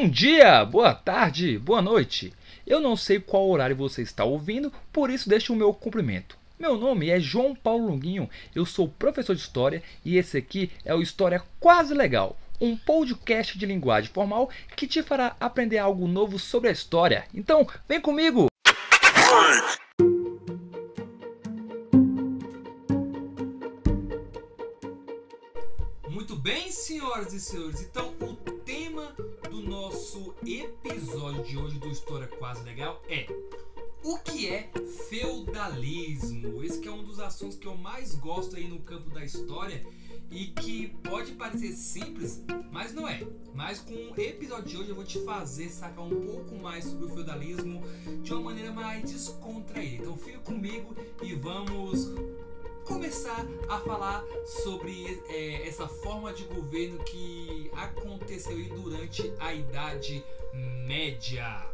Bom 0.00 0.08
dia, 0.08 0.64
boa 0.64 0.94
tarde, 0.94 1.58
boa 1.58 1.82
noite. 1.82 2.32
Eu 2.64 2.78
não 2.78 2.94
sei 2.94 3.18
qual 3.18 3.50
horário 3.50 3.74
você 3.74 4.00
está 4.00 4.22
ouvindo, 4.22 4.72
por 4.92 5.10
isso 5.10 5.28
deixo 5.28 5.52
o 5.52 5.56
meu 5.56 5.74
cumprimento. 5.74 6.38
Meu 6.56 6.78
nome 6.78 7.10
é 7.10 7.18
João 7.18 7.52
Paulo 7.52 7.88
Longuinho, 7.88 8.30
eu 8.54 8.64
sou 8.64 8.88
professor 8.88 9.34
de 9.34 9.42
História 9.42 9.82
e 10.04 10.16
esse 10.16 10.38
aqui 10.38 10.70
é 10.84 10.94
o 10.94 11.02
História 11.02 11.42
Quase 11.58 11.94
Legal, 11.94 12.38
um 12.60 12.76
podcast 12.76 13.58
de 13.58 13.66
linguagem 13.66 14.08
formal 14.08 14.48
que 14.76 14.86
te 14.86 15.02
fará 15.02 15.34
aprender 15.40 15.78
algo 15.78 16.06
novo 16.06 16.38
sobre 16.38 16.68
a 16.68 16.72
história. 16.72 17.24
Então, 17.34 17.66
vem 17.88 18.00
comigo! 18.00 18.46
Muito 26.08 26.36
bem, 26.36 26.70
senhoras 26.70 27.32
e 27.32 27.40
senhores, 27.40 27.80
então 27.82 28.14
o 28.20 28.34
tema 28.64 29.12
do 29.50 29.62
nosso 29.62 30.34
episódio 30.46 31.42
de 31.42 31.56
hoje 31.56 31.78
do 31.78 31.88
História 31.88 32.26
Quase 32.26 32.62
Legal 32.64 33.00
é 33.08 33.26
o 34.04 34.18
que 34.18 34.46
é 34.46 34.70
feudalismo? 35.08 36.62
Esse 36.62 36.86
é 36.86 36.90
um 36.92 37.02
dos 37.02 37.18
assuntos 37.18 37.56
que 37.56 37.66
eu 37.66 37.74
mais 37.74 38.14
gosto 38.14 38.56
aí 38.56 38.68
no 38.68 38.78
campo 38.80 39.08
da 39.08 39.24
história 39.24 39.86
e 40.30 40.48
que 40.48 40.88
pode 41.02 41.32
parecer 41.32 41.72
simples, 41.72 42.42
mas 42.70 42.92
não 42.92 43.08
é. 43.08 43.26
Mas 43.54 43.80
com 43.80 43.94
o 43.94 44.20
episódio 44.20 44.66
de 44.66 44.76
hoje 44.76 44.88
eu 44.90 44.94
vou 44.94 45.04
te 45.04 45.18
fazer 45.24 45.70
sacar 45.70 46.04
um 46.04 46.26
pouco 46.26 46.54
mais 46.56 46.84
sobre 46.84 47.06
o 47.06 47.08
feudalismo 47.08 47.82
de 48.22 48.32
uma 48.34 48.42
maneira 48.42 48.70
mais 48.70 49.10
descontraída. 49.10 50.02
Então 50.02 50.16
fica 50.16 50.38
comigo 50.40 50.94
e 51.22 51.34
vamos 51.34 52.12
começar 52.88 53.46
a 53.68 53.78
falar 53.80 54.24
sobre 54.46 55.22
é, 55.28 55.68
essa 55.68 55.86
forma 55.86 56.32
de 56.32 56.44
governo 56.44 56.98
que 57.04 57.70
aconteceu 57.74 58.56
durante 58.70 59.30
a 59.38 59.52
Idade 59.52 60.24
Média. 60.54 61.66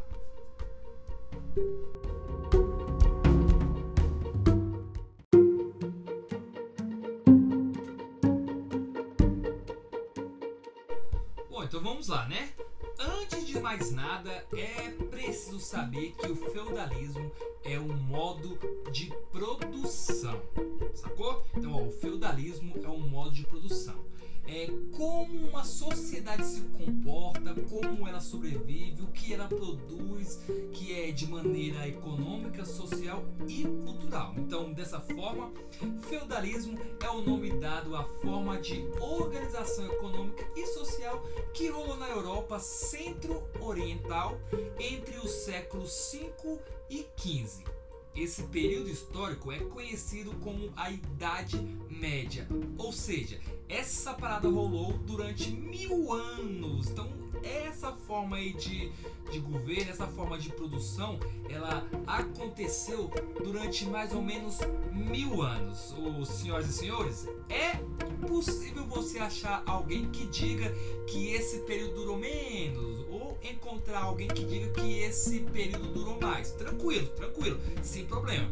Bom, 11.49 11.63
então 11.63 11.81
vamos 11.81 12.09
lá, 12.09 12.27
né? 12.27 12.53
Antes 12.99 13.47
de 13.47 13.57
mais 13.61 13.89
nada, 13.91 14.45
é 14.53 14.89
preciso 15.09 15.61
saber 15.61 16.11
que 16.11 16.29
o 16.29 16.35
feudalismo 16.35 17.31
é 17.65 17.79
um 17.79 17.93
modo 17.93 18.57
de 18.91 19.11
produção, 19.31 20.39
sacou? 20.93 21.43
Então, 21.57 21.73
ó, 21.73 21.87
o 21.87 21.91
feudalismo 21.91 22.73
é 22.83 22.87
um 22.87 22.99
modo 23.09 23.31
de 23.31 23.43
produção 23.43 24.04
é, 24.47 24.67
como 24.95 25.49
uma 25.49 25.63
sociedade 25.63 26.45
se 26.45 26.61
comporta, 26.61 27.53
como 27.69 28.07
ela 28.07 28.19
sobrevive, 28.19 29.01
o 29.01 29.07
que 29.07 29.33
ela 29.33 29.47
produz, 29.47 30.39
que 30.73 30.93
é 30.93 31.11
de 31.11 31.27
maneira 31.27 31.87
econômica, 31.87 32.65
social 32.65 33.23
e 33.47 33.63
cultural. 33.63 34.33
Então, 34.37 34.71
dessa 34.73 34.99
forma, 34.99 35.51
feudalismo 36.07 36.77
é 37.01 37.09
o 37.09 37.21
nome 37.21 37.51
dado 37.59 37.95
à 37.95 38.03
forma 38.21 38.59
de 38.59 38.85
organização 38.99 39.85
econômica 39.85 40.45
e 40.55 40.65
social 40.67 41.23
que 41.53 41.67
rolou 41.67 41.97
na 41.97 42.09
Europa 42.09 42.59
centro-oriental 42.59 44.39
entre 44.79 45.17
os 45.17 45.31
séculos 45.31 45.91
5 45.91 46.59
e 46.89 47.05
15. 47.15 47.63
Esse 48.15 48.43
período 48.43 48.89
histórico 48.89 49.51
é 49.51 49.59
conhecido 49.59 50.33
como 50.35 50.71
a 50.77 50.89
Idade 50.89 51.57
Média, 51.89 52.47
ou 52.77 52.93
seja, 52.93 53.37
essa 53.67 54.13
parada 54.13 54.47
rolou 54.47 54.93
durante 55.05 55.51
mil 55.51 56.13
anos. 56.13 56.89
Então, 56.89 57.09
essa 57.43 57.91
forma 57.91 58.37
aí 58.37 58.53
de, 58.53 58.91
de 59.31 59.39
governo, 59.39 59.91
essa 59.91 60.07
forma 60.07 60.37
de 60.37 60.49
produção, 60.49 61.19
ela 61.49 61.85
aconteceu 62.07 63.11
durante 63.43 63.85
mais 63.85 64.13
ou 64.13 64.21
menos 64.21 64.59
mil 64.91 65.41
anos. 65.41 65.93
Os 66.19 66.29
senhoras 66.29 66.69
e 66.69 66.73
senhores, 66.73 67.27
é 67.49 67.75
possível 68.27 68.85
você 68.85 69.19
achar 69.19 69.63
alguém 69.65 70.09
que 70.09 70.25
diga 70.27 70.73
que 71.07 71.33
esse 71.33 71.59
período 71.59 71.95
durou 71.95 72.17
menos 72.17 73.05
ou 73.09 73.37
encontrar 73.43 74.03
alguém 74.03 74.27
que 74.27 74.43
diga 74.43 74.71
que 74.71 74.99
esse 74.99 75.39
período 75.41 75.91
durou 75.93 76.19
mais. 76.19 76.51
Tranquilo, 76.51 77.07
tranquilo, 77.09 77.59
sem 77.83 78.05
problema. 78.05 78.49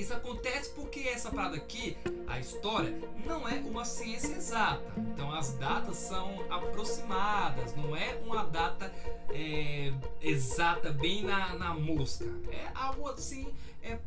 Isso 0.00 0.14
acontece 0.14 0.70
porque 0.70 1.00
essa 1.00 1.30
parada 1.30 1.56
aqui, 1.56 1.94
a 2.26 2.40
história, 2.40 2.98
não 3.26 3.46
é 3.46 3.56
uma 3.56 3.84
ciência 3.84 4.34
exata. 4.34 4.82
Então 4.96 5.30
as 5.30 5.52
datas 5.58 5.98
são 5.98 6.42
aproximadas, 6.50 7.76
não 7.76 7.94
é 7.94 8.18
uma 8.24 8.44
data 8.44 8.90
é, 9.28 9.92
exata, 10.22 10.90
bem 10.90 11.22
na, 11.22 11.54
na 11.56 11.74
mosca. 11.74 12.24
É 12.50 12.70
algo 12.74 13.10
assim, 13.10 13.52
é 13.82 13.98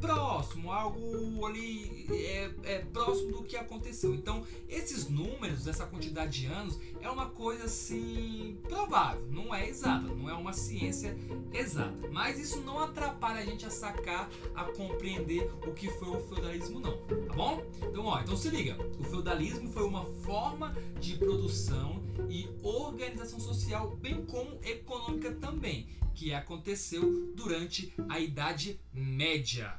próximo, 0.00 0.72
algo 0.72 1.44
ali 1.46 2.06
é, 2.10 2.50
é, 2.64 2.78
próximo 2.78 3.32
do 3.32 3.42
que 3.44 3.56
aconteceu. 3.56 4.14
Então, 4.14 4.44
esses 4.68 5.08
números, 5.08 5.66
essa 5.66 5.86
quantidade 5.86 6.40
de 6.40 6.46
anos, 6.46 6.78
é 7.00 7.10
uma 7.10 7.26
coisa 7.30 7.64
assim 7.64 8.58
provável, 8.68 9.26
não 9.30 9.54
é 9.54 9.68
exata, 9.68 10.06
não 10.06 10.28
é 10.28 10.34
uma 10.34 10.52
ciência 10.52 11.16
exata. 11.52 12.08
Mas 12.10 12.38
isso 12.38 12.60
não 12.60 12.78
atrapalha 12.78 13.40
a 13.40 13.44
gente 13.44 13.66
a 13.66 13.70
sacar, 13.70 14.30
a 14.54 14.64
compreender 14.64 15.50
o 15.66 15.72
que 15.72 15.88
foi 15.90 16.08
o 16.08 16.20
feudalismo, 16.28 16.80
não, 16.80 16.96
tá 16.98 17.34
bom? 17.34 17.62
Então, 17.82 18.04
ó, 18.04 18.20
então 18.20 18.36
se 18.36 18.48
liga, 18.48 18.76
o 18.98 19.04
feudalismo 19.04 19.70
foi 19.70 19.84
uma 19.84 20.04
forma 20.24 20.74
de 21.00 21.16
produção 21.16 22.02
e 22.28 22.48
organização 22.62 23.38
social, 23.38 23.96
bem 23.96 24.24
como 24.24 24.58
econômica 24.64 25.32
também, 25.32 25.86
que 26.16 26.32
aconteceu 26.32 27.30
durante 27.34 27.92
a 28.08 28.18
Idade 28.18 28.80
Média. 28.90 29.78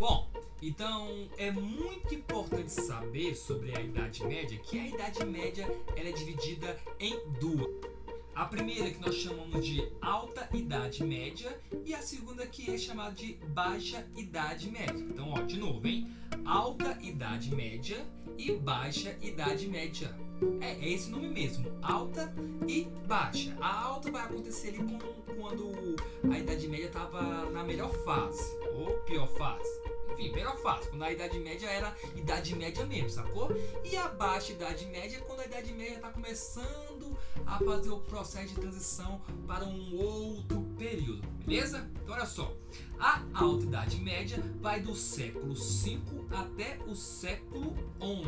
Bom, 0.00 0.32
então 0.62 1.28
é 1.36 1.50
muito 1.50 2.14
importante 2.14 2.72
saber 2.72 3.34
sobre 3.36 3.76
a 3.76 3.80
Idade 3.82 4.24
Média 4.24 4.58
que 4.58 4.78
a 4.78 4.88
Idade 4.88 5.24
Média 5.26 5.66
ela 5.94 6.08
é 6.08 6.12
dividida 6.12 6.80
em 6.98 7.14
duas. 7.38 7.91
A 8.34 8.46
primeira 8.46 8.90
que 8.90 8.98
nós 8.98 9.16
chamamos 9.16 9.64
de 9.64 9.86
Alta 10.00 10.48
Idade 10.56 11.04
Média 11.04 11.60
e 11.84 11.94
a 11.94 12.00
segunda 12.00 12.46
que 12.46 12.70
é 12.70 12.78
chamada 12.78 13.14
de 13.14 13.34
Baixa 13.48 14.06
Idade 14.16 14.70
Média. 14.70 14.96
Então, 14.96 15.32
ó, 15.32 15.42
de 15.42 15.58
novo, 15.58 15.86
hein? 15.86 16.10
Alta 16.44 16.98
Idade 17.02 17.54
Média 17.54 18.04
e 18.38 18.52
Baixa 18.52 19.16
Idade 19.20 19.68
Média. 19.68 20.14
É, 20.60 20.72
é 20.72 20.88
esse 20.88 21.10
nome 21.10 21.28
mesmo, 21.28 21.70
alta 21.82 22.32
e 22.66 22.84
baixa. 23.06 23.56
A 23.60 23.84
alta 23.84 24.10
vai 24.10 24.22
acontecer 24.22 24.68
ali 24.68 24.98
quando 25.36 25.96
a 26.32 26.38
Idade 26.38 26.66
Média 26.68 26.86
estava 26.86 27.50
na 27.50 27.62
melhor 27.62 27.92
fase, 28.04 28.58
ou 28.74 28.98
pior 29.00 29.28
fase. 29.28 29.70
Enfim, 30.12 30.32
melhor 30.32 30.56
fase, 30.58 30.88
quando 30.88 31.02
a 31.02 31.12
Idade 31.12 31.38
Média 31.38 31.68
era 31.68 31.96
Idade 32.14 32.54
Média 32.54 32.84
mesmo, 32.84 33.08
sacou? 33.08 33.50
E 33.84 33.96
a 33.96 34.08
baixa 34.08 34.52
Idade 34.52 34.86
Média 34.86 35.18
é 35.18 35.20
quando 35.20 35.40
a 35.40 35.44
Idade 35.46 35.72
Média 35.72 35.94
está 35.94 36.10
começando 36.10 37.16
a 37.46 37.58
fazer 37.58 37.90
o 37.90 37.98
processo 37.98 38.48
de 38.48 38.60
transição 38.60 39.20
para 39.46 39.64
um 39.64 39.96
outro 39.96 40.60
período, 40.76 41.26
beleza? 41.46 41.88
Então 42.02 42.14
olha 42.14 42.26
só, 42.26 42.54
a 42.98 43.22
Alta 43.32 43.64
Idade 43.64 43.96
Média 44.00 44.38
vai 44.60 44.80
do 44.80 44.94
século 44.94 45.56
5 45.56 46.26
até 46.30 46.78
o 46.86 46.94
século 46.94 47.74
11. 48.00 48.21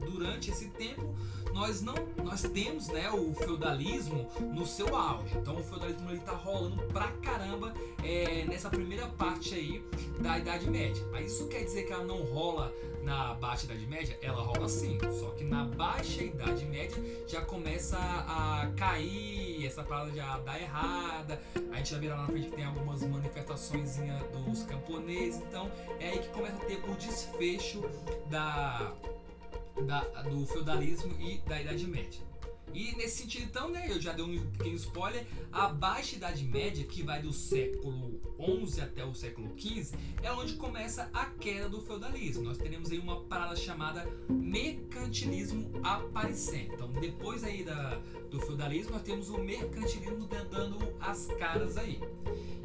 Durante 0.00 0.50
esse 0.50 0.68
tempo, 0.68 1.14
nós 1.52 1.82
não 1.82 1.94
nós 2.24 2.42
temos 2.42 2.88
né, 2.88 3.10
o 3.10 3.34
feudalismo 3.34 4.28
no 4.54 4.66
seu 4.66 4.94
auge. 4.96 5.36
Então 5.36 5.56
o 5.56 5.62
feudalismo 5.64 6.10
ele 6.10 6.20
tá 6.20 6.32
rolando 6.32 6.82
pra 6.92 7.08
caramba 7.22 7.74
é, 8.04 8.44
nessa 8.44 8.70
primeira 8.70 9.06
parte 9.08 9.54
aí 9.54 9.84
da 10.20 10.38
Idade 10.38 10.70
Média. 10.70 11.04
Mas 11.10 11.32
isso 11.32 11.48
quer 11.48 11.64
dizer 11.64 11.84
que 11.84 11.92
ela 11.92 12.04
não 12.04 12.22
rola 12.22 12.72
na 13.02 13.34
Baixa 13.34 13.64
Idade 13.64 13.86
Média? 13.86 14.18
Ela 14.22 14.42
rola 14.42 14.68
sim. 14.68 14.98
Só 15.18 15.30
que 15.30 15.44
na 15.44 15.64
Baixa 15.64 16.22
Idade 16.22 16.64
Média 16.66 16.96
já 17.26 17.40
começa 17.40 17.98
a 17.98 18.70
cair, 18.76 19.66
essa 19.66 19.82
palavra 19.82 20.14
já 20.14 20.38
dá 20.38 20.58
errada. 20.58 21.40
A 21.72 21.76
gente 21.76 21.90
já 21.90 21.98
vê 21.98 22.08
lá 22.08 22.16
na 22.16 22.26
frente 22.26 22.48
que 22.48 22.56
tem 22.56 22.64
algumas 22.64 23.02
manifestações 23.02 23.98
dos 24.32 24.62
camponeses. 24.64 25.40
Então 25.48 25.70
é 25.98 26.10
aí 26.10 26.18
que 26.18 26.28
começa 26.28 26.56
a 26.56 26.64
ter 26.66 26.80
o 26.88 26.94
desfecho 26.94 27.82
da 28.28 28.92
da, 29.82 30.00
do 30.22 30.46
feudalismo 30.46 31.14
e 31.20 31.38
da 31.46 31.60
Idade 31.60 31.86
Média. 31.86 32.29
E 32.74 32.94
nesse 32.96 33.22
sentido, 33.22 33.44
então, 33.44 33.70
né, 33.70 33.86
eu 33.88 34.00
já 34.00 34.12
dei 34.12 34.24
um 34.24 34.50
pequeno 34.50 34.76
spoiler, 34.76 35.26
a 35.52 35.68
Baixa 35.68 36.16
Idade 36.16 36.44
Média, 36.44 36.84
que 36.84 37.02
vai 37.02 37.20
do 37.20 37.32
século 37.32 38.20
11 38.38 38.80
até 38.80 39.04
o 39.04 39.14
século 39.14 39.50
15, 39.54 39.94
é 40.22 40.32
onde 40.32 40.54
começa 40.54 41.10
a 41.12 41.26
queda 41.26 41.68
do 41.68 41.80
feudalismo. 41.80 42.44
Nós 42.44 42.58
teremos 42.58 42.90
aí 42.90 42.98
uma 42.98 43.20
parada 43.24 43.56
chamada 43.56 44.06
mercantilismo 44.28 45.70
aparecendo. 45.82 46.74
Então, 46.74 46.92
depois 46.92 47.44
aí 47.44 47.64
da, 47.64 48.00
do 48.30 48.40
feudalismo, 48.40 48.92
nós 48.92 49.02
temos 49.02 49.28
o 49.28 49.38
mercantilismo 49.38 50.26
dando 50.50 50.94
as 51.00 51.26
caras 51.38 51.76
aí. 51.76 52.00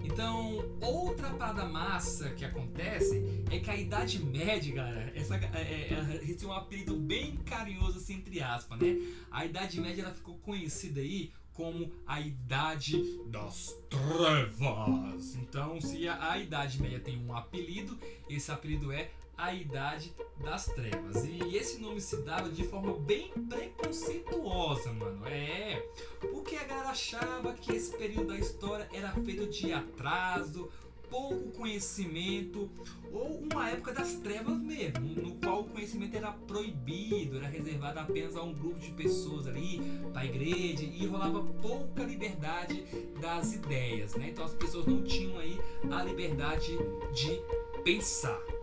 Então, 0.04 0.64
outra 0.82 1.32
parada 1.32 1.66
massa 1.66 2.30
que 2.30 2.46
acontece 2.46 3.24
é 3.50 3.60
que 3.60 3.70
a 3.70 3.76
Idade 3.76 4.24
Média, 4.24 4.74
galera, 4.74 5.12
essa, 5.16 5.36
é, 5.36 5.94
é, 5.94 6.22
recebeu 6.24 6.50
um 6.50 6.54
apelido 6.54 6.96
bem 6.96 7.38
carinhoso, 7.38 7.98
assim, 7.98 8.16
entre 8.16 8.42
aspas, 8.42 8.80
né? 8.80 9.02
A 9.32 9.46
Idade 9.46 9.82
Média 9.82 9.95
ela 10.02 10.14
ficou 10.14 10.36
conhecida 10.40 11.00
aí 11.00 11.32
como 11.54 11.92
a 12.06 12.20
Idade 12.20 13.02
das 13.28 13.76
Trevas. 13.90 15.36
Então, 15.36 15.80
se 15.80 16.08
a, 16.08 16.32
a 16.32 16.38
Idade 16.38 16.82
Média 16.82 17.00
tem 17.00 17.18
um 17.18 17.34
apelido, 17.34 17.98
esse 18.30 18.52
apelido 18.52 18.92
é 18.92 19.10
a 19.38 19.54
Idade 19.54 20.14
das 20.44 20.66
Trevas. 20.66 21.26
E 21.26 21.56
esse 21.56 21.80
nome 21.80 22.02
se 22.02 22.18
dava 22.24 22.50
de 22.50 22.64
forma 22.66 22.94
bem 23.00 23.30
preconceituosa, 23.50 24.92
mano. 24.94 25.26
É, 25.28 25.82
porque 26.20 26.56
a 26.56 26.64
galera 26.64 26.90
achava 26.90 27.54
que 27.54 27.74
esse 27.74 27.96
período 27.98 28.28
da 28.28 28.38
história 28.38 28.88
era 28.94 29.12
feito 29.14 29.48
de 29.48 29.72
atraso, 29.72 30.70
pouco 31.10 31.52
conhecimento 31.52 32.70
ou 33.12 33.40
uma 33.52 33.70
época 33.70 33.94
das 33.94 34.16
trevas 34.16 34.58
mesmo, 34.58 35.22
no 35.22 35.36
qual 35.36 35.62
o 35.62 35.64
conhecimento 35.66 36.16
era 36.16 36.32
proibido, 36.32 37.38
era 37.38 37.48
reservado 37.48 38.00
apenas 38.00 38.36
a 38.36 38.44
um 38.44 38.54
grupo 38.54 38.80
de 38.80 38.92
pessoas 38.92 39.48
ali, 39.48 39.80
para 40.12 40.22
a 40.22 40.26
igreja, 40.26 40.84
e 40.84 41.06
rolava 41.06 41.42
pouca 41.62 42.04
liberdade 42.04 42.84
das 43.22 43.54
ideias, 43.54 44.16
né? 44.16 44.30
Então 44.30 44.44
as 44.44 44.54
pessoas 44.54 44.86
não 44.86 45.04
tinham 45.04 45.38
aí 45.40 45.60
a 45.90 46.04
liberdade 46.04 46.78
de 47.14 47.42
pensar. 47.84 48.55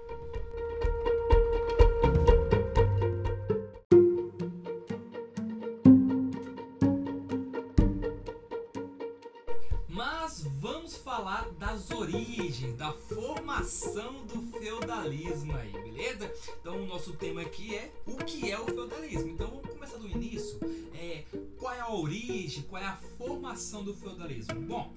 Formação 13.63 14.27
do 14.27 14.59
feudalismo 14.59 15.55
aí, 15.55 15.71
beleza? 15.71 16.33
Então 16.61 16.83
o 16.83 16.87
nosso 16.87 17.13
tema 17.13 17.43
aqui 17.43 17.77
é 17.77 17.93
o 18.07 18.17
que 18.17 18.51
é 18.51 18.59
o 18.59 18.65
feudalismo. 18.65 19.31
Então 19.31 19.49
vamos 19.49 19.71
começar 19.71 19.99
do 19.99 20.09
início. 20.09 20.59
É, 20.95 21.25
qual 21.57 21.73
é 21.73 21.79
a 21.79 21.93
origem, 21.93 22.65
qual 22.65 22.83
é 22.83 22.87
a 22.87 22.99
formação 23.17 23.85
do 23.85 23.95
feudalismo? 23.95 24.61
Bom, 24.63 24.93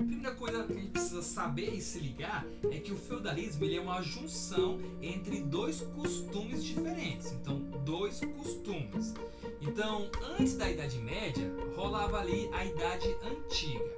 a 0.00 0.04
primeira 0.04 0.34
coisa 0.34 0.64
que 0.64 0.72
a 0.72 0.76
gente 0.76 0.90
precisa 0.92 1.22
saber 1.22 1.74
e 1.74 1.80
se 1.80 1.98
ligar 1.98 2.46
é 2.70 2.78
que 2.80 2.92
o 2.92 2.96
feudalismo 2.96 3.64
ele 3.64 3.76
é 3.76 3.80
uma 3.80 4.00
junção 4.00 4.80
entre 5.02 5.40
dois 5.40 5.82
costumes 5.94 6.64
diferentes. 6.64 7.32
Então, 7.32 7.58
dois 7.84 8.20
costumes. 8.20 9.14
Então, 9.60 10.10
antes 10.38 10.56
da 10.56 10.70
Idade 10.70 10.98
Média, 10.98 11.52
rolava 11.74 12.18
ali 12.18 12.48
a 12.52 12.64
Idade 12.64 13.14
Antiga. 13.22 13.95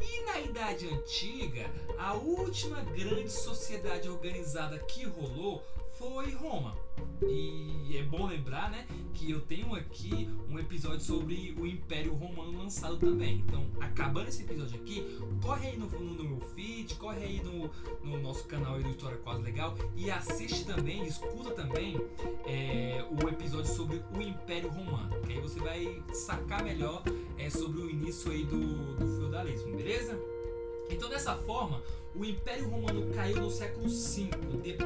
E 0.00 0.24
na 0.24 0.40
Idade 0.40 0.88
Antiga, 0.88 1.70
a 1.96 2.14
última 2.14 2.80
grande 2.80 3.30
sociedade 3.30 4.08
organizada 4.08 4.78
que 4.78 5.04
rolou 5.04 5.62
foi 6.02 6.32
Roma. 6.32 6.76
E 7.22 7.96
é 7.96 8.02
bom 8.02 8.26
lembrar, 8.26 8.68
né, 8.72 8.84
que 9.14 9.30
eu 9.30 9.40
tenho 9.42 9.72
aqui 9.72 10.28
um 10.50 10.58
episódio 10.58 11.00
sobre 11.00 11.54
o 11.56 11.64
Império 11.64 12.12
Romano 12.12 12.58
lançado 12.58 12.96
também. 12.96 13.44
Então, 13.46 13.64
acabando 13.80 14.26
esse 14.26 14.42
episódio 14.42 14.80
aqui, 14.80 15.16
corre 15.40 15.68
aí 15.68 15.76
no, 15.76 15.86
no, 15.86 16.14
no 16.14 16.24
meu 16.24 16.40
feed, 16.48 16.96
corre 16.96 17.22
aí 17.22 17.40
no, 17.44 17.70
no, 18.02 18.20
nosso 18.20 18.44
canal 18.48 18.74
aí 18.74 18.82
do 18.82 18.90
História 18.90 19.16
Quase 19.18 19.42
Legal 19.42 19.76
e 19.96 20.10
assiste 20.10 20.64
também, 20.64 21.06
escuta 21.06 21.52
também 21.52 21.96
é, 22.46 23.04
o 23.08 23.28
episódio 23.28 23.72
sobre 23.72 24.02
o 24.12 24.20
Império 24.20 24.70
Romano, 24.70 25.20
que 25.20 25.34
aí 25.34 25.40
você 25.40 25.60
vai 25.60 26.02
sacar 26.12 26.64
melhor 26.64 27.04
é, 27.38 27.48
sobre 27.48 27.80
o 27.80 27.88
início 27.88 28.32
aí 28.32 28.44
do, 28.44 28.96
do 28.96 29.06
feudalismo, 29.18 29.76
beleza? 29.76 30.18
Então, 30.90 31.08
dessa 31.08 31.36
forma, 31.36 31.80
o 32.16 32.24
Império 32.24 32.68
Romano 32.68 33.08
caiu 33.14 33.40
no 33.40 33.50
século 33.50 33.88
V, 33.88 34.76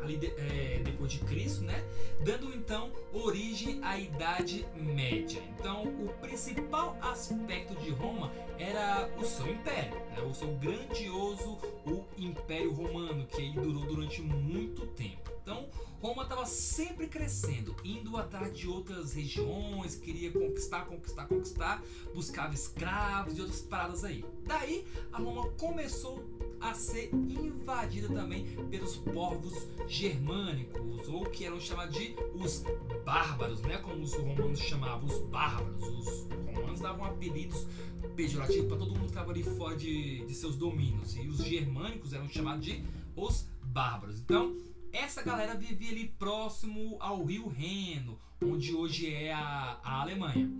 ali 0.00 0.16
de, 0.16 0.26
é, 0.26 0.80
depois 0.84 1.12
de 1.12 1.18
Cristo, 1.20 1.62
né? 1.62 1.84
Dando 2.24 2.54
então 2.54 2.90
origem 3.12 3.82
à 3.82 3.98
Idade 3.98 4.66
Média. 4.74 5.42
Então, 5.58 5.84
o 5.84 6.08
principal 6.20 6.96
aspecto 7.00 7.74
de 7.76 7.90
Roma 7.90 8.32
era 8.58 9.10
o 9.18 9.24
seu 9.24 9.46
império, 9.48 9.94
né? 9.94 10.22
o 10.22 10.34
seu 10.34 10.48
grandioso 10.54 11.58
o 11.86 12.04
Império 12.16 12.72
Romano, 12.72 13.26
que 13.26 13.40
aí 13.40 13.52
durou 13.52 13.84
durante 13.84 14.22
muito 14.22 14.86
tempo. 14.88 15.30
Então, 15.42 15.68
Roma 16.00 16.22
estava 16.22 16.46
sempre 16.46 17.08
crescendo, 17.08 17.74
indo 17.84 18.16
atrás 18.16 18.56
de 18.56 18.68
outras 18.68 19.12
regiões, 19.12 19.96
queria 19.96 20.30
conquistar, 20.32 20.84
conquistar, 20.86 21.26
conquistar, 21.26 21.82
buscava 22.14 22.54
escravos 22.54 23.36
e 23.36 23.40
outras 23.40 23.60
paradas 23.60 24.04
aí. 24.04 24.24
Daí, 24.44 24.84
a 25.12 25.18
Roma 25.18 25.50
começou 25.52 26.24
a 26.62 26.74
ser 26.74 27.10
invadida 27.12 28.08
também 28.08 28.46
pelos 28.70 28.96
povos 28.96 29.68
germânicos, 29.88 31.08
ou 31.08 31.26
que 31.26 31.44
eram 31.44 31.60
chamados 31.60 31.98
de 31.98 32.14
os 32.34 32.64
bárbaros, 33.04 33.60
né? 33.62 33.78
Como 33.78 34.02
os 34.02 34.14
romanos 34.14 34.60
chamavam 34.60 35.04
os 35.06 35.18
bárbaros. 35.18 35.82
Os 35.82 36.28
romanos 36.54 36.80
davam 36.80 37.04
apelidos 37.04 37.66
pejorativos 38.14 38.68
para 38.68 38.76
todo 38.76 38.92
mundo 38.92 39.00
que 39.00 39.06
estava 39.06 39.32
ali 39.32 39.42
fora 39.42 39.76
de, 39.76 40.24
de 40.24 40.34
seus 40.34 40.56
domínios. 40.56 41.16
E 41.16 41.26
os 41.26 41.38
germânicos 41.38 42.12
eram 42.12 42.28
chamados 42.28 42.64
de 42.64 42.84
os 43.16 43.48
bárbaros. 43.62 44.20
Então, 44.20 44.56
essa 44.92 45.22
galera 45.22 45.54
vivia 45.54 45.90
ali 45.90 46.08
próximo 46.18 46.96
ao 47.00 47.24
rio 47.24 47.48
Reno, 47.48 48.18
onde 48.40 48.74
hoje 48.74 49.12
é 49.12 49.32
a, 49.32 49.80
a 49.82 50.00
Alemanha. 50.02 50.50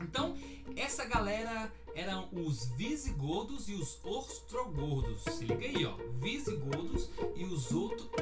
Então, 0.00 0.36
essa 0.76 1.04
galera 1.04 1.72
eram 1.98 2.28
os 2.32 2.66
visigodos 2.76 3.68
e 3.68 3.74
os 3.74 3.98
ostrogordos. 4.04 5.20
Se 5.34 5.44
liga 5.44 5.66
aí, 5.66 5.84
ó. 5.84 5.96
Visigodos 6.20 7.10
e 7.34 7.44
os 7.44 7.72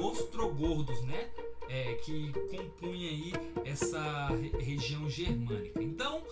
ostrogordos, 0.01 1.03
né? 1.03 1.29
É, 1.69 1.95
que 1.97 2.33
compunha 2.33 3.11
aí 3.11 3.33
essa 3.65 4.29
região 4.59 5.11
germânica. 5.11 5.83
Então, 5.83 6.23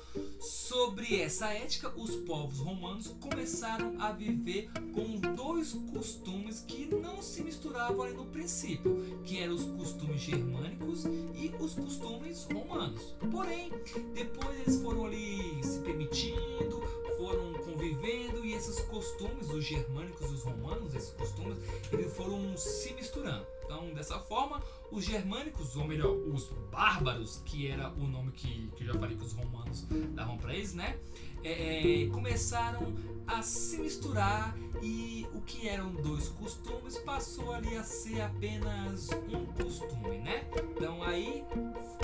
sobre 0.40 1.20
essa 1.20 1.52
ética, 1.52 1.92
os 1.96 2.14
povos 2.16 2.60
romanos 2.60 3.08
começaram 3.20 4.00
a 4.00 4.12
viver 4.12 4.70
com 4.94 5.18
dois 5.34 5.72
costumes 5.92 6.60
que 6.60 6.86
não 6.86 7.20
se 7.20 7.42
misturavam 7.42 8.02
ali 8.02 8.14
no 8.14 8.26
princípio, 8.26 9.20
que 9.24 9.38
eram 9.38 9.54
os 9.54 9.64
costumes 9.64 10.20
germânicos 10.20 11.04
e 11.04 11.52
os 11.58 11.74
costumes 11.74 12.46
romanos. 12.52 13.14
Porém, 13.30 13.72
depois 14.14 14.60
eles 14.60 14.80
foram 14.80 15.06
ali 15.06 15.62
se 15.64 15.80
permitindo, 15.80 16.80
foram 17.24 17.54
convivendo 17.54 18.44
e 18.44 18.52
esses 18.52 18.80
costumes, 18.80 19.48
os 19.48 19.64
germânicos 19.64 20.30
e 20.30 20.34
os 20.34 20.42
romanos, 20.42 20.94
esses 20.94 21.10
costumes, 21.14 21.56
eles 21.90 22.14
foram 22.14 22.54
se 22.54 22.92
misturando. 22.92 23.46
Então, 23.64 23.94
dessa 23.94 24.18
forma, 24.18 24.62
os 24.90 25.06
germânicos, 25.06 25.74
ou 25.74 25.86
melhor, 25.86 26.14
os 26.14 26.50
bárbaros, 26.70 27.40
que 27.46 27.66
era 27.66 27.88
o 27.94 28.06
nome 28.06 28.30
que, 28.32 28.70
que 28.76 28.82
eu 28.82 28.88
já 28.88 28.98
falei 29.00 29.16
que 29.16 29.24
os 29.24 29.32
romanos 29.32 29.86
davam 30.10 30.36
para 30.36 30.54
eles, 30.54 30.74
né? 30.74 30.98
É, 31.44 32.04
é, 32.04 32.06
começaram 32.06 32.94
a 33.26 33.42
se 33.42 33.76
misturar 33.78 34.56
e 34.82 35.26
o 35.34 35.40
que 35.42 35.68
eram 35.68 35.92
dois 35.92 36.28
costumes 36.28 36.96
passou 36.98 37.52
ali 37.52 37.76
a 37.76 37.82
ser 37.82 38.20
apenas 38.22 39.10
um 39.30 39.46
costume, 39.62 40.18
né? 40.18 40.46
Então 40.70 41.02
aí 41.02 41.44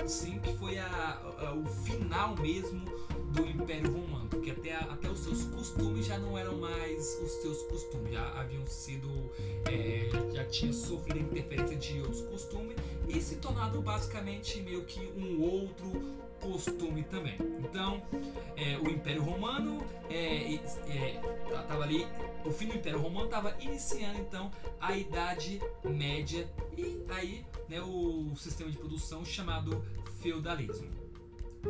sim 0.07 0.39
que 0.41 0.53
foi 0.59 0.79
a, 0.79 0.87
a, 1.39 1.55
o 1.55 1.65
final 1.67 2.37
mesmo 2.37 2.85
do 3.33 3.47
Império 3.47 3.93
Romano, 3.93 4.29
porque 4.29 4.51
até, 4.51 4.75
até 4.75 5.09
os 5.09 5.21
seus 5.21 5.45
costumes 5.45 6.07
já 6.07 6.19
não 6.19 6.37
eram 6.37 6.59
mais 6.59 7.19
os 7.23 7.31
seus 7.41 7.63
costumes, 7.63 8.13
já 8.13 8.29
haviam 8.39 8.67
sido, 8.67 9.09
é, 9.71 10.11
já 10.35 10.45
tinha 10.47 10.73
sofrido 10.73 11.21
interferência 11.21 11.77
de 11.77 12.01
outros 12.01 12.23
costumes 12.23 12.77
e 13.09 13.21
se 13.21 13.37
tornado 13.37 13.81
basicamente 13.81 14.61
meio 14.63 14.85
que 14.85 15.01
um 15.17 15.41
outro 15.41 16.20
costume 16.41 17.03
também. 17.05 17.37
Então, 17.59 18.03
é, 18.57 18.79
o 18.79 18.91
Império 18.91 19.23
Romano 19.23 19.83
é, 20.09 20.55
é, 20.55 21.21
tava 21.69 21.85
ali, 21.85 22.07
o 22.45 22.51
fim 22.51 22.67
do 22.67 22.77
Império 22.77 23.01
Romano 23.01 23.27
estava 23.27 23.57
iniciando 23.61 24.19
então 24.19 24.51
a 24.81 24.97
Idade 24.97 25.61
Média 25.85 26.49
e 26.77 27.01
aí 27.09 27.45
né, 27.69 27.81
o 27.81 28.35
sistema 28.37 28.71
de 28.71 28.77
produção 28.77 29.25
chamado 29.25 29.85
feudalismo. 30.21 30.89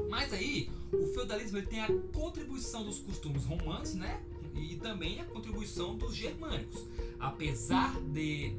Mas 0.08 0.32
aí, 0.32 0.70
o 0.92 1.06
feudalismo 1.08 1.58
ele 1.58 1.66
tem 1.66 1.80
a 1.80 1.88
contribuição 2.14 2.84
dos 2.84 2.98
costumes 3.00 3.44
romanos, 3.44 3.94
né? 3.94 4.20
E 4.54 4.76
também 4.76 5.20
a 5.20 5.24
contribuição 5.24 5.96
dos 5.96 6.14
germânicos. 6.14 6.84
Apesar 7.18 8.00
de 8.00 8.54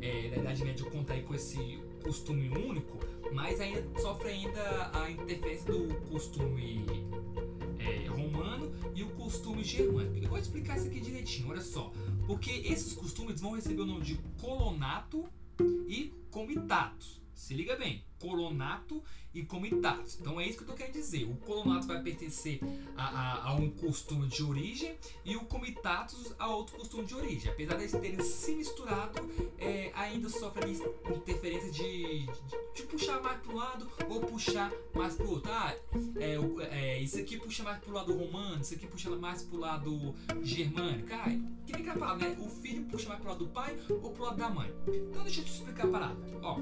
é, 0.00 0.30
da 0.30 0.36
Idade 0.36 0.64
Média 0.64 0.84
contar 0.88 1.20
com 1.22 1.34
esse 1.34 1.80
costume 2.02 2.48
único, 2.48 2.98
mas 3.32 3.60
ainda 3.60 3.82
sofre 4.00 4.28
ainda 4.28 4.90
a 4.92 5.10
interferência 5.10 5.72
do 5.72 5.94
costume 6.08 6.84
é, 7.78 8.06
romano 8.06 8.72
e 8.94 9.02
o 9.02 9.10
costume 9.10 9.64
germânico. 9.64 10.24
Eu 10.24 10.28
vou 10.28 10.38
explicar 10.38 10.76
isso 10.76 10.86
aqui 10.86 11.00
direitinho, 11.00 11.48
olha 11.48 11.60
só. 11.60 11.92
Porque 12.26 12.50
esses 12.50 12.92
costumes 12.92 13.40
vão 13.40 13.52
receber 13.52 13.82
o 13.82 13.86
nome 13.86 14.02
de 14.02 14.16
colonato 14.40 15.24
e 15.88 16.12
comitatus. 16.30 17.20
Se 17.34 17.54
liga 17.54 17.76
bem, 17.76 18.04
colonato 18.22 19.02
e 19.34 19.42
comitatus. 19.42 20.18
Então 20.20 20.40
é 20.40 20.46
isso 20.46 20.58
que 20.58 20.64
eu 20.64 20.68
tô 20.68 20.74
querendo 20.74 20.92
dizer. 20.92 21.24
O 21.24 21.34
colonato 21.36 21.86
vai 21.86 22.00
pertencer 22.02 22.60
a, 22.96 23.04
a, 23.04 23.48
a 23.48 23.54
um 23.54 23.70
costume 23.70 24.28
de 24.28 24.42
origem 24.44 24.96
e 25.24 25.36
o 25.36 25.40
comitatus 25.40 26.32
a 26.38 26.48
outro 26.48 26.76
costume 26.76 27.04
de 27.04 27.14
origem. 27.14 27.50
Apesar 27.50 27.76
de 27.76 27.82
eles 27.82 27.92
terem 27.92 28.22
se 28.22 28.54
misturado, 28.54 29.18
é, 29.58 29.90
ainda 29.94 30.28
sofre 30.28 30.70
interferência 31.16 31.70
de, 31.72 32.26
de, 32.26 32.26
de, 32.74 32.82
puxar 32.84 33.20
mais 33.22 33.40
para 33.40 33.52
um 33.52 33.56
lado 33.56 33.90
ou 34.08 34.20
puxar 34.20 34.70
mais 34.94 35.14
para 35.14 35.26
o 35.26 35.30
outro. 35.30 35.50
Ah, 35.50 35.74
é, 36.16 36.36
é, 36.70 37.00
isso 37.00 37.18
aqui 37.18 37.36
puxa 37.38 37.62
mais 37.62 37.78
para 37.78 37.90
o 37.90 37.94
lado 37.94 38.16
romano, 38.16 38.60
isso 38.60 38.74
aqui 38.74 38.86
puxa 38.86 39.10
mais 39.16 39.42
para 39.42 39.56
o 39.56 39.60
lado 39.60 40.14
germânico. 40.42 41.08
Ah, 41.12 41.24
que 41.66 41.72
nem 41.72 41.82
que 41.82 41.90
falar, 41.98 42.16
né? 42.16 42.36
O 42.38 42.48
filho 42.48 42.84
puxa 42.84 43.08
mais 43.08 43.20
para 43.20 43.28
o 43.28 43.32
lado 43.32 43.44
do 43.44 43.50
pai 43.50 43.76
ou 43.88 44.10
para 44.10 44.22
o 44.22 44.26
lado 44.26 44.36
da 44.36 44.50
mãe. 44.50 44.70
Então 44.86 45.22
deixa 45.22 45.40
eu 45.40 45.44
te 45.44 45.52
explicar 45.52 45.86
a 45.86 45.90
parada. 45.90 46.16
Ó, 46.42 46.58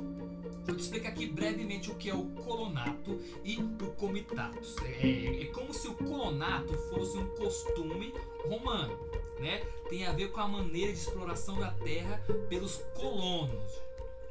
vou 0.67 0.76
te 0.76 0.83
explicar 0.83 1.09
aqui 1.09 1.26
brevemente 1.50 1.90
o 1.90 1.95
que 1.97 2.09
é 2.09 2.14
o 2.14 2.25
colonato 2.26 3.21
e 3.45 3.57
o 3.57 3.92
comitatus. 3.97 4.76
É, 4.85 5.42
é 5.42 5.47
como 5.47 5.75
se 5.75 5.88
o 5.88 5.95
colonato 5.95 6.73
fosse 6.88 7.19
um 7.19 7.26
costume 7.37 8.14
romano, 8.49 8.97
né? 9.40 9.59
Tem 9.88 10.07
a 10.07 10.12
ver 10.12 10.30
com 10.30 10.40
a 10.40 10.47
maneira 10.47 10.92
de 10.92 10.99
exploração 10.99 11.59
da 11.59 11.73
terra 11.73 12.23
pelos 12.49 12.76
colonos. 12.95 13.73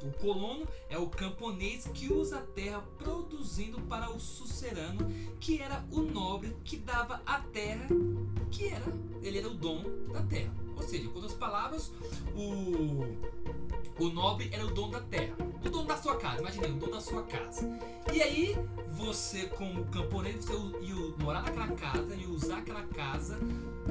O 0.02 0.10
colono 0.12 0.66
é 0.88 0.96
o 0.96 1.08
camponês 1.08 1.86
que 1.92 2.10
usa 2.10 2.38
a 2.38 2.42
terra 2.42 2.82
produzindo 2.98 3.78
para 3.82 4.10
o 4.10 4.18
sucerano, 4.18 5.10
que 5.38 5.60
era 5.60 5.84
o 5.90 6.00
nobre 6.00 6.56
que 6.64 6.78
dava 6.78 7.20
a 7.26 7.40
terra, 7.40 7.86
que 8.50 8.68
era, 8.68 8.86
ele 9.22 9.38
era 9.38 9.48
o 9.48 9.54
dono 9.54 10.08
da 10.10 10.22
terra. 10.22 10.54
Ou 10.74 10.82
seja, 10.82 11.06
com 11.10 11.16
outras 11.16 11.34
palavras, 11.34 11.92
o, 12.34 14.02
o 14.02 14.08
nobre 14.08 14.48
era 14.50 14.64
o 14.64 14.70
dono 14.70 14.92
da 14.92 15.00
terra, 15.02 15.36
da 15.90 15.96
sua 15.96 16.16
casa, 16.16 16.40
imagine, 16.40 16.66
o 16.66 16.74
dono 16.74 16.92
da 16.92 17.00
sua 17.00 17.22
casa. 17.24 17.68
E 18.12 18.22
aí, 18.22 18.56
você, 18.90 19.46
como 19.46 19.84
camponês, 19.86 20.44
você 20.44 20.52
ia 20.82 20.94
morar 21.18 21.42
naquela 21.42 21.72
casa, 21.72 22.14
ia 22.14 22.28
usar 22.28 22.58
aquela 22.58 22.82
casa, 22.84 23.36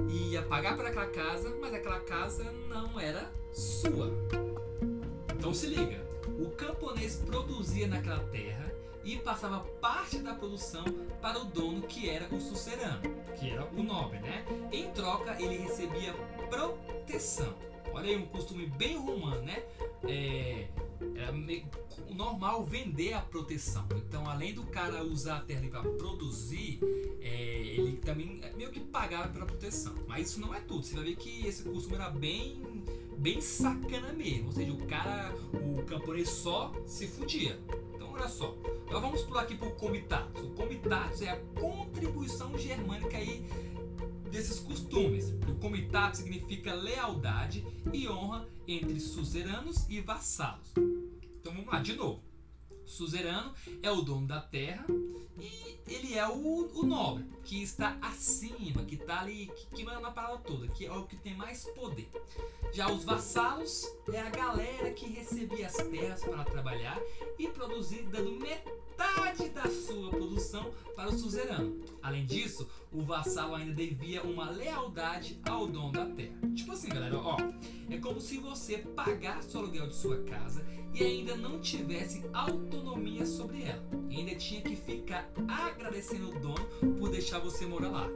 ia 0.10 0.42
pagar 0.44 0.78
por 0.78 0.86
aquela 0.86 1.08
casa, 1.08 1.54
mas 1.60 1.74
aquela 1.74 2.00
casa 2.00 2.50
não 2.70 2.98
era 2.98 3.30
sua. 3.52 4.14
Então 5.36 5.54
se 5.54 5.68
liga, 5.68 6.02
o 6.40 6.50
camponês 6.52 7.18
produzia 7.18 7.88
naquela 7.88 8.20
terra 8.28 8.74
e 9.04 9.18
passava 9.18 9.60
parte 9.82 10.20
da 10.20 10.34
produção 10.34 10.86
para 11.22 11.38
o 11.40 11.46
dono 11.46 11.82
que 11.82 12.10
era 12.10 12.34
o 12.34 12.40
sucerano, 12.40 13.02
que 13.38 13.50
era 13.50 13.66
o 13.66 13.84
nobre, 13.84 14.20
né? 14.20 14.46
Em 14.72 14.90
troca 14.92 15.36
ele 15.38 15.58
recebia 15.58 16.14
proteção. 16.50 17.54
Olha 17.92 18.08
aí 18.08 18.16
um 18.16 18.26
costume 18.28 18.68
bem 18.68 18.98
romano, 18.98 19.42
né? 19.42 19.64
É, 20.08 20.68
era 21.16 21.32
normal 22.14 22.66
vender 22.66 23.14
a 23.14 23.22
proteção. 23.22 23.88
Então, 23.96 24.28
além 24.30 24.54
do 24.54 24.64
cara 24.66 25.04
usar 25.04 25.38
a 25.38 25.42
terra 25.42 25.68
para 25.70 25.82
produzir, 25.82 26.80
é, 27.22 27.62
ele 27.78 27.98
também 27.98 28.42
meio 28.56 28.72
que 28.72 28.80
pagava 28.80 29.30
pela 29.30 29.46
proteção. 29.46 29.94
Mas 30.08 30.30
isso 30.30 30.40
não 30.40 30.54
é 30.54 30.60
tudo. 30.60 30.86
Você 30.86 30.96
vai 30.96 31.06
ver 31.06 31.16
que 31.16 31.46
esse 31.46 31.64
costume 31.64 31.96
era 31.96 32.10
bem 32.10 32.62
bem 33.18 33.42
sacana 33.42 34.14
mesmo. 34.14 34.48
Ou 34.48 34.52
seja, 34.54 34.72
o 34.72 34.86
cara, 34.88 35.36
o 35.54 35.84
camponês 35.84 36.30
só 36.30 36.74
se 36.86 37.08
fudia. 37.08 37.60
Então, 37.94 38.12
olha 38.14 38.28
só. 38.28 38.56
Agora 38.88 39.00
vamos 39.00 39.22
pular 39.24 39.42
aqui 39.42 39.56
para 39.56 39.68
o 39.68 39.76
comitatus. 39.76 40.42
O 40.44 40.50
comitatus 40.52 41.22
é 41.22 41.30
a 41.30 41.38
contribuição 41.60 42.58
germânica 42.58 43.18
aí 43.18 43.46
desses 44.32 44.60
costumes. 44.60 45.34
O 45.48 45.56
comitatus 45.56 46.20
significa 46.20 46.74
lealdade 46.74 47.66
e 47.92 48.08
honra 48.08 48.48
entre 48.72 49.00
suzeranos 49.00 49.90
e 49.90 50.00
vassalos. 50.00 50.70
Então 51.40 51.54
vamos 51.54 51.68
lá, 51.68 51.80
de 51.80 51.94
novo. 51.96 52.24
Suzerano 52.86 53.54
é 53.82 53.92
o 53.92 54.02
dono 54.02 54.28
da 54.28 54.40
terra 54.40 54.86
e 55.40 55.79
ele 55.90 56.16
é 56.16 56.28
o, 56.28 56.70
o 56.74 56.86
nobre, 56.86 57.26
que 57.44 57.62
está 57.62 57.98
acima, 58.02 58.84
que 58.84 58.96
está 58.96 59.22
ali, 59.22 59.52
que, 59.56 59.78
que 59.78 59.84
manda 59.84 60.00
na 60.00 60.12
parada 60.12 60.38
toda, 60.38 60.68
que 60.68 60.86
é 60.86 60.92
o 60.92 61.06
que 61.06 61.16
tem 61.16 61.36
mais 61.36 61.66
poder. 61.66 62.10
Já 62.72 62.92
os 62.92 63.04
vassalos 63.04 63.88
é 64.14 64.20
a 64.20 64.30
galera 64.30 64.92
que 64.92 65.08
recebia 65.10 65.68
as 65.68 65.76
terras 65.76 66.22
para 66.22 66.44
trabalhar 66.44 67.00
e 67.38 67.48
produzir, 67.48 68.04
dando 68.04 68.40
metade 68.40 69.50
da 69.50 69.68
sua 69.70 70.10
produção 70.12 70.72
para 70.96 71.10
o 71.10 71.18
suzerano. 71.18 71.84
Além 72.04 72.26
disso, 72.26 72.68
o 72.92 73.02
vassalo 73.02 73.56
ainda 73.56 73.74
devia 73.74 74.22
uma 74.24 74.50
lealdade 74.50 75.40
ao 75.48 75.66
dono 75.66 75.92
da 75.92 76.06
terra. 76.06 76.36
Tipo 76.56 76.74
assim, 76.74 76.90
galera, 76.90 77.18
ó, 77.18 77.38
é 77.90 77.98
como 77.98 78.22
se 78.22 78.38
você 78.38 78.80
pagasse 78.80 79.56
o 79.56 79.60
aluguel 79.60 79.88
de 79.88 79.96
sua 79.96 80.24
casa 80.24 80.66
e 80.94 81.04
ainda 81.04 81.36
não 81.36 81.60
tivesse 81.60 82.24
autonomia 82.34 83.26
sobre 83.26 83.64
ela. 83.64 83.84
E 84.10 84.18
ainda 84.18 84.36
tinha 84.36 84.62
que 84.62 84.76
ficar 84.76 85.30
agradecendo 85.80 86.30
o 86.30 86.40
dono 86.40 86.66
por 87.00 87.10
deixar 87.10 87.40
você 87.40 87.66
morar 87.66 87.90
lá. 87.90 88.10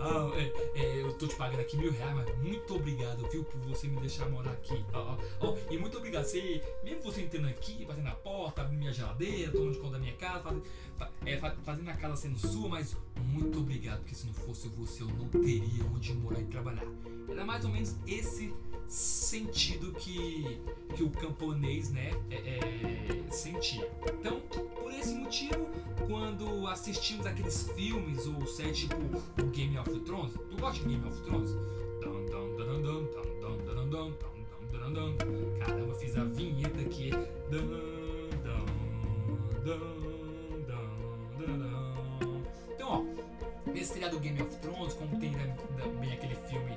Ah, 0.00 0.30
é, 0.34 0.80
é, 0.80 1.02
eu 1.02 1.12
tô 1.14 1.26
te 1.26 1.36
pagando 1.36 1.60
aqui 1.60 1.76
mil 1.76 1.92
reais, 1.92 2.14
mas 2.14 2.38
muito 2.38 2.74
obrigado, 2.74 3.26
viu, 3.30 3.44
por 3.44 3.60
você 3.60 3.86
me 3.86 4.00
deixar 4.00 4.28
morar 4.28 4.50
aqui. 4.50 4.84
Oh, 4.92 5.46
oh, 5.46 5.72
e 5.72 5.78
muito 5.78 5.96
obrigado, 5.96 6.24
você, 6.24 6.60
mesmo 6.82 7.02
você 7.02 7.22
entrando 7.22 7.48
aqui, 7.48 7.86
fazendo 7.86 8.08
a 8.08 8.14
porta, 8.14 8.62
abrindo 8.62 8.80
minha 8.80 8.92
geladeira, 8.92 9.52
tomando 9.52 9.78
conta 9.78 9.92
da 9.92 9.98
minha 10.00 10.16
casa, 10.16 10.42
faz, 10.98 11.10
é, 11.24 11.38
fazendo 11.38 11.88
a 11.88 11.94
casa 11.94 12.16
sendo 12.16 12.38
sua, 12.38 12.68
mas 12.68 12.96
muito 13.24 13.60
obrigado, 13.60 14.00
porque 14.00 14.14
se 14.14 14.26
não 14.26 14.34
fosse 14.34 14.68
você, 14.68 15.02
eu 15.02 15.08
não 15.08 15.28
teria 15.28 15.84
onde 15.94 16.12
morar 16.14 16.40
e 16.40 16.46
trabalhar. 16.46 16.86
Era 17.28 17.44
mais 17.44 17.64
ou 17.64 17.70
menos 17.70 17.96
esse 18.06 18.52
sentido 18.88 19.92
que, 19.92 20.60
que 20.94 21.02
o 21.02 21.10
camponês 21.10 21.90
né, 21.90 22.12
é, 22.30 22.36
é, 22.36 23.30
sentia. 23.30 23.90
Então, 24.18 24.40
por 24.40 24.92
esse 24.92 25.14
motivo, 25.14 25.66
quando 26.06 26.66
assistimos 26.66 27.26
aqueles 27.26 27.68
filmes 27.70 28.26
ou 28.26 28.46
séries 28.46 28.78
tipo 28.78 28.96
o 28.96 29.46
Game 29.46 29.76
of 29.78 30.00
Thrones, 30.00 30.32
tu 30.32 30.56
gosta 30.58 30.82
de 30.82 30.94
Game 30.94 31.08
of 31.08 31.22
Thrones? 31.22 31.50
Caramba, 35.58 35.94
fiz 35.94 36.16
a 36.16 36.24
vinheta 36.24 36.80
aqui. 36.80 37.10
Então, 42.74 42.88
ó, 42.88 43.02
esse 43.74 43.92
seriado 43.92 44.18
Game 44.20 44.40
of 44.42 44.56
Thrones, 44.58 44.94
como 44.94 45.18
tem 45.18 45.32
também 45.76 46.12
aquele 46.12 46.36
filme 46.36 46.76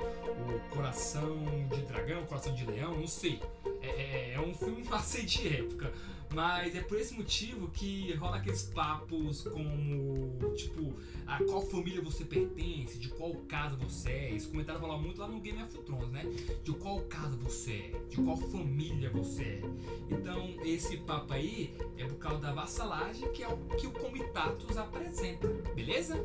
Coração 0.69 1.45
de 1.69 1.81
Dragão, 1.83 2.25
Coração 2.25 2.53
de 2.53 2.65
Leão, 2.65 2.97
não 2.97 3.07
sei. 3.07 3.39
É, 3.81 3.87
é, 3.87 4.33
é 4.33 4.39
um 4.39 4.53
filme 4.53 4.83
passei 4.83 5.25
de 5.25 5.47
época. 5.47 5.91
Mas 6.33 6.75
é 6.75 6.81
por 6.81 6.99
esse 6.99 7.13
motivo 7.13 7.69
que 7.69 8.13
rola 8.15 8.37
aqueles 8.37 8.63
papos 8.63 9.43
como, 9.43 10.53
tipo, 10.55 10.93
a 11.25 11.41
qual 11.43 11.61
família 11.61 12.01
você 12.01 12.25
pertence, 12.25 12.97
de 12.97 13.09
qual 13.09 13.33
casa 13.47 13.75
você 13.77 14.09
é. 14.09 14.35
Esse 14.35 14.47
comentário 14.47 14.81
rola 14.81 14.97
muito 14.97 15.19
lá 15.19 15.27
no 15.27 15.39
Game 15.39 15.61
of 15.63 15.77
Thrones, 15.79 16.09
né? 16.09 16.25
De 16.63 16.73
qual 16.73 16.99
casa 17.03 17.35
você 17.37 17.91
é, 17.93 17.99
de 18.09 18.17
qual 18.17 18.35
família 18.35 19.09
você 19.09 19.43
é. 19.43 19.61
Então, 20.09 20.55
esse 20.65 20.97
papo 20.97 21.33
aí 21.33 21.73
é 21.97 22.05
por 22.05 22.17
causa 22.17 22.39
da 22.39 22.53
vassalagem 22.53 23.31
que 23.31 23.43
é 23.43 23.47
o 23.47 23.57
que 23.77 23.87
o 23.87 23.91
Comitatus 23.91 24.75
apresenta, 24.77 25.47
beleza? 25.73 26.21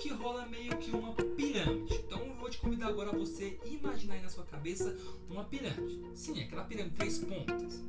Que 0.00 0.10
rola 0.10 0.46
meio 0.46 0.76
que 0.76 0.90
uma 0.90 1.12
pirâmide. 1.12 1.94
Então 1.94 2.24
eu 2.24 2.34
vou 2.34 2.50
te 2.50 2.58
convidar 2.58 2.88
agora 2.88 3.10
a 3.10 3.16
você 3.16 3.58
imaginar 3.64 4.14
aí 4.14 4.22
na 4.22 4.28
sua 4.28 4.44
cabeça 4.44 4.96
uma 5.28 5.44
pirâmide. 5.44 6.00
Sim, 6.14 6.42
aquela 6.42 6.64
pirâmide 6.64 6.96
três 6.96 7.18
pontas. 7.18 7.84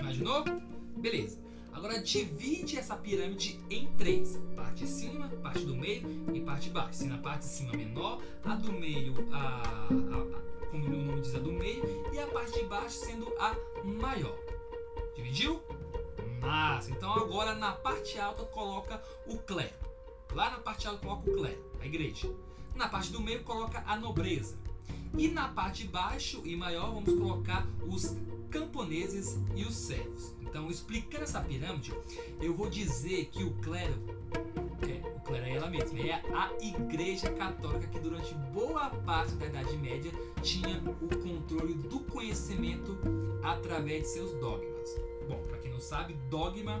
Imaginou? 0.00 0.44
Beleza. 0.96 1.40
Agora 1.72 2.00
divide 2.02 2.78
essa 2.78 2.96
pirâmide 2.96 3.58
em 3.70 3.86
três: 3.96 4.38
parte 4.54 4.84
de 4.84 4.90
cima, 4.90 5.28
parte 5.42 5.64
do 5.64 5.74
meio 5.74 6.02
e 6.34 6.40
parte 6.40 6.64
de 6.64 6.70
baixo. 6.70 6.94
Se 6.94 7.06
na 7.06 7.18
parte 7.18 7.40
de 7.40 7.46
cima 7.46 7.72
menor, 7.72 8.22
a 8.44 8.54
do 8.54 8.72
meio 8.72 9.14
a, 9.32 9.38
a, 9.38 9.86
a 9.88 10.68
como 10.70 10.86
o 10.86 10.88
nome 10.88 11.20
diz, 11.20 11.34
a 11.34 11.38
do 11.38 11.52
meio, 11.52 11.84
e 12.12 12.18
a 12.18 12.26
parte 12.26 12.58
de 12.58 12.64
baixo 12.64 12.96
sendo 12.96 13.32
a 13.38 13.54
maior. 13.84 14.36
Dividiu? 15.14 15.60
Massa! 16.40 16.90
Então 16.90 17.12
agora 17.12 17.54
na 17.54 17.72
parte 17.72 18.18
alta 18.18 18.44
coloca 18.44 19.02
o 19.26 19.36
clero. 19.38 19.91
Lá 20.34 20.50
na 20.50 20.58
parte 20.58 20.86
alta 20.86 21.06
coloca 21.06 21.30
o 21.30 21.34
clero, 21.34 21.62
a 21.80 21.86
igreja. 21.86 22.30
Na 22.74 22.88
parte 22.88 23.12
do 23.12 23.20
meio 23.20 23.42
coloca 23.42 23.82
a 23.86 23.96
nobreza. 23.96 24.58
E 25.16 25.28
na 25.28 25.48
parte 25.48 25.82
de 25.82 25.88
baixo 25.90 26.40
e 26.44 26.56
maior 26.56 26.92
vamos 26.92 27.12
colocar 27.18 27.66
os 27.86 28.16
camponeses 28.50 29.38
e 29.54 29.64
os 29.64 29.74
servos. 29.74 30.34
Então, 30.40 30.70
explicando 30.70 31.24
essa 31.24 31.40
pirâmide, 31.40 31.92
eu 32.40 32.54
vou 32.54 32.68
dizer 32.68 33.26
que 33.26 33.44
o 33.44 33.52
clero, 33.60 33.94
é, 34.82 35.30
o 35.30 35.34
era 35.34 35.48
ela 35.48 35.68
mesma. 35.68 35.98
É 36.00 36.14
a 36.34 36.50
Igreja 36.60 37.30
Católica 37.32 37.86
que 37.88 37.98
durante 37.98 38.34
boa 38.52 38.90
parte 38.90 39.34
da 39.34 39.46
Idade 39.46 39.76
Média 39.76 40.12
tinha 40.42 40.82
o 41.00 41.08
controle 41.18 41.74
do 41.74 42.00
conhecimento 42.00 42.98
através 43.42 44.02
de 44.02 44.08
seus 44.08 44.32
dogmas. 44.40 45.11
Sabe, 45.82 46.14
dogma 46.30 46.80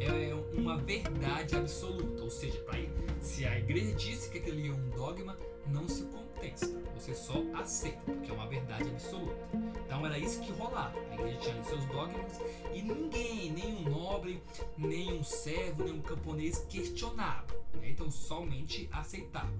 é 0.00 0.34
uma 0.58 0.76
verdade 0.76 1.56
absoluta, 1.56 2.22
ou 2.22 2.30
seja, 2.30 2.58
pra, 2.60 2.78
se 3.20 3.46
a 3.46 3.58
igreja 3.58 3.94
disse 3.94 4.28
que 4.28 4.38
aquele 4.38 4.68
é 4.68 4.72
um 4.72 4.90
dogma, 4.90 5.38
não 5.68 5.88
se 5.88 6.02
contesta, 6.04 6.66
você 6.94 7.14
só 7.14 7.42
aceita, 7.54 8.00
porque 8.04 8.30
é 8.30 8.34
uma 8.34 8.48
verdade 8.48 8.88
absoluta. 8.88 9.48
Então 9.86 10.04
era 10.04 10.18
isso 10.18 10.40
que 10.40 10.50
rolava. 10.52 10.98
A 11.10 11.14
igreja 11.14 11.38
tinha 11.38 11.64
seus 11.64 11.84
dogmas 11.86 12.40
e 12.74 12.82
ninguém, 12.82 13.52
nenhum 13.52 13.88
nobre, 13.88 14.42
nenhum 14.76 15.22
servo, 15.22 15.84
nenhum 15.84 16.02
camponês 16.02 16.58
questionava. 16.68 17.46
Né? 17.74 17.90
Então 17.90 18.10
somente 18.10 18.88
aceitava. 18.90 19.52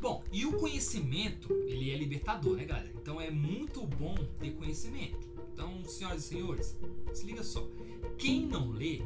Bom, 0.00 0.22
e 0.32 0.44
o 0.46 0.52
conhecimento, 0.58 1.52
ele 1.66 1.90
é 1.92 1.96
libertador, 1.96 2.56
né, 2.56 2.64
galera? 2.64 2.90
Então 2.94 3.20
é 3.20 3.30
muito 3.30 3.86
bom 3.86 4.14
ter 4.38 4.52
conhecimento. 4.52 5.31
Então, 5.52 5.84
senhoras 5.84 6.24
e 6.24 6.28
senhores, 6.28 6.76
se 7.12 7.26
liga 7.26 7.42
só. 7.42 7.66
Quem 8.18 8.46
não 8.46 8.70
lê 8.70 9.00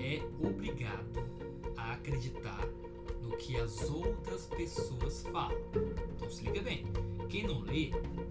é 0.00 0.22
obrigado 0.40 1.20
a 1.76 1.92
acreditar 1.92 2.66
no 3.22 3.36
que 3.36 3.56
as 3.56 3.82
outras 3.88 4.46
pessoas 4.46 5.22
falam. 5.22 5.58
Então 6.14 6.30
se 6.30 6.44
liga 6.44 6.62
bem. 6.62 6.84
Quem 7.28 7.46
não 7.46 7.60
lê 7.60 7.90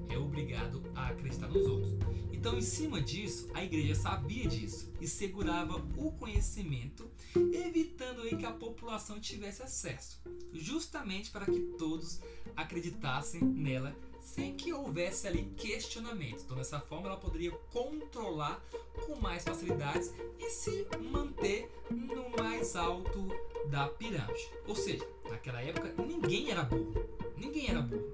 é 0.09 0.17
obrigado 0.17 0.81
a 0.95 1.09
acreditar 1.09 1.47
nos 1.47 1.65
outros. 1.65 1.93
Então, 2.31 2.57
em 2.57 2.61
cima 2.61 3.01
disso, 3.01 3.49
a 3.53 3.63
igreja 3.63 3.95
sabia 3.95 4.45
disso 4.47 4.91
e 4.99 5.07
segurava 5.07 5.77
o 5.97 6.11
conhecimento, 6.11 7.09
evitando 7.33 8.21
aí 8.21 8.35
que 8.35 8.45
a 8.45 8.51
população 8.51 9.17
tivesse 9.17 9.63
acesso, 9.63 10.21
justamente 10.51 11.31
para 11.31 11.45
que 11.45 11.59
todos 11.77 12.19
acreditassem 12.53 13.41
nela 13.41 13.95
sem 14.23 14.55
que 14.55 14.73
houvesse 14.73 15.27
ali 15.27 15.43
questionamento. 15.57 16.41
Então, 16.43 16.57
dessa 16.57 16.79
forma, 16.79 17.07
ela 17.07 17.17
poderia 17.17 17.51
controlar 17.71 18.63
com 19.05 19.15
mais 19.17 19.43
facilidades 19.43 20.11
e 20.39 20.49
se 20.49 20.87
manter 21.11 21.69
no 21.91 22.29
mais 22.31 22.75
alto 22.75 23.27
da 23.69 23.87
pirâmide. 23.87 24.49
Ou 24.65 24.75
seja, 24.75 25.05
naquela 25.29 25.61
época 25.61 25.93
ninguém 26.01 26.49
era 26.49 26.63
burro, 26.63 26.93
ninguém 27.37 27.69
era 27.69 27.81
burro, 27.81 28.13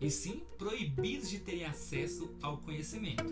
e 0.00 0.10
sim 0.10 0.42
proibidos 0.58 1.28
de 1.28 1.38
terem 1.38 1.64
acesso 1.64 2.30
ao 2.40 2.56
conhecimento. 2.58 3.24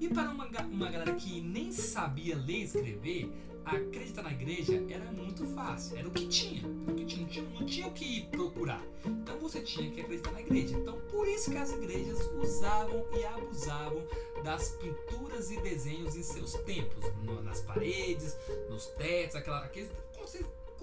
E 0.00 0.08
para 0.08 0.30
uma, 0.30 0.46
uma 0.46 0.90
galera 0.90 1.14
que 1.14 1.40
nem 1.40 1.72
sabia 1.72 2.36
ler 2.36 2.60
e 2.60 2.62
escrever, 2.64 3.32
acreditar 3.64 4.22
na 4.22 4.32
igreja 4.32 4.82
era 4.90 5.04
muito 5.12 5.46
fácil, 5.54 5.96
era 5.98 6.08
o 6.08 6.10
que 6.10 6.26
tinha, 6.26 6.66
o 6.66 6.94
que 6.94 7.04
tinha, 7.04 7.22
não, 7.22 7.28
tinha 7.28 7.44
não 7.44 7.66
tinha 7.66 7.86
o 7.86 7.92
que 7.92 8.26
procurar. 8.26 8.84
Então 9.04 9.38
você 9.38 9.60
tinha 9.60 9.90
que 9.90 10.00
acreditar 10.00 10.32
na 10.32 10.40
igreja. 10.40 10.76
Então 10.76 11.00
por 11.10 11.26
isso 11.28 11.50
que 11.50 11.56
as 11.56 11.72
igrejas 11.72 12.18
usavam 12.40 13.06
e 13.16 13.24
abusavam 13.24 14.02
das 14.42 14.70
pinturas 14.70 15.50
e 15.50 15.60
desenhos 15.60 16.16
em 16.16 16.22
seus 16.22 16.54
templos, 16.54 17.04
nas 17.44 17.60
paredes, 17.60 18.36
nos 18.68 18.86
tetos, 18.86 19.36
aquela, 19.36 19.64
aqueles, 19.64 19.90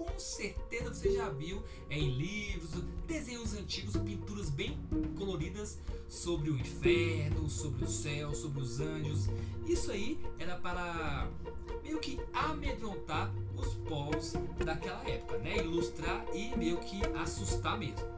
com 0.04 0.18
certeza 0.18 0.94
você 0.94 1.12
já 1.12 1.28
viu 1.28 1.62
em 1.90 2.08
livros, 2.10 2.70
desenhos 3.06 3.52
antigos, 3.52 3.96
pinturas 3.98 4.48
bem 4.48 4.78
coloridas 5.18 5.78
sobre 6.08 6.48
o 6.48 6.58
inferno, 6.58 7.50
sobre 7.50 7.84
o 7.84 7.88
céu, 7.88 8.34
sobre 8.34 8.62
os 8.62 8.80
anjos. 8.80 9.28
Isso 9.66 9.92
aí 9.92 10.18
era 10.38 10.56
para 10.56 11.28
meio 11.82 11.98
que 11.98 12.18
amedrontar 12.32 13.30
os 13.54 13.74
povos 13.88 14.32
daquela 14.64 15.06
época, 15.06 15.36
né? 15.38 15.58
Ilustrar 15.58 16.24
e 16.34 16.56
meio 16.56 16.78
que 16.78 17.02
assustar 17.18 17.78
mesmo. 17.78 18.08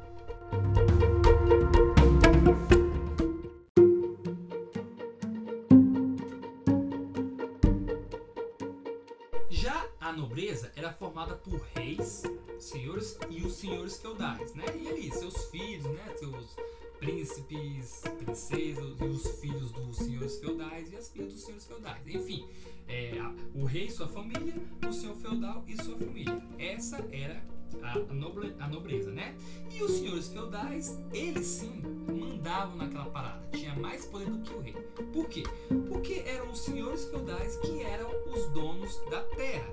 Formada 11.23 11.35
por 11.37 11.61
reis, 11.75 12.23
senhores 12.59 13.19
e 13.31 13.43
os 13.43 13.55
senhores 13.55 13.97
feudais, 13.99 14.55
né? 14.55 14.65
E 14.81 14.89
ali, 14.89 15.11
seus 15.13 15.45
filhos, 15.47 15.85
né? 15.85 16.15
Seus 16.17 16.57
príncipes, 16.99 18.03
princesas 18.25 18.97
e 19.01 19.05
os 19.05 19.41
filhos 19.41 19.73
dos 19.73 19.97
senhores 19.97 20.39
feudais 20.39 20.93
e 20.93 20.97
as 20.97 21.09
filhas 21.09 21.33
dos 21.33 21.43
senhores 21.43 21.67
feudais. 21.67 22.07
Enfim, 22.07 22.47
é, 22.89 23.13
o 23.55 23.65
rei 23.65 23.87
e 23.87 23.91
sua 23.91 24.09
família, 24.09 24.55
o 24.89 24.93
senhor 24.93 25.17
feudal 25.17 25.65
e 25.67 25.77
sua 25.83 25.97
família. 25.97 26.43
Essa 26.59 26.97
era 27.13 27.43
a, 27.83 28.65
a 28.65 28.69
nobreza, 28.69 29.11
né? 29.11 29.37
E 29.71 29.83
os 29.83 29.93
senhores 29.93 30.29
feudais, 30.29 30.99
eles 31.13 31.47
sim 31.47 31.83
mandavam 32.09 32.77
naquela 32.77 33.07
parada, 33.07 33.49
tinha 33.53 33.75
mais 33.75 34.05
poder 34.07 34.31
do 34.31 34.39
que 34.41 34.55
o 34.55 34.61
rei. 34.61 34.73
Por 35.13 35.29
quê? 35.29 35.43
Porque 35.89 36.23
eram 36.27 36.51
os 36.51 36.61
senhores 36.61 37.05
feudais 37.07 37.57
que 37.57 37.83
eram 37.83 38.11
os 38.27 38.49
donos 38.51 39.01
da 39.11 39.23
terra. 39.23 39.73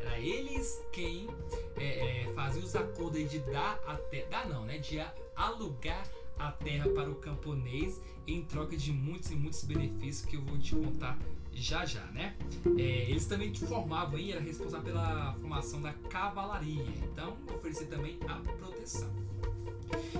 Era 0.00 0.18
eles 0.18 0.82
quem 0.92 1.28
é, 1.76 2.24
é, 2.24 2.32
fazia 2.34 2.62
os 2.62 2.74
acordos 2.74 3.30
de 3.30 3.38
dar 3.38 3.80
a 3.86 3.96
terra, 3.96 4.26
dar 4.30 4.48
não, 4.48 4.64
né? 4.64 4.78
De 4.78 5.00
alugar 5.36 6.06
a 6.38 6.50
terra 6.52 6.88
para 6.90 7.10
o 7.10 7.16
camponês 7.16 8.00
em 8.26 8.42
troca 8.42 8.76
de 8.76 8.92
muitos 8.92 9.30
e 9.30 9.34
muitos 9.34 9.64
benefícios 9.64 10.24
que 10.24 10.36
eu 10.36 10.42
vou 10.42 10.58
te 10.58 10.74
contar 10.74 11.18
já 11.52 11.84
já, 11.84 12.04
né? 12.06 12.36
É, 12.78 13.10
eles 13.10 13.26
também 13.26 13.54
formavam 13.54 14.16
aí, 14.16 14.32
era 14.32 14.40
responsável 14.40 14.84
pela 14.84 15.34
formação 15.34 15.82
da 15.82 15.92
cavalaria, 15.92 16.84
então 17.02 17.36
oferecer 17.54 17.86
também 17.86 18.18
a 18.26 18.36
proteção. 18.56 19.10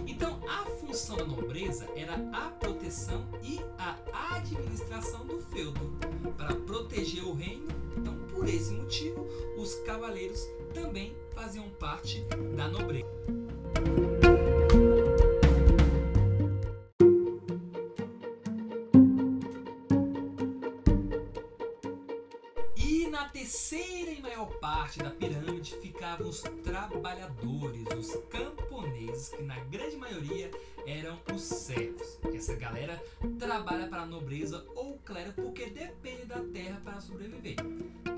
Então, 0.07 0.41
a 0.49 0.65
função 0.65 1.17
da 1.17 1.25
nobreza 1.25 1.89
era 1.95 2.15
a 2.33 2.51
proteção 2.51 3.25
e 3.43 3.61
a 3.79 4.37
administração 4.37 5.25
do 5.25 5.41
feudo 5.41 5.81
para 6.37 6.55
proteger 6.55 7.25
o 7.25 7.33
reino. 7.33 7.69
Então, 7.97 8.20
por 8.41 8.49
esse 8.49 8.73
motivo, 8.73 9.27
os 9.55 9.75
cavaleiros 9.81 10.49
também 10.73 11.15
faziam 11.35 11.69
parte 11.79 12.25
da 12.57 12.69
nobreza. 12.69 13.07
terceira 23.33 24.11
e 24.11 24.21
maior 24.21 24.47
parte 24.59 24.99
da 24.99 25.11
pirâmide 25.11 25.77
ficavam 25.77 26.29
os 26.29 26.41
trabalhadores, 26.63 27.85
os 27.97 28.17
que 29.11 29.43
na 29.43 29.59
grande 29.65 29.97
maioria 29.97 30.51
eram 30.87 31.19
os 31.35 31.43
servos. 31.43 32.19
Essa 32.33 32.55
galera 32.55 33.03
trabalha 33.39 33.89
para 33.89 34.03
a 34.03 34.07
nobreza 34.07 34.65
ou 34.75 34.99
clero 34.99 35.33
porque 35.33 35.67
depende 35.67 36.27
da 36.27 36.41
terra 36.41 36.81
para 36.85 37.01
sobreviver. 37.01 37.57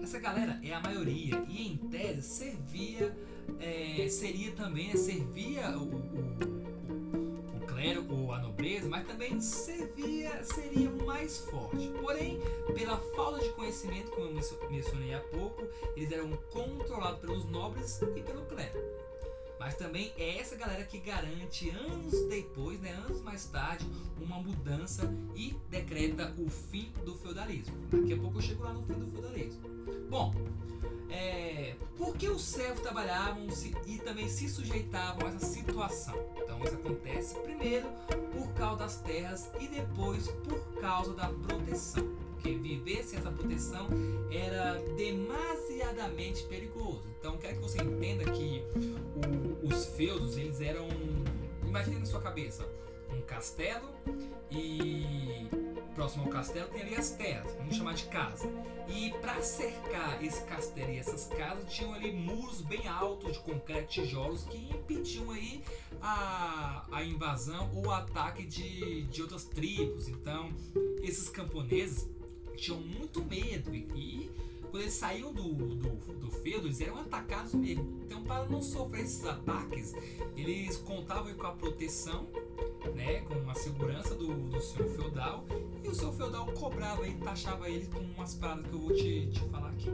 Essa 0.02 0.18
galera 0.18 0.60
é 0.62 0.72
a 0.72 0.80
maioria 0.80 1.42
e 1.48 1.68
em 1.68 1.76
tese 1.76 2.22
servia, 2.22 3.16
é, 3.60 4.06
seria 4.08 4.52
também, 4.52 4.88
né, 4.88 4.96
servia 4.96 5.78
o, 5.78 5.96
o 7.56 7.66
clero 7.66 8.06
ou 8.10 8.32
a 8.32 8.38
nobreza, 8.38 8.88
mas 8.88 9.06
também 9.06 9.40
servia, 9.40 10.44
seria 10.44 10.90
mais 10.90 11.38
forte. 11.38 11.90
Porém, 12.00 12.38
pela 12.74 12.98
falta 13.14 13.40
de 13.40 13.48
conhecimento, 13.50 14.10
como 14.10 14.26
eu 14.26 14.70
mencionei 14.70 15.14
há 15.14 15.20
pouco, 15.20 15.66
eles 15.96 16.12
eram 16.12 16.30
controlados 16.50 17.20
pelos 17.20 17.44
nobres 17.46 18.00
e 18.02 18.22
pelo 18.22 18.44
clero. 18.46 19.01
Mas 19.62 19.76
também 19.76 20.12
é 20.16 20.38
essa 20.38 20.56
galera 20.56 20.82
que 20.82 20.98
garante 20.98 21.70
anos 21.70 22.28
depois, 22.28 22.80
né, 22.80 22.90
anos 22.94 23.22
mais 23.22 23.44
tarde, 23.44 23.86
uma 24.20 24.42
mudança 24.42 25.08
e 25.36 25.54
decreta 25.70 26.34
o 26.36 26.50
fim 26.50 26.92
do 27.04 27.14
feudalismo. 27.14 27.72
Daqui 27.88 28.12
a 28.12 28.16
pouco 28.16 28.38
eu 28.38 28.42
chego 28.42 28.64
lá 28.64 28.72
no 28.72 28.82
fim 28.82 28.94
do 28.94 29.06
feudalismo. 29.06 29.62
Bom, 30.10 30.34
é, 31.12 31.74
por 31.96 32.16
que 32.16 32.28
os 32.28 32.42
servos 32.42 32.80
trabalhavam 32.80 33.46
e 33.86 33.98
também 33.98 34.28
se 34.28 34.48
sujeitavam 34.48 35.26
a 35.26 35.30
essa 35.30 35.46
situação? 35.46 36.14
Então 36.36 36.58
isso 36.64 36.74
acontece 36.74 37.38
primeiro 37.40 37.86
por 38.32 38.48
causa 38.54 38.78
das 38.78 38.96
terras 39.02 39.50
e 39.60 39.68
depois 39.68 40.28
por 40.28 40.58
causa 40.80 41.12
da 41.14 41.28
proteção. 41.28 42.04
Porque 42.32 42.56
viver 42.56 43.04
sem 43.04 43.18
essa 43.18 43.30
proteção 43.30 43.88
era 44.32 44.74
demasiadamente 44.96 46.42
perigoso. 46.44 47.04
Então 47.18 47.36
quero 47.36 47.56
que 47.56 47.62
você 47.62 47.82
entenda 47.82 48.24
que 48.32 48.64
o, 49.62 49.68
os 49.68 49.84
feudos 49.86 50.36
eles 50.36 50.60
eram, 50.60 50.88
imagine 51.64 52.00
na 52.00 52.06
sua 52.06 52.20
cabeça, 52.20 52.66
um 53.10 53.20
castelo 53.20 53.88
e 54.50 55.46
próximo 55.94 56.24
ao 56.24 56.30
castelo 56.30 56.68
tem 56.68 56.82
ali 56.82 56.94
as 56.94 57.10
terras, 57.10 57.54
vamos 57.54 57.76
chamar 57.76 57.94
de 57.94 58.04
casa. 58.04 58.48
E 58.88 59.10
para 59.20 59.40
cercar 59.42 60.22
esse 60.22 60.42
castelo 60.44 60.90
e 60.90 60.98
essas 60.98 61.26
casas 61.26 61.72
tinham 61.72 61.94
ali 61.94 62.12
muros 62.12 62.60
bem 62.62 62.86
altos 62.88 63.34
de 63.34 63.38
concreto, 63.40 63.88
tijolos 63.88 64.44
que 64.44 64.56
impediam 64.56 65.30
aí 65.30 65.62
a, 66.00 66.84
a 66.90 67.04
invasão 67.04 67.70
ou 67.74 67.86
o 67.86 67.90
ataque 67.90 68.44
de, 68.44 69.02
de 69.04 69.22
outras 69.22 69.44
tribos. 69.44 70.08
Então 70.08 70.50
esses 71.02 71.28
camponeses 71.28 72.08
tinham 72.56 72.80
muito 72.80 73.24
medo 73.24 73.74
e, 73.74 73.88
e 73.94 74.30
quando 74.72 74.84
eles 74.84 74.94
saíam 74.94 75.34
do, 75.34 75.52
do, 75.52 75.96
do 76.14 76.30
feudo, 76.30 76.66
eles 76.66 76.80
eram 76.80 76.96
atacados 76.96 77.52
mesmo. 77.52 78.00
Então, 78.06 78.24
para 78.24 78.46
não 78.46 78.62
sofrer 78.62 79.04
esses 79.04 79.22
ataques, 79.22 79.92
eles 80.34 80.78
contavam 80.78 81.34
com 81.34 81.46
a 81.46 81.52
proteção, 81.52 82.26
né, 82.94 83.20
com 83.20 83.50
a 83.50 83.54
segurança 83.54 84.14
do, 84.14 84.32
do 84.48 84.60
senhor 84.62 84.88
feudal, 84.88 85.44
e 85.84 85.88
o 85.88 85.94
senhor 85.94 86.14
feudal 86.14 86.46
cobrava 86.52 87.06
e 87.06 87.14
taxava 87.18 87.68
eles 87.68 87.86
com 87.88 87.98
umas 87.98 88.34
paradas 88.34 88.66
que 88.66 88.72
eu 88.72 88.80
vou 88.80 88.94
te, 88.94 89.30
te 89.30 89.40
falar 89.50 89.68
aqui. 89.68 89.90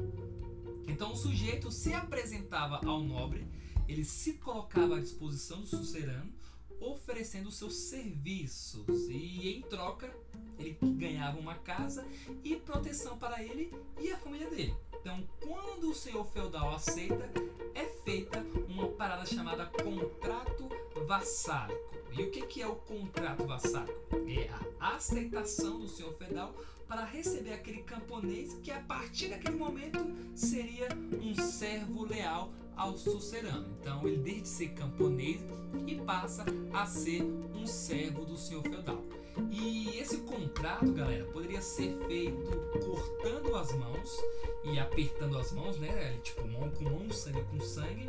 Então, 0.87 1.12
o 1.12 1.17
sujeito 1.17 1.73
se 1.73 1.93
apresentava 1.93 2.81
ao 2.87 3.03
nobre, 3.03 3.49
ele 3.88 4.05
se 4.05 4.35
colocava 4.35 4.99
à 4.99 5.01
disposição 5.01 5.61
do 5.61 5.67
sucerano, 5.67 6.33
oferecendo 6.81 7.51
seus 7.51 7.75
serviços 7.75 9.09
e 9.09 9.57
em 9.57 9.62
troca 9.62 10.12
ele 10.59 10.77
ganhava 10.83 11.38
uma 11.38 11.55
casa 11.55 12.07
e 12.43 12.57
proteção 12.57 13.17
para 13.19 13.43
ele 13.43 13.73
e 14.01 14.11
a 14.11 14.19
família 14.19 14.51
dele. 14.51 14.75
Então, 15.01 15.27
quando 15.41 15.91
o 15.91 15.95
senhor 15.95 16.25
feudal 16.27 16.75
aceita, 16.75 17.31
é 17.75 17.85
feita 18.05 18.41
uma 18.69 18.88
parada 18.88 19.25
chamada 19.25 19.67
contrato 19.67 20.69
vassálico. 21.07 21.81
E 22.17 22.23
o 22.23 22.31
que, 22.31 22.47
que 22.47 22.62
é 22.62 22.67
o 22.67 22.75
contrato 22.75 23.47
vassálico? 23.47 23.99
É 24.27 24.51
a 24.81 24.97
aceitação 24.97 25.79
do 25.79 25.88
senhor 25.88 26.12
feudal 26.14 26.55
para 26.88 27.05
receber 27.05 27.53
aquele 27.53 27.83
camponês 27.83 28.55
que 28.62 28.71
a 28.71 28.81
partir 28.81 29.29
daquele 29.29 29.57
momento 29.57 29.99
seria 30.35 30.88
um 31.21 31.35
servo 31.35 32.05
leal 32.05 32.51
ao 32.79 32.97
sucerano. 32.97 33.67
Então 33.81 34.07
ele 34.07 34.19
deixa 34.19 34.41
de 34.41 34.49
ser 34.49 34.69
camponês 34.69 35.41
e 35.87 35.97
passa 35.97 36.47
a 36.73 36.87
ser 36.87 37.23
um 37.23 37.67
servo 37.67 38.25
do 38.25 38.37
senhor 38.37 38.62
feudal. 38.62 39.03
E 39.51 39.99
esse 39.99 40.19
contrato, 40.19 40.93
galera, 40.93 41.25
poderia 41.27 41.61
ser 41.61 41.97
feito 42.07 42.51
cortando 42.85 43.55
as 43.55 43.73
mãos 43.77 44.17
e 44.64 44.79
apertando 44.79 45.38
as 45.38 45.53
mãos, 45.53 45.79
né? 45.79 46.19
Tipo, 46.23 46.47
mão 46.49 46.71
com 46.71 46.85
mão, 46.85 47.11
sangue 47.11 47.43
com 47.45 47.61
sangue. 47.61 48.07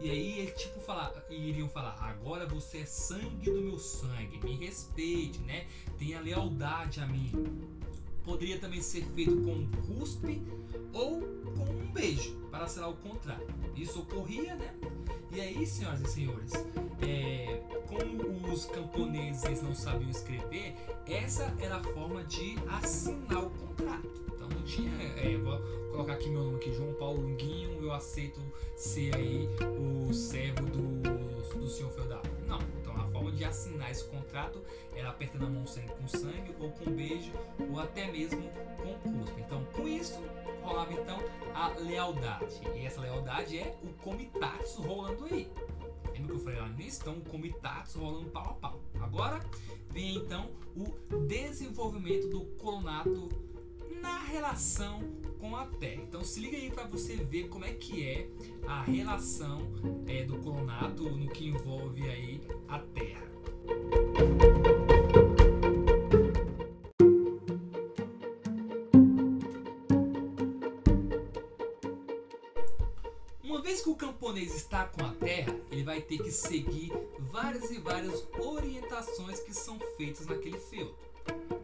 E 0.00 0.10
aí 0.10 0.40
ele 0.40 0.50
tipo 0.52 0.80
falar, 0.80 1.12
iriam 1.30 1.68
falar, 1.68 1.96
agora 2.00 2.46
você 2.46 2.78
é 2.78 2.84
sangue 2.84 3.50
do 3.50 3.60
meu 3.60 3.78
sangue, 3.78 4.38
me 4.42 4.56
respeite, 4.56 5.38
né? 5.40 5.66
Tenha 5.98 6.20
lealdade 6.20 7.00
a 7.00 7.06
mim. 7.06 7.32
Poderia 8.24 8.58
também 8.58 8.82
ser 8.82 9.04
feito 9.14 9.36
com 9.42 9.66
cuspe 9.86 10.42
ou 10.92 11.20
com 11.20 11.64
um 11.64 11.92
beijo 11.92 12.36
para 12.50 12.66
selar 12.66 12.90
o 12.90 12.96
contrato. 12.96 13.46
Isso 13.74 14.00
ocorria, 14.00 14.54
né? 14.54 14.74
E 15.30 15.40
aí, 15.40 15.66
senhoras 15.66 16.00
e 16.00 16.06
senhores, 16.06 16.52
é, 17.02 17.60
como 17.86 18.52
os 18.52 18.64
camponeses 18.66 19.60
não 19.60 19.74
sabiam 19.74 20.10
escrever, 20.10 20.74
essa 21.06 21.54
era 21.58 21.76
a 21.76 21.82
forma 21.82 22.24
de 22.24 22.56
assinar 22.68 23.44
o 23.44 23.50
contrato. 23.50 24.22
Então 24.32 24.48
não 24.48 24.62
tinha, 24.62 24.90
é, 25.18 25.36
vou 25.36 25.58
colocar 25.90 26.14
aqui 26.14 26.30
meu 26.30 26.44
nome 26.44 26.56
aqui, 26.56 26.72
João 26.72 26.94
Paulo 26.94 27.20
Lunguinho, 27.20 27.82
eu 27.82 27.92
aceito 27.92 28.40
ser 28.76 29.14
aí 29.14 29.48
o 29.78 30.14
servo 30.14 30.64
do, 30.66 31.58
do 31.58 31.68
senhor 31.68 31.90
feudal. 31.90 32.22
Não, 32.46 32.58
então 32.80 32.95
forma 33.16 33.32
de 33.32 33.44
assinar 33.44 33.90
esse 33.90 34.04
contrato 34.04 34.62
era 34.94 35.08
apertando 35.08 35.46
a 35.46 35.48
mão 35.48 35.66
sangue 35.66 35.88
com 35.88 36.06
sangue, 36.06 36.54
ou 36.60 36.70
com 36.70 36.90
beijo, 36.90 37.32
ou 37.70 37.80
até 37.80 38.10
mesmo 38.10 38.42
com 38.76 39.10
cuspe. 39.10 39.40
Então 39.40 39.64
com 39.72 39.88
isso 39.88 40.22
rolava 40.62 40.92
então 40.92 41.18
a 41.54 41.68
lealdade. 41.78 42.60
E 42.74 42.84
essa 42.84 43.00
lealdade 43.00 43.58
é 43.58 43.78
o 43.82 43.88
comitatus 44.02 44.74
rolando 44.76 45.24
aí. 45.24 45.50
Lembra 46.12 46.34
que 46.34 46.40
eu 46.40 46.44
falei 46.44 46.60
lá 46.60 46.68
nisso? 46.68 47.00
Então, 47.02 47.14
o 47.14 47.20
comitatus 47.22 47.94
rolando 47.94 48.30
pau 48.30 48.50
a 48.50 48.54
pau. 48.54 48.80
Agora 49.00 49.40
vem 49.90 50.16
então 50.16 50.50
o 50.74 51.16
desenvolvimento 51.26 52.28
do 52.28 52.40
colonato 52.56 53.28
na 54.00 54.18
relação 54.20 55.00
com 55.38 55.56
a 55.56 55.66
Terra. 55.66 56.02
Então 56.02 56.22
se 56.24 56.40
liga 56.40 56.56
aí 56.56 56.70
para 56.70 56.84
você 56.84 57.16
ver 57.16 57.48
como 57.48 57.64
é 57.64 57.72
que 57.72 58.04
é 58.04 58.28
a 58.66 58.82
relação 58.82 59.60
é, 60.06 60.24
do 60.24 60.38
colonato 60.38 61.02
no 61.04 61.28
que 61.28 61.48
envolve 61.48 62.02
camponês 74.36 74.54
está 74.54 74.84
com 74.84 75.04
a 75.04 75.12
terra, 75.12 75.54
ele 75.70 75.82
vai 75.82 76.00
ter 76.00 76.18
que 76.18 76.30
seguir 76.30 76.92
várias 77.32 77.70
e 77.70 77.78
várias 77.78 78.26
orientações 78.38 79.40
que 79.40 79.54
são 79.54 79.78
feitas 79.96 80.26
naquele 80.26 80.58
feudo. 80.58 80.94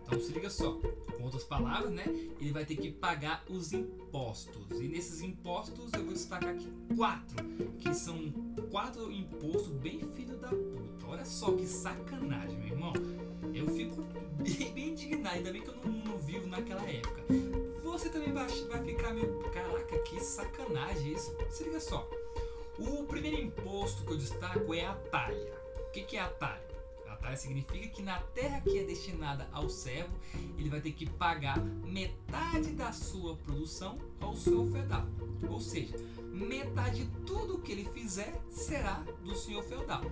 Então 0.02 0.18
se 0.18 0.32
liga 0.32 0.48
só, 0.48 0.72
com 0.72 1.22
outras 1.22 1.44
palavras, 1.44 1.90
né? 1.90 2.04
Ele 2.40 2.50
vai 2.50 2.64
ter 2.64 2.76
que 2.76 2.90
pagar 2.90 3.44
os 3.48 3.72
impostos. 3.72 4.80
E 4.80 4.88
nesses 4.88 5.20
impostos 5.20 5.92
eu 5.92 6.04
vou 6.04 6.14
destacar 6.14 6.54
aqui 6.54 6.72
quatro, 6.96 7.44
que 7.78 7.94
são 7.94 8.32
quatro 8.70 9.12
impostos 9.12 9.72
bem 9.74 10.00
filho 10.14 10.36
da 10.38 10.48
puta. 10.48 11.06
Olha 11.06 11.24
só 11.26 11.52
que 11.52 11.66
sacanagem, 11.66 12.56
meu 12.56 12.68
irmão. 12.68 12.92
Eu 13.54 13.66
fico 13.68 14.02
bem, 14.42 14.72
bem 14.72 14.88
indignado, 14.88 15.36
ainda 15.36 15.52
bem 15.52 15.60
que 15.60 15.68
eu 15.68 15.76
não, 15.76 15.92
não 15.92 16.18
vivo 16.18 16.46
naquela 16.46 16.88
época 16.88 17.22
você 17.92 18.08
também 18.08 18.32
vai, 18.32 18.48
vai 18.48 18.82
ficar 18.82 19.12
meio. 19.12 19.38
Caraca, 19.52 19.98
que 19.98 20.18
sacanagem 20.18 21.12
isso. 21.12 21.36
Se 21.50 21.64
liga 21.64 21.78
só. 21.78 22.08
O 22.84 23.04
primeiro 23.04 23.40
imposto 23.40 24.04
que 24.04 24.12
eu 24.12 24.16
destaco 24.18 24.74
é 24.74 24.84
a 24.84 24.94
talha. 24.94 25.54
O 25.86 25.90
que, 25.92 26.16
é 26.16 26.20
a 26.20 26.28
talha? 26.28 26.60
A 27.08 27.14
talha 27.14 27.36
significa 27.36 27.86
que 27.86 28.02
na 28.02 28.18
terra 28.18 28.60
que 28.60 28.76
é 28.76 28.82
destinada 28.82 29.48
ao 29.52 29.68
servo, 29.68 30.18
ele 30.58 30.68
vai 30.68 30.80
ter 30.80 30.90
que 30.90 31.08
pagar 31.08 31.60
metade 31.60 32.72
da 32.72 32.90
sua 32.90 33.36
produção 33.36 33.98
ao 34.20 34.34
senhor 34.34 34.66
feudal. 34.66 35.06
Ou 35.48 35.60
seja, 35.60 35.96
metade 36.32 37.04
de 37.04 37.10
tudo 37.20 37.60
que 37.60 37.70
ele 37.70 37.88
fizer 37.90 38.34
será 38.50 38.94
do 39.22 39.36
senhor 39.36 39.62
feudal. 39.62 40.02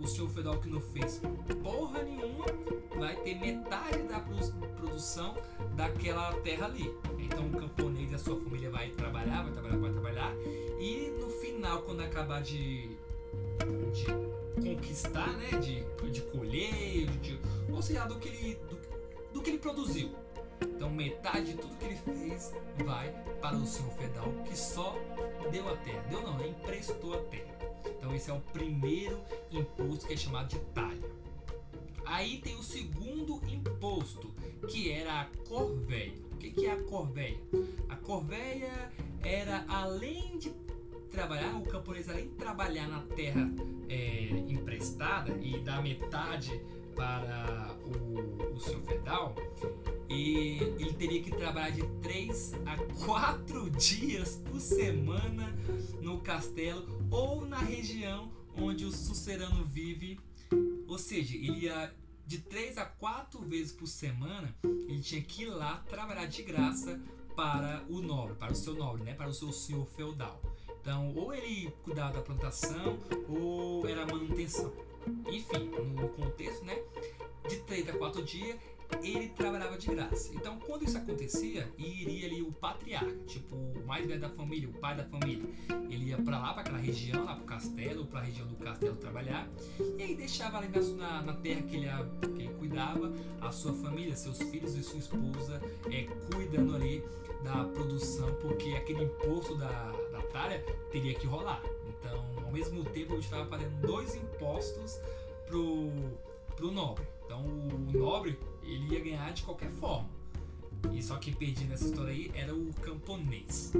O 0.00 0.06
senhor 0.06 0.30
feudal 0.30 0.58
que 0.58 0.68
não 0.68 0.80
fez 0.80 1.20
porra 1.62 2.02
nenhuma 2.02 2.46
vai 2.98 3.14
ter 3.16 3.34
metade 3.34 4.02
da 4.04 4.20
produção 4.20 5.36
daquela 5.76 6.32
terra 6.40 6.66
ali. 6.66 6.94
Então 7.18 7.46
o 7.46 7.50
camponês 7.50 8.10
e 8.10 8.14
a 8.14 8.18
sua 8.18 8.40
família 8.40 8.70
vai 8.70 8.90
trabalhar, 8.90 9.42
vai 9.42 9.52
trabalhar, 9.52 9.76
vai 9.76 9.92
trabalhar. 9.92 10.34
E 10.80 11.10
no 11.20 11.28
final, 11.28 11.82
quando 11.82 12.00
acabar 12.00 12.42
de, 12.42 12.96
de 13.92 14.06
conquistar, 14.60 15.28
né? 15.36 15.50
De, 15.58 15.84
de 16.10 16.22
colher, 16.22 17.06
de, 17.20 17.38
ou 17.70 17.82
seja, 17.82 18.06
do 18.06 18.18
que, 18.18 18.28
ele, 18.28 18.54
do, 18.68 18.78
do 19.34 19.42
que 19.42 19.50
ele 19.50 19.58
produziu. 19.58 20.10
Então 20.62 20.90
metade 20.90 21.52
de 21.52 21.58
tudo 21.58 21.76
que 21.76 21.84
ele 21.84 21.96
fez 21.96 22.54
vai 22.84 23.10
para 23.40 23.56
o 23.56 23.66
senhor 23.66 23.90
feudal 23.92 24.32
que 24.44 24.56
só 24.56 24.94
deu 25.50 25.68
a 25.68 25.76
terra. 25.76 26.04
Deu 26.08 26.22
não, 26.22 26.46
emprestou 26.46 27.14
a 27.14 27.22
terra. 27.24 27.69
Então 28.00 28.14
esse 28.14 28.30
é 28.30 28.32
o 28.32 28.40
primeiro 28.40 29.20
imposto 29.52 30.06
que 30.06 30.14
é 30.14 30.16
chamado 30.16 30.48
de 30.48 30.58
talha. 30.72 31.20
Aí 32.06 32.38
tem 32.38 32.56
o 32.56 32.62
segundo 32.62 33.40
imposto, 33.46 34.34
que 34.66 34.90
era 34.90 35.20
a 35.20 35.24
corvéia. 35.46 36.14
O 36.32 36.36
que, 36.38 36.66
é 36.66 36.72
a 36.72 36.82
corvéia? 36.84 37.38
A 37.90 37.96
corvéia 37.96 38.90
era 39.22 39.66
além 39.68 40.38
de 40.38 40.50
trabalhar, 41.12 41.54
o 41.56 41.62
camponês 41.62 42.08
além 42.08 42.28
de 42.28 42.34
trabalhar 42.36 42.88
na 42.88 43.02
terra 43.02 43.52
é, 43.88 44.30
emprestada 44.48 45.36
e 45.42 45.60
dar 45.60 45.82
metade 45.82 46.58
para 46.96 47.76
o, 47.84 48.54
o 48.54 48.60
seu 48.60 48.80
feudal, 48.80 49.34
e 50.10 50.58
ele 50.78 50.92
teria 50.94 51.22
que 51.22 51.30
trabalhar 51.30 51.70
de 51.70 51.86
3 52.02 52.54
a 52.66 52.76
4 53.04 53.70
dias 53.70 54.42
por 54.44 54.60
semana 54.60 55.54
no 56.02 56.20
castelo 56.20 57.00
ou 57.10 57.46
na 57.46 57.60
região 57.60 58.32
onde 58.56 58.84
o 58.84 58.90
sucerano 58.90 59.64
vive. 59.64 60.18
Ou 60.88 60.98
seja, 60.98 61.36
ele 61.36 61.66
ia 61.66 61.94
de 62.26 62.38
3 62.38 62.78
a 62.78 62.86
4 62.86 63.40
vezes 63.42 63.72
por 63.72 63.86
semana, 63.86 64.52
ele 64.64 65.00
tinha 65.00 65.22
que 65.22 65.44
ir 65.44 65.50
lá 65.50 65.84
trabalhar 65.88 66.26
de 66.26 66.42
graça 66.42 67.00
para 67.36 67.84
o 67.88 68.02
nobre, 68.02 68.34
para 68.34 68.52
o 68.52 68.56
seu 68.56 68.74
nobre, 68.74 69.04
né? 69.04 69.14
para 69.14 69.28
o 69.28 69.32
seu 69.34 69.52
senhor 69.52 69.86
feudal. 69.86 70.42
Então, 70.80 71.14
ou 71.14 71.32
ele 71.32 71.70
cuidava 71.84 72.14
da 72.14 72.20
plantação, 72.20 72.98
ou 73.28 73.86
era 73.86 74.04
manutenção. 74.06 74.72
Enfim, 75.30 75.70
no 75.94 76.08
contexto, 76.08 76.64
né? 76.64 76.76
De 77.48 77.56
3 77.60 77.90
a 77.90 77.92
4 77.92 78.24
dias, 78.24 78.58
ele 79.02 79.28
trabalhava 79.28 79.78
de 79.78 79.88
graça. 79.88 80.30
Então, 80.34 80.58
quando 80.58 80.84
isso 80.84 80.96
acontecia, 80.96 81.68
iria 81.78 82.26
ali 82.26 82.42
o 82.42 82.52
patriarca, 82.52 83.16
tipo 83.26 83.54
o 83.54 83.86
mais 83.86 84.06
velho 84.06 84.20
da 84.20 84.28
família, 84.28 84.68
o 84.68 84.72
pai 84.72 84.96
da 84.96 85.04
família. 85.04 85.48
Ele 85.88 86.06
ia 86.06 86.18
para 86.18 86.38
lá, 86.38 86.52
para 86.52 86.62
aquela 86.62 86.78
região, 86.78 87.24
lá 87.24 87.34
pro 87.34 87.44
castelo, 87.44 88.06
para 88.06 88.20
a 88.20 88.22
região 88.22 88.46
do 88.46 88.56
castelo 88.56 88.96
trabalhar, 88.96 89.48
e 89.98 90.02
aí 90.02 90.14
deixava 90.14 90.58
ali 90.58 90.68
na, 90.96 91.22
na 91.22 91.32
terra 91.34 91.62
que 91.62 91.76
ele, 91.76 91.88
que 92.20 92.42
ele 92.42 92.54
cuidava, 92.54 93.12
a 93.40 93.50
sua 93.50 93.72
família, 93.74 94.14
seus 94.16 94.38
filhos 94.38 94.74
e 94.74 94.82
sua 94.82 94.98
esposa, 94.98 95.60
é, 95.90 96.06
cuidando 96.32 96.74
ali 96.76 97.02
da 97.42 97.64
produção, 97.64 98.32
porque 98.34 98.70
aquele 98.70 99.04
imposto 99.04 99.56
da, 99.56 99.92
da 100.12 100.22
talha 100.32 100.62
teria 100.90 101.14
que 101.14 101.26
rolar. 101.26 101.62
Então, 101.88 102.24
ao 102.44 102.52
mesmo 102.52 102.84
tempo, 102.84 103.14
ele 103.14 103.20
estava 103.20 103.46
pagando 103.46 103.74
dois 103.86 104.14
impostos 104.14 105.00
pro, 105.46 105.90
pro 106.60 106.70
nobre. 106.70 107.04
Então, 107.24 107.42
o 107.42 107.98
nobre 107.98 108.38
ele 108.62 108.94
ia 108.94 109.00
ganhar 109.00 109.32
de 109.32 109.42
qualquer 109.42 109.70
forma. 109.72 110.08
E 110.92 111.02
só 111.02 111.16
quem 111.16 111.32
perdia 111.32 111.66
nessa 111.66 111.86
história 111.86 112.12
aí 112.12 112.30
era 112.34 112.54
o 112.54 112.72
camponês. 112.74 113.72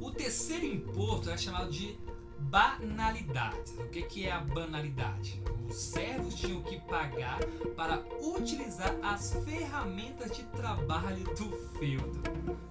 O 0.00 0.10
terceiro 0.10 0.66
imposto 0.66 1.30
é 1.30 1.36
chamado 1.36 1.70
de 1.70 1.96
banalidades. 2.40 3.72
O 3.78 3.88
que, 3.88 4.02
que 4.02 4.26
é 4.26 4.32
a 4.32 4.40
banalidade? 4.40 5.40
Os 5.68 5.76
servos 5.76 6.34
tinham 6.34 6.60
que 6.62 6.78
pagar 6.80 7.38
para 7.76 8.04
utilizar 8.20 8.94
as 9.02 9.32
ferramentas 9.44 10.36
de 10.36 10.42
trabalho 10.44 11.24
do 11.24 11.52
feudo, 11.78 12.20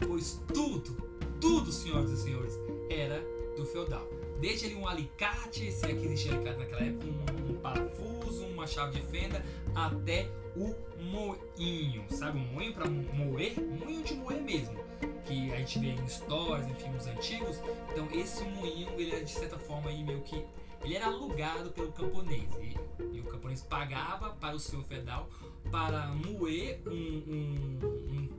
pois 0.06 0.41
tudo, 0.54 0.96
tudo, 1.41 1.72
senhoras 1.72 2.12
e 2.12 2.17
senhores, 2.17 2.54
era 2.89 3.19
do 3.58 3.65
feudal. 3.65 4.08
Desde 4.39 4.65
ali 4.65 4.76
um 4.76 4.88
alicate, 4.88 5.72
se 5.72 5.86
é 5.86 5.93
que 5.93 6.06
existia 6.06 6.34
alicate 6.34 6.60
naquela 6.60 6.82
época, 6.82 7.06
um, 7.06 7.52
um 7.52 7.56
parafuso, 7.56 8.46
uma 8.48 8.67
chave 8.67 9.00
de 9.00 9.08
fenda, 9.08 9.43
até 9.74 10.30
o 10.56 10.76
moinho, 11.02 12.06
sabe? 12.10 12.39
Um 12.39 12.54
moinho 12.54 12.74
para 12.74 12.89
moer, 12.89 13.60
moinho 13.62 14.04
de 14.04 14.13
moer 14.15 14.41
mesmo, 14.41 14.78
que 15.26 15.52
a 15.54 15.58
gente 15.58 15.80
vê 15.80 15.88
em 15.88 16.06
histórias, 16.06 16.67
em 16.67 16.76
filmes 16.76 17.08
antigos. 17.08 17.60
Então 17.91 18.08
esse 18.12 18.43
moinho, 18.43 18.89
ele 19.00 19.15
é 19.15 19.19
de 19.22 19.32
certa 19.32 19.58
forma 19.58 19.89
aí 19.89 20.04
meio 20.04 20.22
que 20.22 20.43
ele 20.84 20.96
era 20.96 21.06
alugado 21.06 21.72
pelo 21.72 21.91
camponês 21.91 22.50
e, 22.62 22.76
e 23.15 23.19
o 23.22 23.24
camponês 23.24 23.62
pagava 23.62 24.32
para 24.32 24.56
o 24.56 24.60
seu 24.60 24.84
feudal 24.84 25.30
para 25.72 26.08
moer 26.08 26.82
um, 26.86 26.91
um, 26.91 27.80
um, 28.12 28.30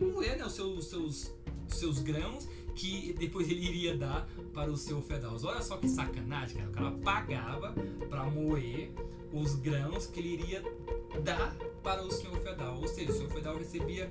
um 0.00 0.12
moer 0.12 0.36
né, 0.36 0.44
os 0.44 0.52
seus, 0.52 0.84
seus, 0.86 1.32
seus 1.68 1.98
grãos 2.00 2.46
que 2.78 3.12
depois 3.12 3.50
ele 3.50 3.66
iria 3.66 3.96
dar 3.96 4.28
para 4.54 4.70
o 4.70 4.76
seu 4.76 5.02
feudal. 5.02 5.36
Olha 5.42 5.60
só 5.60 5.76
que 5.76 5.88
sacanagem, 5.88 6.58
cara. 6.58 6.68
O 6.68 6.72
cara 6.72 6.90
pagava 7.02 7.74
para 8.08 8.24
moer 8.30 8.92
os 9.32 9.56
grãos 9.56 10.06
que 10.06 10.20
ele 10.20 10.34
iria 10.34 10.62
dar 11.24 11.56
para 11.82 12.04
o 12.04 12.10
senhor 12.12 12.38
feudal. 12.38 12.80
Ou 12.80 12.86
seja, 12.86 13.10
o 13.10 13.14
senhor 13.16 13.30
feudal 13.30 13.58
recebia 13.58 14.08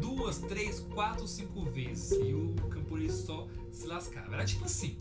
duas, 0.00 0.38
três, 0.38 0.80
quatro, 0.80 1.28
cinco 1.28 1.64
vezes 1.66 2.10
e 2.10 2.34
o 2.34 2.56
camponês 2.68 3.12
só 3.12 3.46
se 3.70 3.86
lascava. 3.86 4.34
Era 4.34 4.44
tipo 4.44 4.64
assim: 4.64 4.98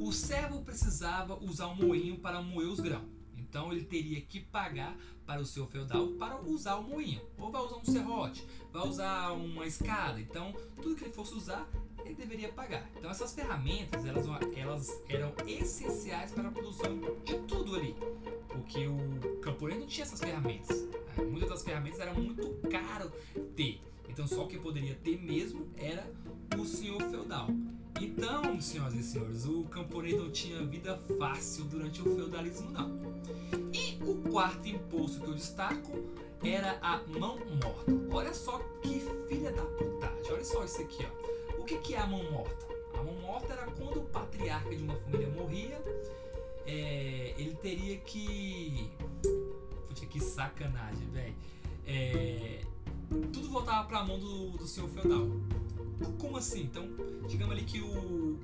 o 0.00 0.10
servo 0.12 0.62
precisava 0.62 1.38
usar 1.44 1.68
um 1.68 1.74
moinho 1.74 2.16
para 2.16 2.40
moer 2.40 2.68
os 2.68 2.80
grãos. 2.80 3.19
Então 3.50 3.72
ele 3.72 3.84
teria 3.84 4.20
que 4.20 4.38
pagar 4.38 4.96
para 5.26 5.40
o 5.40 5.44
seu 5.44 5.66
feudal 5.66 6.06
para 6.20 6.40
usar 6.40 6.76
o 6.76 6.84
moinho. 6.84 7.20
Ou 7.36 7.50
vai 7.50 7.60
usar 7.60 7.76
um 7.78 7.84
serrote, 7.84 8.46
vai 8.72 8.86
usar 8.86 9.32
uma 9.32 9.66
escada. 9.66 10.20
Então 10.20 10.54
tudo 10.80 10.94
que 10.94 11.02
ele 11.02 11.12
fosse 11.12 11.34
usar, 11.34 11.68
ele 12.04 12.14
deveria 12.14 12.48
pagar. 12.50 12.88
Então 12.96 13.10
essas 13.10 13.34
ferramentas, 13.34 14.04
elas, 14.04 14.24
elas 14.56 15.02
eram 15.08 15.34
essenciais 15.48 16.30
para 16.30 16.48
a 16.48 16.52
produção 16.52 16.96
de 17.24 17.34
tudo 17.48 17.74
ali. 17.74 17.96
Porque 18.46 18.86
o 18.86 19.40
camponês 19.40 19.80
não 19.80 19.86
tinha 19.88 20.04
essas 20.04 20.20
ferramentas. 20.20 20.86
Muitas 21.16 21.48
das 21.48 21.64
ferramentas 21.64 21.98
eram 21.98 22.14
muito 22.14 22.48
caro 22.70 23.10
ter. 23.56 23.80
Então 24.08 24.28
só 24.28 24.46
quem 24.46 24.60
poderia 24.60 24.94
ter 24.94 25.20
mesmo 25.20 25.68
era 25.76 26.08
o 26.56 26.64
senhor 26.64 27.02
feudal. 27.10 27.48
Então, 28.00 28.58
senhoras 28.62 28.94
e 28.94 29.02
senhores, 29.02 29.44
o 29.44 29.64
camponês 29.64 30.16
não 30.16 30.30
tinha 30.30 30.64
vida 30.64 30.98
fácil 31.18 31.64
durante 31.64 32.00
o 32.00 32.16
feudalismo, 32.16 32.70
não. 32.70 32.98
E 33.72 33.98
o 34.02 34.14
quarto 34.30 34.66
imposto 34.66 35.20
que 35.20 35.26
eu 35.26 35.34
destaco 35.34 36.02
era 36.42 36.78
a 36.80 36.96
mão 37.18 37.38
morta. 37.62 37.92
Olha 38.10 38.32
só 38.32 38.58
que 38.80 39.00
filha 39.28 39.52
da 39.52 39.62
putagem. 39.62 40.32
Olha 40.32 40.44
só 40.44 40.64
isso 40.64 40.80
aqui, 40.80 41.04
ó. 41.04 41.60
O 41.60 41.64
que, 41.64 41.76
que 41.76 41.94
é 41.94 41.98
a 41.98 42.06
mão 42.06 42.22
morta? 42.32 42.66
A 42.94 43.02
mão 43.02 43.14
morta 43.20 43.52
era 43.52 43.66
quando 43.66 43.98
o 43.98 44.04
patriarca 44.06 44.74
de 44.74 44.82
uma 44.82 44.96
família 44.96 45.28
morria, 45.28 45.84
é, 46.66 47.34
ele 47.36 47.54
teria 47.60 47.98
que. 47.98 48.90
Puxa, 49.88 50.06
que 50.06 50.20
sacanagem, 50.20 51.06
velho. 51.10 51.34
É, 51.86 52.62
tudo 53.32 53.50
voltava 53.50 53.86
para 53.86 53.98
a 53.98 54.04
mão 54.04 54.18
do, 54.18 54.50
do 54.52 54.66
senhor 54.66 54.88
feudal. 54.88 55.28
Como 56.18 56.36
assim? 56.36 56.62
Então, 56.62 56.88
digamos 57.28 57.54
ali 57.54 57.64
que 57.64 57.80
o 57.80 58.38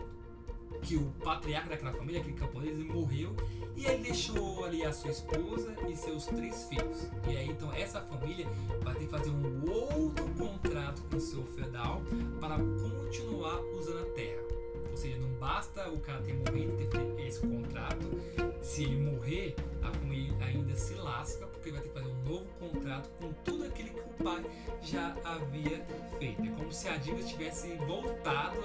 que 0.83 0.97
o 0.97 1.11
patriarca 1.25 1.71
daquela 1.71 1.93
família, 1.93 2.21
aquele 2.21 2.37
camponês, 2.37 2.79
morreu 2.79 3.35
e 3.75 3.87
ele 3.87 4.05
deixou 4.05 4.65
ali 4.65 4.85
a 4.85 4.93
sua 4.93 5.11
esposa 5.11 5.75
e 5.89 5.97
seus 5.97 6.27
três 6.27 6.65
filhos. 6.69 7.11
E 7.29 7.37
aí 7.37 7.49
então 7.49 7.73
essa 7.73 8.01
família 8.01 8.47
vai 8.83 8.95
ter 8.95 9.05
que 9.05 9.11
fazer 9.11 9.31
um 9.31 9.71
outro 9.71 10.29
contrato 10.35 11.03
com 11.11 11.17
o 11.17 11.21
seu 11.21 11.45
feudal 11.45 12.03
para 12.41 12.57
continuar 12.57 13.61
usando 13.75 14.01
a 14.01 14.11
terra. 14.15 14.56
Ou 14.97 15.03
seja, 15.03 15.19
não 15.19 15.29
basta 15.35 15.91
o 15.91 16.01
cara 16.01 16.23
ter 16.23 16.33
morrido 16.33 16.75
ter 16.79 16.89
feito 16.89 17.21
esse 17.21 17.41
contrato. 17.41 18.19
Se 18.63 18.85
ele 18.85 18.97
morrer, 18.97 19.55
a 19.83 19.93
família 19.93 20.35
ainda 20.41 20.75
se 20.75 20.95
lasca 20.95 21.47
porque 21.49 21.71
vai 21.71 21.83
ter 21.83 21.89
que 21.89 21.95
fazer 21.95 22.09
um 22.09 22.25
novo 22.25 22.47
contrato 22.59 23.11
com 23.21 23.31
tudo 23.45 23.65
aquilo 23.65 23.91
que 23.91 24.01
o 24.01 24.25
pai 24.25 24.43
já 24.81 25.15
havia 25.23 25.85
feito. 26.19 26.41
É 26.41 26.49
como 26.49 26.73
se 26.73 26.89
a 26.89 26.97
dívida 26.97 27.29
tivesse 27.29 27.75
voltado 27.75 28.57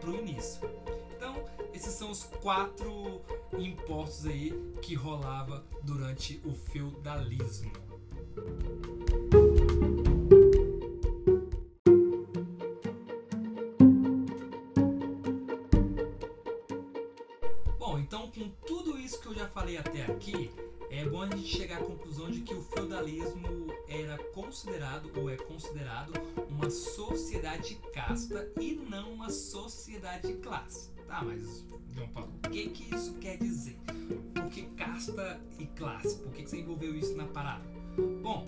para 0.00 0.08
o 0.08 0.14
início. 0.14 0.66
Então, 1.14 1.44
esses 1.74 1.92
são 1.92 2.10
os 2.10 2.24
quatro 2.24 3.20
impostos 3.58 4.24
aí 4.24 4.58
que 4.80 4.94
rolava 4.94 5.66
durante 5.82 6.40
o 6.46 6.54
feudalismo. 6.54 7.70
Considerado 24.54 25.10
ou 25.16 25.28
é 25.28 25.36
considerado 25.36 26.12
uma 26.48 26.70
sociedade 26.70 27.70
de 27.70 27.74
casta 27.90 28.48
e 28.60 28.76
não 28.88 29.14
uma 29.14 29.28
sociedade 29.28 30.28
de 30.28 30.34
classe. 30.34 30.90
Tá, 31.08 31.24
mas 31.24 31.64
João 31.92 32.08
Paulo, 32.10 32.32
o 32.46 32.50
que 32.50 32.68
que 32.68 32.94
isso 32.94 33.14
quer 33.14 33.36
dizer? 33.36 33.76
Por 34.32 34.48
que 34.50 34.62
casta 34.76 35.40
e 35.58 35.66
classe? 35.66 36.16
Por 36.18 36.32
que, 36.32 36.44
que 36.44 36.50
você 36.50 36.58
envolveu 36.58 36.94
isso 36.94 37.16
na 37.16 37.26
parada? 37.26 37.64
Bom, 38.22 38.46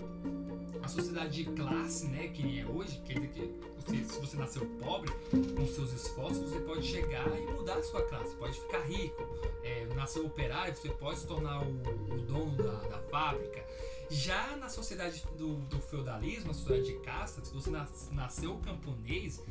a 0.81 0.87
sociedade 0.87 1.43
de 1.43 1.51
classe, 1.51 2.07
né, 2.07 2.29
que 2.29 2.61
é 2.61 2.65
hoje, 2.65 3.01
quer 3.05 3.19
dizer 3.19 3.27
que 3.27 3.67
você, 3.75 4.03
se 4.05 4.19
você 4.21 4.37
nasceu 4.37 4.65
pobre, 4.79 5.11
com 5.29 5.67
seus 5.67 5.91
esforços, 5.91 6.49
você 6.49 6.59
pode 6.61 6.85
chegar 6.85 7.27
e 7.37 7.51
mudar 7.51 7.75
a 7.75 7.83
sua 7.83 8.01
classe, 8.03 8.33
pode 8.35 8.57
ficar 8.57 8.79
rico. 8.83 9.21
É, 9.61 9.85
nasceu 9.95 10.25
operário, 10.25 10.73
você 10.73 10.89
pode 10.89 11.19
se 11.19 11.27
tornar 11.27 11.61
o, 11.61 11.71
o 12.13 12.21
dono 12.21 12.55
da, 12.55 12.73
da, 12.87 12.99
fábrica. 13.09 13.65
Já 14.09 14.55
na 14.55 14.69
sociedade 14.69 15.23
do, 15.37 15.55
do, 15.65 15.79
feudalismo, 15.81 16.51
a 16.51 16.53
sociedade 16.53 16.93
de 16.93 16.99
casta, 16.99 17.43
se 17.43 17.53
você 17.53 17.69
nas, 17.69 18.09
nasceu 18.11 18.55
camponês, 18.57 19.43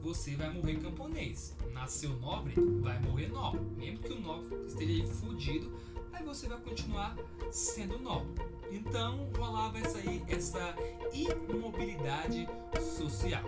você 0.00 0.36
vai 0.36 0.52
morrer 0.52 0.76
camponês. 0.76 1.56
Nasceu 1.72 2.10
nobre, 2.10 2.54
vai 2.80 2.98
morrer 3.00 3.28
nobre. 3.28 3.60
Mesmo 3.76 3.98
que 3.98 4.12
o 4.12 4.20
nobre 4.20 4.54
esteja 4.66 5.04
fudido, 5.06 5.72
aí 6.12 6.24
você 6.24 6.46
vai 6.46 6.60
continuar 6.60 7.16
sendo 7.50 7.98
nobre. 7.98 8.40
Então 8.70 9.30
rolava 9.36 9.78
essa 9.78 9.98
essa 10.28 10.74
imobilidade 11.12 12.48
social. 12.96 13.42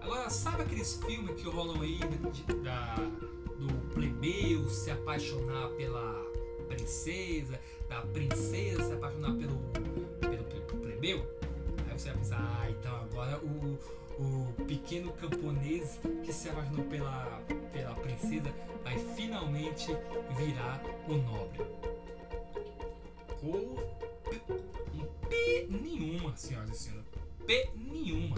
Agora, 0.00 0.28
sabe 0.30 0.62
aqueles 0.62 1.00
filmes 1.04 1.40
que 1.40 1.48
rolam 1.48 1.80
aí 1.80 2.00
da, 2.64 2.96
do 3.56 3.72
plebeu 3.94 4.68
se 4.68 4.90
apaixonar 4.90 5.68
pela 5.76 6.20
princesa, 6.68 7.60
da 7.92 8.00
princesa 8.06 8.84
se 8.84 8.92
apaixonar 8.94 9.34
pelo, 9.34 9.58
pelo 10.20 10.80
plebeu? 10.80 11.18
Aí 11.90 11.98
você 11.98 12.08
vai 12.08 12.18
pensar, 12.18 12.38
ah, 12.38 12.70
então 12.70 12.96
agora 12.96 13.38
o, 13.38 13.78
o 14.18 14.64
pequeno 14.64 15.12
camponês 15.12 16.00
que 16.24 16.32
se 16.32 16.48
apaixonou 16.48 16.86
pela, 16.86 17.42
pela 17.70 17.94
princesa 17.96 18.50
vai 18.82 18.98
finalmente 19.14 19.88
virar 20.38 20.82
o 21.06 21.14
nobre. 21.18 21.60
Ou 23.42 23.76
P 25.28 25.66
nenhuma, 25.68 26.34
senhoras 26.34 26.70
e 26.70 26.78
senhores. 26.84 27.06
P 27.46 27.70
nenhuma. 27.76 28.36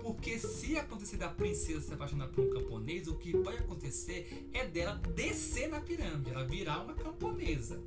Porque 0.00 0.38
se 0.38 0.76
acontecer 0.76 1.16
da 1.16 1.28
princesa 1.28 1.80
se 1.80 1.94
apaixonar 1.94 2.28
por 2.28 2.44
um 2.44 2.50
camponês, 2.50 3.08
o 3.08 3.16
que 3.16 3.32
pode 3.32 3.58
acontecer 3.58 4.48
é 4.52 4.64
dela 4.66 5.00
descer 5.14 5.68
na 5.68 5.80
pirâmide, 5.80 6.30
ela 6.30 6.44
virar 6.44 6.82
uma 6.82 6.94
camponesa. 6.94 7.80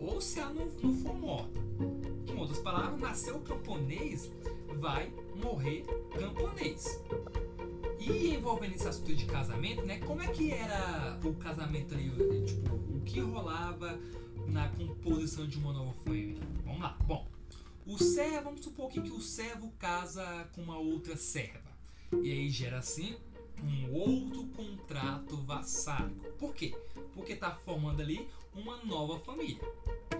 Ou 0.00 0.20
se 0.20 0.40
ela 0.40 0.52
não, 0.52 0.66
não 0.66 0.94
for 0.96 1.14
morta. 1.14 1.60
Em 2.26 2.36
outras 2.38 2.58
palavras, 2.58 3.00
nasceu 3.00 3.38
camponês, 3.40 4.30
vai 4.78 5.12
morrer 5.36 5.84
camponês. 6.18 7.02
E 7.98 8.34
envolvendo 8.34 8.74
esse 8.74 8.88
assunto 8.88 9.14
de 9.14 9.26
casamento, 9.26 9.82
né? 9.84 9.98
Como 10.00 10.22
é 10.22 10.28
que 10.28 10.52
era 10.52 11.18
o 11.22 11.34
casamento 11.34 11.94
ali? 11.94 12.10
Tipo, 12.46 12.74
o 12.74 13.02
que 13.04 13.20
rolava 13.20 13.98
na 14.46 14.68
composição 14.70 15.46
de 15.46 15.58
uma 15.58 15.72
nova 15.72 15.92
família? 16.04 16.42
Vamos 16.64 16.80
lá. 16.80 16.96
Bom, 17.06 17.26
o 17.86 17.98
servo, 17.98 18.44
vamos 18.44 18.62
supor 18.62 18.88
que 18.90 19.00
o 19.00 19.20
servo 19.20 19.70
casa 19.78 20.48
com 20.54 20.62
uma 20.62 20.78
outra 20.78 21.16
serva. 21.16 21.70
E 22.22 22.32
aí 22.32 22.48
gera 22.48 22.78
assim 22.78 23.16
um 23.62 23.92
outro 23.92 24.44
contrato 24.46 25.36
vassálico. 25.38 26.32
Por 26.38 26.54
quê? 26.54 26.74
Porque 27.14 27.32
está 27.32 27.54
formando 27.54 28.00
ali 28.00 28.28
uma 28.54 28.76
nova 28.84 29.18
família. 29.20 29.62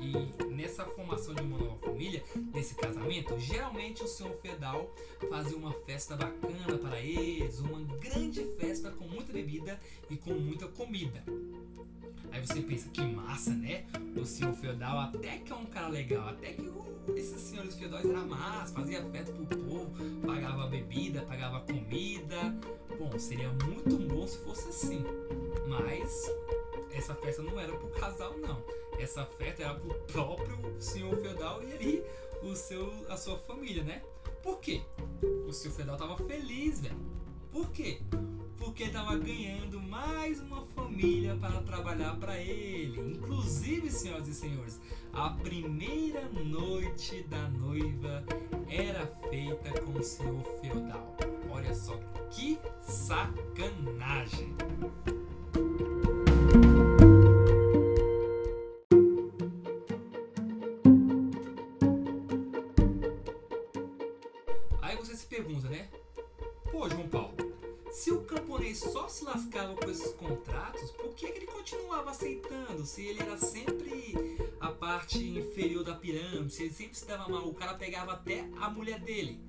E 0.01 0.45
nessa 0.47 0.83
essa 0.83 0.85
formação 0.87 1.35
de 1.35 1.43
uma 1.43 1.59
nova 1.59 1.77
família, 1.79 2.23
desse 2.53 2.75
casamento, 2.75 3.39
geralmente 3.39 4.03
o 4.03 4.09
senhor 4.09 4.33
feudal 4.41 4.95
fazia 5.29 5.57
uma 5.57 5.73
festa 5.73 6.17
bacana 6.17 6.79
para 6.79 7.01
eles, 7.01 7.59
uma 7.61 7.81
grande 7.99 8.45
festa 8.59 8.91
com 8.91 9.05
muita 9.05 9.33
bebida 9.33 9.79
e 10.09 10.17
com 10.17 10.33
muita 10.33 10.69
comida. 10.69 11.23
Aí 12.33 12.47
você 12.47 12.61
pensa 12.63 12.89
que 12.91 13.03
massa, 13.03 13.51
né? 13.51 13.85
O 14.17 14.25
senhor 14.25 14.55
feudal 14.55 15.01
até 15.01 15.39
que 15.39 15.53
é 15.53 15.57
um 15.57 15.67
cara 15.67 15.89
legal, 15.89 16.29
até 16.29 16.53
que 16.53 16.71
esses 17.17 17.41
senhores 17.41 17.75
feudais 17.75 18.09
eram 18.09 18.27
massa, 18.29 18.73
fazia 18.73 19.05
festa 19.11 19.33
pro 19.33 19.59
povo, 19.59 19.93
pagava 20.25 20.69
bebida, 20.69 21.23
pagava 21.23 21.61
comida. 21.61 22.55
Bom, 22.99 23.19
seria 23.19 23.53
muito 23.53 23.97
bom 24.07 24.27
se 24.27 24.39
fosse 24.39 24.69
assim. 24.69 25.05
Mas 25.67 26.31
essa 27.11 27.15
festa 27.15 27.43
não 27.43 27.59
era 27.59 27.73
pro 27.73 27.89
casal, 27.89 28.37
não. 28.39 28.63
Essa 28.99 29.25
festa 29.25 29.63
era 29.63 29.75
pro 29.75 29.95
próprio 30.13 30.81
senhor 30.81 31.17
feudal 31.17 31.63
e 31.63 31.73
ali 31.73 32.05
o 32.43 32.55
seu, 32.55 32.93
a 33.09 33.17
sua 33.17 33.37
família, 33.39 33.83
né? 33.83 34.03
Por 34.43 34.61
quê? 34.61 34.83
O 35.47 35.53
senhor 35.53 35.75
feudal 35.75 35.97
tava 35.97 36.17
feliz, 36.17 36.81
velho. 36.81 36.97
Por 37.51 37.71
quê? 37.71 38.01
Porque 38.57 38.89
tava 38.91 39.17
ganhando 39.17 39.81
mais 39.81 40.41
uma 40.41 40.65
família 40.67 41.35
para 41.37 41.61
trabalhar 41.63 42.17
para 42.17 42.41
ele. 42.41 43.01
Inclusive, 43.01 43.91
senhoras 43.91 44.29
e 44.29 44.35
senhores, 44.35 44.81
a 45.13 45.31
primeira 45.31 46.29
noite 46.29 47.23
da 47.25 47.49
noiva 47.49 48.23
era 48.69 49.07
feita 49.29 49.81
com 49.81 49.99
o 49.99 50.03
senhor 50.03 50.45
feudal. 50.61 51.17
Olha 51.51 51.75
só 51.75 51.99
que 52.31 52.59
sacanagem! 52.81 54.55
Continuava 72.01 72.11
aceitando? 72.11 72.85
Se 72.85 73.03
ele 73.03 73.23
era 73.23 73.37
sempre 73.37 74.39
a 74.59 74.69
parte 74.69 75.19
inferior 75.23 75.85
da 75.85 75.95
pirâmide, 75.95 76.53
se 76.53 76.63
ele 76.65 76.73
sempre 76.73 76.99
se 76.99 77.07
dava 77.07 77.29
mal, 77.29 77.47
o 77.47 77.55
cara 77.55 77.75
pegava 77.75 78.13
até 78.13 78.45
a 78.61 78.71
mulher 78.71 79.01
dele. 79.01 79.41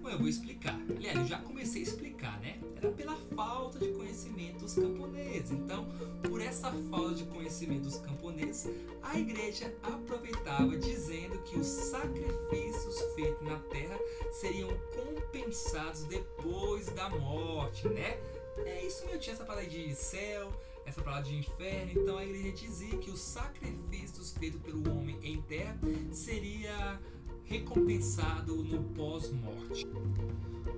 Bom, 0.00 0.08
eu 0.08 0.18
vou 0.18 0.28
explicar. 0.28 0.78
Aliás, 0.96 1.18
eu 1.18 1.26
já 1.26 1.38
comecei 1.38 1.82
a 1.82 1.84
explicar, 1.84 2.38
né? 2.40 2.60
Era 2.76 2.90
pela 2.92 3.16
falta 3.34 3.78
de 3.78 3.88
conhecimento 3.92 4.60
dos 4.60 4.74
camponeses. 4.74 5.50
Então, 5.50 5.86
por 6.28 6.40
essa 6.40 6.70
falta 6.90 7.14
de 7.14 7.24
conhecimento 7.24 7.82
dos 7.82 7.98
camponeses, 7.98 8.70
a 9.02 9.18
igreja 9.18 9.74
aproveitava 9.82 10.76
dizendo 10.76 11.38
que 11.42 11.58
os 11.58 11.66
sacrifícios 11.66 13.00
feitos 13.14 13.42
na 13.42 13.58
terra 13.70 13.98
seriam 14.32 14.70
compensados 14.94 16.04
depois 16.04 16.86
da 16.88 17.08
morte, 17.08 17.88
né? 17.88 18.18
É 18.58 18.86
isso 18.86 19.04
mesmo, 19.06 19.20
tinha 19.20 19.34
essa 19.34 19.44
palavra 19.44 19.68
de 19.68 19.94
céu, 19.94 20.52
essa 20.86 21.02
palavra 21.02 21.24
de 21.24 21.36
inferno. 21.36 21.92
Então 21.94 22.18
a 22.18 22.24
igreja 22.24 22.52
dizia 22.52 22.96
que 22.98 23.10
os 23.10 23.20
sacrifícios 23.20 24.32
feitos 24.32 24.60
pelo 24.60 24.90
homem 24.90 25.18
em 25.22 25.40
terra 25.42 25.78
seria 26.12 27.00
recompensado 27.44 28.56
no 28.56 28.82
pós-morte. 28.94 29.86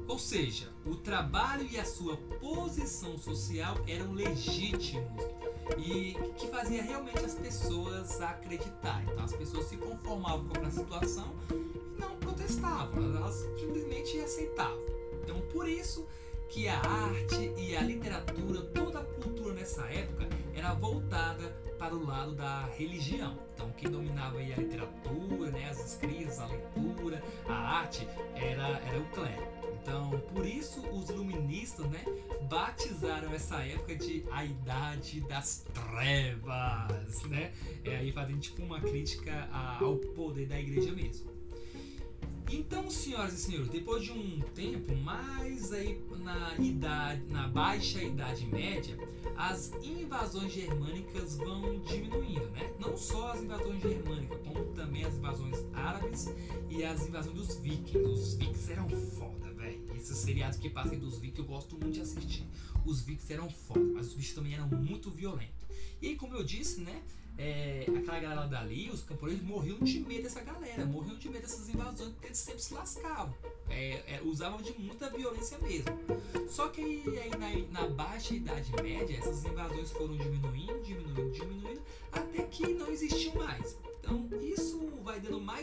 Ou 0.09 0.19
seja, 0.19 0.73
o 0.85 0.95
trabalho 0.97 1.67
e 1.71 1.79
a 1.79 1.85
sua 1.85 2.17
posição 2.17 3.19
social 3.19 3.77
eram 3.89 4.13
legítimos 4.13 5.23
e 5.77 6.15
que 6.37 6.47
fazia 6.49 6.83
realmente 6.83 7.25
as 7.25 7.35
pessoas 7.35 8.21
acreditar. 8.21 9.03
Então 9.05 9.25
as 9.25 9.33
pessoas 9.33 9.67
se 9.67 9.77
conformavam 9.77 10.49
com 10.49 10.65
a 10.65 10.71
situação 10.71 11.35
e 11.51 12.01
não 12.01 12.17
protestavam, 12.17 13.17
elas 13.17 13.35
simplesmente 13.59 14.19
aceitavam. 14.21 14.85
Então 15.23 15.41
por 15.53 15.69
isso 15.69 16.07
que 16.49 16.69
a 16.69 16.79
arte 16.79 17.53
e 17.57 17.77
a 17.77 17.83
literatura, 17.83 18.63
toda 18.63 19.01
a 19.01 19.05
cultura 19.05 19.55
nessa 19.55 19.85
época 19.87 20.29
era 20.55 20.75
voltada 20.75 21.49
para 21.79 21.95
o 21.95 22.05
lado 22.05 22.35
da 22.35 22.65
religião. 22.77 23.39
Então, 23.55 23.71
quem 23.73 23.91
dominava 23.91 24.39
a 24.39 24.43
literatura, 24.43 25.51
né, 25.51 25.69
as 25.69 25.85
escritas, 25.85 26.41
a 26.41 26.47
leitura, 26.47 27.23
a 27.47 27.55
arte, 27.55 28.07
era, 28.35 28.69
era 28.81 28.99
o 28.99 29.07
clero. 29.11 29.47
Então, 29.83 30.19
por 30.35 30.45
isso 30.45 30.81
os 30.89 31.09
iluministas, 31.11 31.87
né, 31.91 32.05
batizaram 32.49 33.33
essa 33.33 33.57
época 33.65 33.95
de 33.95 34.25
a 34.31 34.45
idade 34.45 35.21
das 35.23 35.65
trevas, 35.73 37.23
né? 37.25 37.53
É 37.85 37.97
aí 37.97 38.13
fazendo 38.13 38.41
tipo 38.41 38.63
uma 38.63 38.81
crítica 38.81 39.49
ao 39.81 39.97
poder 39.97 40.47
da 40.47 40.59
igreja 40.59 40.93
mesmo. 40.93 41.36
Então, 42.51 42.89
senhoras 42.91 43.35
e 43.35 43.39
senhores, 43.39 43.69
depois 43.69 44.05
de 44.05 44.13
um 44.13 44.41
tempo, 44.55 44.95
mais 44.97 45.73
aí 45.73 46.01
na 46.23 46.57
idade, 46.59 47.25
na 47.29 47.49
baixa 47.49 48.03
idade 48.03 48.47
média, 48.47 48.97
as 49.37 49.73
invasões 49.83 50.53
germânicas 50.53 51.37
vão 51.37 51.81
diminuindo, 51.81 52.49
né? 52.51 52.73
Não 52.79 52.97
só 52.97 53.33
as 53.33 53.43
invasões 53.43 53.83
germânicas, 53.83 54.39
como 54.43 54.65
também 54.75 55.05
as 55.05 55.15
invasões 55.15 55.65
árabes 55.73 56.27
e 56.71 56.85
as 56.85 57.07
invasões 57.07 57.35
dos 57.35 57.57
vikings. 57.59 57.99
Os 57.99 58.35
vikings 58.35 58.73
eram 58.73 58.89
foda, 58.89 59.53
velho. 59.53 59.85
Esses 59.97 60.17
seriados 60.17 60.59
que 60.59 60.71
passam 60.71 60.99
dos 60.99 61.19
vikings 61.19 61.41
eu 61.41 61.45
gosto 61.45 61.77
muito 61.77 61.95
de 61.95 62.01
assistir. 62.01 62.47
Os 62.85 63.01
vikings 63.01 63.33
eram 63.33 63.51
foda, 63.51 63.85
mas 63.93 64.09
os 64.09 64.15
bichos 64.15 64.35
também 64.35 64.55
eram 64.55 64.69
muito 64.69 65.11
violentos. 65.11 65.67
E 66.01 66.15
como 66.15 66.35
eu 66.37 66.45
disse, 66.45 66.81
né? 66.81 67.03
É, 67.39 67.85
aquela 67.99 68.19
galera 68.19 68.47
dali, 68.47 68.91
os 68.91 69.03
camponeses 69.03 69.43
morriam 69.43 69.79
de 69.79 70.01
medo 70.01 70.23
dessa 70.23 70.41
galera, 70.41 70.87
morriam 70.87 71.17
de 71.17 71.29
medo 71.29 71.43
dessas 71.43 71.69
invasões 71.69 72.11
porque 72.13 72.29
eles 72.29 72.39
sempre 72.39 72.63
se 72.63 72.73
lascavam. 72.73 73.35
É, 73.69 74.15
é, 74.15 74.21
usavam 74.25 74.63
de 74.63 74.73
muita 74.79 75.11
violência 75.11 75.59
mesmo. 75.59 75.93
Só 76.49 76.69
que 76.69 76.81
aí, 76.83 77.31
na, 77.71 77.81
na, 77.81 77.89
baixa 77.89 78.35
idade 78.35 78.73
média, 78.83 79.19
essas 79.19 79.45
invasões 79.45 79.91
foram 79.91 80.17
diminuindo, 80.17 80.83
diminuindo, 80.83 81.31
diminuindo, 81.33 81.83
até 82.13 82.43
que 82.45 82.67
não 82.69 82.89
existiam 82.89 83.35
mais. 83.35 83.77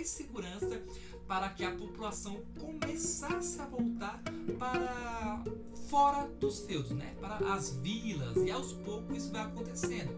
Mais 0.03 0.09
segurança 0.09 0.83
para 1.25 1.47
que 1.47 1.63
a 1.63 1.71
população 1.71 2.43
começasse 2.59 3.59
a 3.61 3.65
voltar 3.65 4.21
para 4.59 5.41
fora 5.89 6.27
dos 6.41 6.59
feudos, 6.65 6.91
né? 6.91 7.15
para 7.21 7.37
as 7.53 7.77
vilas, 7.77 8.35
e 8.35 8.51
aos 8.51 8.73
poucos 8.73 9.15
isso 9.15 9.31
vai 9.31 9.43
acontecendo. 9.43 10.13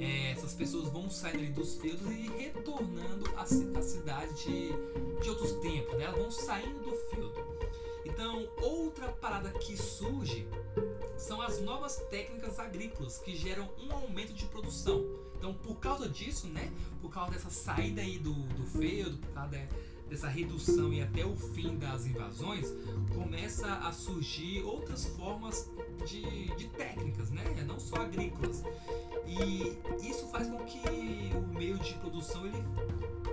É, 0.00 0.30
essas 0.30 0.54
pessoas 0.54 0.88
vão 0.88 1.10
saindo 1.10 1.52
dos 1.52 1.74
feudos 1.74 2.10
e 2.10 2.28
retornando 2.28 3.26
à, 3.36 3.44
cidade 3.44 4.32
de, 4.42 5.20
de 5.20 5.28
outros 5.28 5.52
tempos, 5.60 5.98
né? 5.98 6.04
elas 6.04 6.16
vão 6.16 6.30
saindo 6.30 6.80
do 6.80 6.96
feudo. 7.10 7.34
Então, 8.06 8.48
outra 8.62 9.08
parada 9.12 9.50
que 9.50 9.76
surge 9.76 10.48
são 11.18 11.42
as 11.42 11.60
novas 11.60 11.96
técnicas 12.08 12.58
agrícolas 12.58 13.18
que 13.18 13.36
geram 13.36 13.68
um 13.78 13.92
aumento 13.92 14.32
de 14.32 14.46
produção. 14.46 15.04
Então, 15.38 15.54
por 15.54 15.76
causa 15.76 16.08
disso, 16.08 16.48
né, 16.48 16.70
por 17.00 17.10
causa 17.10 17.32
dessa 17.32 17.50
saída 17.50 18.00
aí 18.00 18.18
do, 18.18 18.32
do 18.32 18.64
feudo, 18.64 19.18
por 19.18 19.28
causa 19.34 19.56
de, 19.56 19.68
dessa 20.08 20.28
redução 20.28 20.92
e 20.92 21.02
até 21.02 21.24
o 21.24 21.36
fim 21.36 21.76
das 21.76 22.06
invasões, 22.06 22.72
começa 23.14 23.66
a 23.66 23.92
surgir 23.92 24.62
outras 24.62 25.04
formas 25.16 25.70
de, 26.06 26.54
de 26.56 26.68
técnicas, 26.68 27.30
né, 27.30 27.44
não 27.66 27.78
só 27.78 27.96
agrícolas. 27.96 28.62
E 29.26 29.76
isso 30.08 30.26
faz 30.28 30.48
com 30.48 30.58
que 30.64 30.80
o 31.34 31.58
meio 31.58 31.78
de 31.78 31.94
produção 31.94 32.46
ele 32.46 32.62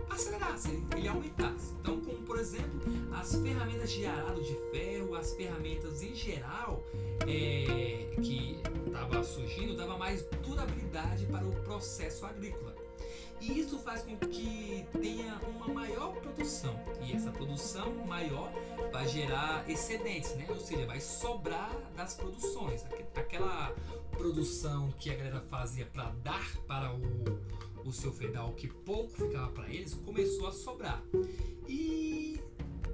acelerasse, 0.09 0.83
ele 0.95 1.07
aumentasse. 1.07 1.73
Então, 1.79 1.99
como 2.01 2.17
por 2.23 2.39
exemplo, 2.39 2.81
as 3.11 3.35
ferramentas 3.35 3.91
de 3.91 4.05
arado 4.05 4.41
de 4.41 4.55
ferro, 4.71 5.15
as 5.15 5.33
ferramentas 5.33 6.01
em 6.01 6.15
geral 6.15 6.83
é, 7.27 8.15
que 8.21 8.59
estava 8.85 9.23
surgindo, 9.23 9.75
dava 9.75 9.97
mais 9.97 10.23
durabilidade 10.43 11.25
para 11.27 11.45
o 11.45 11.51
processo 11.63 12.25
agrícola. 12.25 12.82
E 13.43 13.59
isso 13.59 13.77
faz 13.79 14.03
com 14.03 14.15
que 14.15 14.85
tenha 15.01 15.37
uma 15.55 15.67
maior 15.67 16.15
produção. 16.15 16.73
E 17.01 17.11
essa 17.11 17.29
produção 17.29 17.93
maior 18.07 18.49
vai 18.89 19.05
gerar 19.05 19.69
excedentes, 19.69 20.33
né? 20.35 20.45
Ou 20.47 20.59
seja, 20.59 20.85
vai 20.85 21.01
sobrar 21.01 21.69
das 21.93 22.13
produções. 22.15 22.85
Aquela 23.13 23.75
produção 24.11 24.93
que 24.97 25.09
a 25.09 25.15
galera 25.15 25.41
fazia 25.49 25.85
para 25.85 26.09
dar 26.23 26.57
para 26.65 26.93
o 26.93 27.01
o 27.85 27.91
seu 27.91 28.13
feudal, 28.13 28.53
que 28.53 28.67
pouco 28.67 29.11
ficava 29.11 29.51
para 29.51 29.67
eles, 29.69 29.93
começou 29.93 30.47
a 30.47 30.53
sobrar. 30.53 31.03
E 31.67 32.39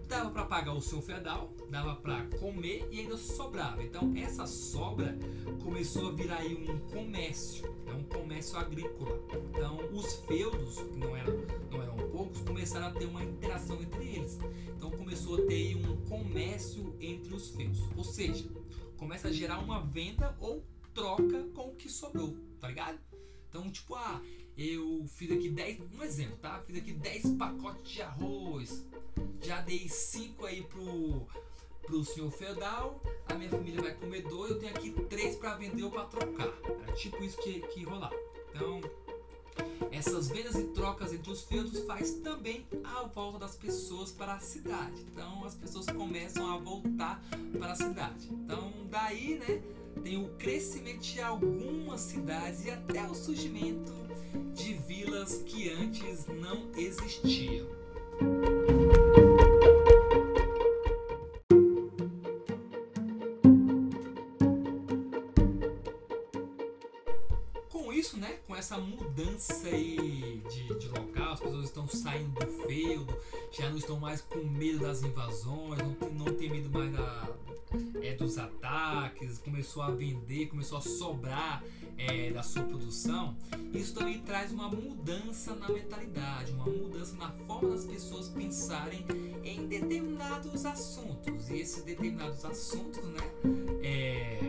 dava 0.09 0.31
para 0.31 0.45
pagar 0.45 0.73
o 0.73 0.81
seu 0.81 1.01
feudal, 1.03 1.53
dava 1.69 1.95
para 1.95 2.25
comer 2.39 2.87
e 2.91 3.01
ainda 3.01 3.15
sobrava. 3.15 3.83
Então 3.83 4.11
essa 4.17 4.47
sobra 4.47 5.17
começou 5.63 6.09
a 6.09 6.11
virar 6.11 6.37
aí 6.37 6.55
um 6.55 6.79
comércio, 6.89 7.71
é 7.85 7.93
um 7.93 8.03
comércio 8.03 8.57
agrícola. 8.57 9.21
Então 9.49 9.77
os 9.93 10.15
feudos, 10.25 10.79
que 10.79 10.97
não 10.97 11.15
eram, 11.15 11.45
não 11.71 11.81
eram 11.83 11.95
poucos, 12.09 12.41
começaram 12.41 12.87
a 12.87 12.91
ter 12.91 13.05
uma 13.05 13.23
interação 13.23 13.79
entre 13.81 14.03
eles. 14.03 14.39
Então 14.75 14.89
começou 14.89 15.35
a 15.35 15.45
ter 15.45 15.75
um 15.75 15.95
comércio 16.07 16.95
entre 16.99 17.33
os 17.33 17.49
feudos, 17.51 17.81
ou 17.95 18.03
seja, 18.03 18.49
começa 18.97 19.27
a 19.27 19.31
gerar 19.31 19.59
uma 19.59 19.79
venda 19.79 20.35
ou 20.39 20.65
troca 20.91 21.43
com 21.53 21.67
o 21.67 21.75
que 21.75 21.87
sobrou, 21.87 22.35
tá 22.59 22.67
ligado? 22.67 22.99
Então 23.47 23.69
tipo, 23.71 23.93
ah, 23.93 24.21
eu 24.57 25.05
fiz 25.07 25.31
aqui 25.31 25.49
10, 25.49 25.79
um 25.97 26.03
exemplo, 26.03 26.37
tá? 26.37 26.61
Fiz 26.65 26.77
aqui 26.77 26.93
10 26.93 27.35
pacotes 27.37 27.91
de 27.91 28.01
arroz. 28.01 28.85
Já 29.41 29.61
dei 29.61 29.87
5 29.87 30.45
aí 30.45 30.63
pro 30.63 31.25
pro 31.89 32.05
senhor 32.05 32.29
feudal, 32.29 33.01
a 33.27 33.33
minha 33.33 33.49
família 33.49 33.81
vai 33.81 33.95
comer 33.95 34.21
dois, 34.21 34.51
eu 34.51 34.59
tenho 34.59 34.71
aqui 34.75 34.91
três 35.09 35.35
para 35.35 35.55
vender 35.55 35.81
ou 35.81 35.89
para 35.89 36.05
trocar. 36.05 36.53
Era 36.83 36.93
tipo 36.93 37.23
isso 37.23 37.35
que, 37.41 37.61
que 37.61 37.83
rolar. 37.83 38.13
Então, 38.53 38.79
essas 39.91 40.27
vendas 40.27 40.55
e 40.55 40.65
trocas 40.65 41.13
entre 41.13 41.31
os 41.31 41.41
feudos 41.41 41.79
faz 41.85 42.13
também 42.15 42.65
a 42.83 43.03
volta 43.07 43.39
das 43.39 43.55
pessoas 43.55 44.11
para 44.11 44.35
a 44.35 44.39
cidade. 44.39 45.01
Então 45.11 45.43
as 45.43 45.55
pessoas 45.55 45.87
começam 45.87 46.53
a 46.53 46.57
voltar 46.57 47.21
para 47.57 47.71
a 47.71 47.75
cidade. 47.75 48.29
Então 48.31 48.71
daí, 48.89 49.39
né, 49.39 49.61
tem 50.03 50.23
o 50.23 50.29
crescimento 50.37 50.99
de 50.99 51.21
algumas 51.21 52.01
cidades 52.01 52.65
e 52.65 52.71
até 52.71 53.03
o 53.07 53.15
surgimento 53.15 53.93
de 54.53 54.73
vilas 54.73 55.41
que 55.43 55.69
antes 55.69 56.27
não 56.27 56.69
existiam. 56.77 57.67
Essa 68.59 68.77
mudança 68.77 69.69
aí 69.69 70.43
de, 70.49 70.77
de 70.77 70.89
local, 70.89 71.31
as 71.31 71.39
pessoas 71.39 71.65
estão 71.65 71.87
saindo 71.87 72.37
do 72.37 72.45
feudo, 72.67 73.17
já 73.51 73.69
não 73.69 73.77
estão 73.77 73.97
mais 73.97 74.19
com 74.19 74.39
medo 74.39 74.79
das 74.79 75.01
invasões, 75.01 75.79
não, 75.79 76.09
não 76.09 76.25
tem 76.35 76.49
medo 76.49 76.69
mais 76.69 76.91
da, 76.91 77.29
é, 78.01 78.15
dos 78.15 78.37
ataques, 78.37 79.37
começou 79.37 79.81
a 79.81 79.91
vender, 79.91 80.47
começou 80.47 80.77
a 80.77 80.81
sobrar 80.81 81.63
é, 81.97 82.31
da 82.31 82.43
sua 82.43 82.63
produção, 82.63 83.33
isso 83.73 83.93
também 83.95 84.19
traz 84.23 84.51
uma 84.51 84.67
mudança 84.67 85.55
na 85.55 85.69
mentalidade, 85.69 86.51
uma 86.51 86.65
mudança 86.65 87.15
na 87.15 87.31
forma 87.47 87.69
das 87.69 87.85
pessoas 87.85 88.27
pensarem 88.27 89.05
em 89.41 89.67
determinados 89.67 90.65
assuntos. 90.65 91.49
E 91.49 91.61
esses 91.61 91.83
determinados 91.83 92.43
assuntos, 92.43 93.05
né, 93.05 93.21
é, 93.81 94.39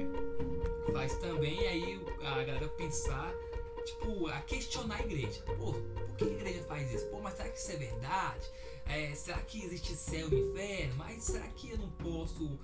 faz 0.92 1.16
também 1.18 1.60
aí 1.68 2.00
a 2.24 2.42
galera 2.42 2.68
pensar, 2.68 3.32
tipo, 3.84 4.26
a 4.26 4.40
questionar 4.42 4.96
a 4.96 5.00
igreja. 5.00 5.42
Pô, 5.42 5.72
por 5.72 6.16
que 6.16 6.24
a 6.24 6.28
igreja 6.28 6.62
faz 6.64 6.92
isso? 6.92 7.06
Pô, 7.06 7.20
mas 7.20 7.34
será 7.34 7.48
que 7.48 7.58
isso 7.58 7.72
é 7.72 7.76
verdade? 7.76 8.50
É, 8.86 9.14
será 9.14 9.38
que 9.38 9.62
existe 9.64 9.94
céu 9.94 10.28
e 10.32 10.40
inferno? 10.40 10.96
Mas 10.96 11.24
será 11.24 11.46
que 11.48 11.70
eu 11.70 11.78
não 11.78 11.90
posso 11.90 12.58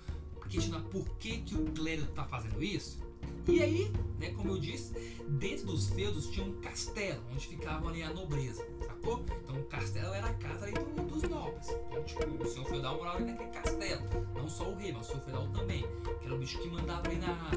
questionar 0.48 0.80
por 0.90 1.08
que, 1.18 1.38
que 1.38 1.54
o 1.54 1.64
clero 1.72 2.02
está 2.02 2.24
fazendo 2.24 2.62
isso. 2.62 3.00
E 3.48 3.62
aí, 3.62 3.92
né, 4.18 4.30
como 4.32 4.50
eu 4.50 4.58
disse, 4.58 4.92
dentro 5.28 5.66
dos 5.66 5.88
feudos 5.88 6.28
tinha 6.28 6.44
um 6.44 6.60
castelo, 6.60 7.22
onde 7.32 7.46
ficava 7.46 7.88
ali 7.88 8.02
a 8.02 8.12
nobreza, 8.12 8.66
sacou? 8.84 9.24
Então 9.42 9.56
o 9.60 9.64
castelo 9.64 10.12
era 10.14 10.26
a 10.26 10.34
casa 10.34 10.66
ali 10.66 10.74
do, 10.74 11.02
dos 11.04 11.22
nobres. 11.22 11.68
Então, 11.68 12.02
tipo, 12.04 12.42
o 12.42 12.46
senhor 12.46 12.66
feudal 12.66 12.96
morava 12.96 13.18
ali 13.18 13.26
naquele 13.26 13.50
castelo. 13.50 14.02
Não 14.34 14.48
só 14.48 14.68
o 14.68 14.76
rei, 14.76 14.92
mas 14.92 15.02
o 15.02 15.10
senhor 15.10 15.22
feudal 15.22 15.48
também. 15.48 15.84
Que 16.18 16.26
era 16.26 16.34
o 16.34 16.38
bicho 16.38 16.58
que 16.58 16.68
mandava 16.68 17.06
ali 17.08 17.18
na, 17.18 17.52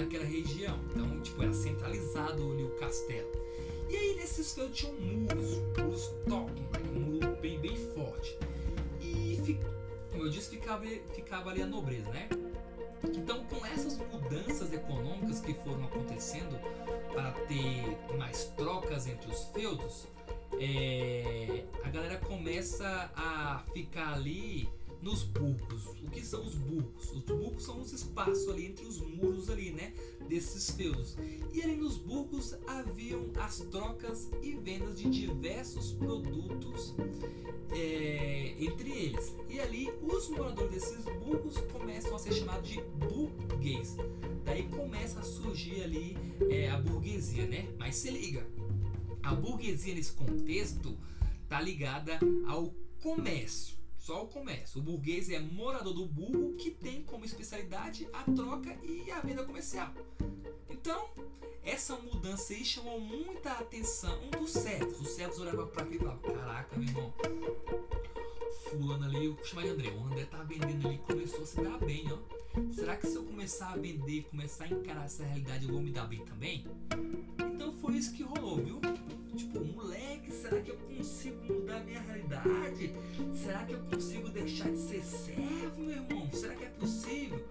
naquela 0.00 0.24
região. 0.24 0.78
Então, 0.90 1.20
tipo, 1.20 1.42
era 1.42 1.52
centralizado 1.52 2.52
ali 2.52 2.64
o 2.64 2.70
castelo. 2.76 3.30
E 3.88 3.96
aí 3.96 4.16
nesses 4.16 4.54
feudos 4.54 4.76
tinham 4.76 4.94
muros, 4.94 5.58
muros 5.76 6.10
top, 6.28 6.52
um 6.94 7.00
muro 7.00 7.36
bem, 7.40 7.58
bem 7.60 7.76
forte. 7.94 8.38
E 9.00 9.36
como 10.12 10.24
eu 10.24 10.30
disse, 10.30 10.50
ficava, 10.50 10.84
ficava 11.14 11.50
ali 11.50 11.62
a 11.62 11.66
nobreza, 11.66 12.10
né? 12.10 12.28
Então, 13.04 13.44
com 13.44 13.66
essas 13.66 13.98
mudanças 13.98 14.72
econômicas 14.72 15.40
que 15.40 15.54
foram 15.54 15.84
acontecendo 15.84 16.56
para 17.12 17.32
ter 17.32 17.98
mais 18.16 18.44
trocas 18.56 19.06
entre 19.06 19.30
os 19.30 19.44
feudos, 19.46 20.06
é, 20.60 21.64
a 21.82 21.88
galera 21.88 22.18
começa 22.18 23.10
a 23.16 23.64
ficar 23.72 24.14
ali 24.14 24.68
nos 25.02 25.24
burgos. 25.24 25.86
O 26.02 26.10
que 26.10 26.24
são 26.24 26.46
os 26.46 26.54
burgos? 26.54 27.10
Os 27.10 27.22
burgos 27.22 27.64
são 27.64 27.80
os 27.80 27.92
espaços 27.92 28.48
ali 28.48 28.66
entre 28.66 28.86
os 28.86 28.98
muros 28.98 29.50
ali, 29.50 29.72
né? 29.72 29.92
Desses 30.28 30.70
feudos. 30.70 31.16
E 31.52 31.60
ali 31.62 31.76
nos 31.76 31.98
burgos 31.98 32.54
haviam 32.66 33.30
as 33.36 33.58
trocas 33.58 34.30
e 34.42 34.52
vendas 34.54 34.98
de 34.98 35.10
diversos 35.10 35.92
produtos 35.92 36.94
é, 37.70 38.54
entre 38.58 38.90
eles. 38.90 39.34
E 39.48 39.60
ali 39.60 39.92
os 40.02 40.28
moradores 40.30 40.70
desses 40.70 41.04
burgos 41.04 41.58
começam 41.72 42.14
a 42.14 42.18
ser 42.18 42.32
chamados 42.32 42.68
de 42.68 42.80
burguês. 42.80 43.96
Daí 44.44 44.68
começa 44.68 45.20
a 45.20 45.22
surgir 45.22 45.82
ali 45.82 46.16
é, 46.48 46.70
a 46.70 46.78
burguesia, 46.78 47.46
né? 47.46 47.68
Mas 47.78 47.96
se 47.96 48.10
liga, 48.10 48.46
a 49.22 49.34
burguesia 49.34 49.94
nesse 49.94 50.12
contexto 50.12 50.96
tá 51.48 51.60
ligada 51.60 52.18
ao 52.46 52.74
comércio. 53.00 53.81
Só 54.02 54.24
o 54.24 54.26
comércio. 54.26 54.80
O 54.80 54.82
burguês 54.82 55.30
é 55.30 55.38
morador 55.38 55.94
do 55.94 56.04
burgo 56.06 56.56
que 56.56 56.72
tem 56.72 57.04
como 57.04 57.24
especialidade 57.24 58.08
a 58.12 58.24
troca 58.24 58.76
e 58.82 59.08
a 59.12 59.20
venda 59.20 59.44
comercial. 59.44 59.94
Então, 60.68 61.08
essa 61.62 61.94
mudança 61.94 62.52
aí 62.52 62.64
chamou 62.64 62.98
muita 62.98 63.52
atenção 63.52 64.28
dos 64.30 64.50
servos. 64.50 65.00
Os 65.00 65.10
servos 65.10 65.38
olhavam 65.38 65.68
para 65.68 65.84
aquilo 65.84 66.02
e 66.02 66.04
falavam: 66.04 66.34
Caraca, 66.34 66.76
meu 66.76 66.88
irmão, 66.88 67.14
fulano 68.68 69.04
ali, 69.04 69.26
eu 69.26 69.34
vou 69.34 69.44
chamar 69.44 69.62
de 69.62 69.68
André. 69.68 69.90
O 69.90 70.04
André 70.04 70.24
tá 70.24 70.42
vendendo 70.42 70.88
ali 70.88 70.98
começou 70.98 71.42
a 71.42 71.46
se 71.46 71.60
dar 71.62 71.78
bem, 71.78 72.04
ó. 72.12 72.72
Será 72.72 72.96
que 72.96 73.06
se 73.06 73.14
eu 73.14 73.22
começar 73.22 73.70
a 73.70 73.76
vender, 73.76 74.24
começar 74.24 74.64
a 74.64 74.68
encarar 74.68 75.04
essa 75.04 75.24
realidade, 75.24 75.64
eu 75.64 75.72
vou 75.72 75.80
me 75.80 75.92
dar 75.92 76.08
bem 76.08 76.24
também? 76.24 76.66
Então 77.54 77.72
foi 77.74 77.94
isso 77.94 78.12
que 78.12 78.24
rolou, 78.24 78.56
viu? 78.56 78.80
Tipo, 79.42 79.58
moleque, 79.64 80.30
será 80.30 80.60
que 80.60 80.70
eu 80.70 80.76
consigo 80.76 81.52
mudar 81.52 81.80
minha 81.84 82.00
realidade? 82.00 82.94
Será 83.34 83.64
que 83.64 83.72
eu 83.72 83.80
consigo 83.90 84.28
deixar 84.28 84.70
de 84.70 84.78
ser 84.78 85.02
servo, 85.02 85.82
meu 85.82 85.96
irmão? 85.96 86.30
Será 86.32 86.54
que 86.54 86.64
é 86.64 86.68
possível? 86.68 87.44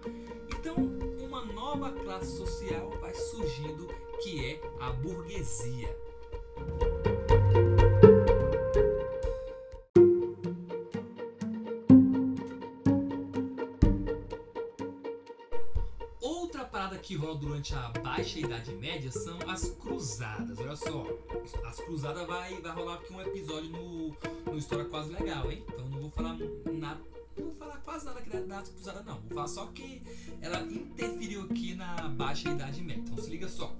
Então, 0.58 0.74
uma 1.22 1.44
nova 1.44 1.92
classe 1.92 2.34
social 2.34 2.90
vai 2.98 3.14
surgindo 3.14 3.88
que 4.22 4.42
é 4.42 4.60
a 4.80 4.90
burguesia. 4.90 5.94
Que 16.98 17.16
rola 17.16 17.36
durante 17.36 17.74
a 17.74 17.88
Baixa 18.02 18.38
Idade 18.38 18.72
Média 18.74 19.10
são 19.10 19.38
as 19.48 19.70
cruzadas. 19.70 20.58
Olha 20.58 20.76
só, 20.76 21.06
as 21.66 21.76
cruzadas 21.80 22.26
vai, 22.26 22.60
vai 22.60 22.72
rolar 22.72 22.94
aqui 22.94 23.12
um 23.12 23.20
episódio 23.20 23.70
no, 23.70 24.16
no 24.50 24.58
História 24.58 24.84
Quase 24.84 25.12
Legal, 25.12 25.50
hein? 25.50 25.64
Então 25.72 25.86
não 25.88 26.00
vou 26.00 26.10
falar 26.10 26.36
nada, 26.72 27.00
não 27.36 27.46
vou 27.46 27.54
falar 27.54 27.76
quase 27.78 28.04
nada 28.04 28.20
aqui 28.20 28.30
das 28.30 28.68
cruzadas, 28.68 29.04
não. 29.04 29.20
Vou 29.20 29.30
falar 29.30 29.48
só 29.48 29.66
que 29.66 30.02
ela 30.40 30.60
interferiu 30.62 31.42
aqui 31.42 31.74
na 31.74 32.08
Baixa 32.08 32.50
Idade 32.50 32.82
Média. 32.82 33.02
Então 33.06 33.22
se 33.22 33.30
liga 33.30 33.48
só. 33.48 33.74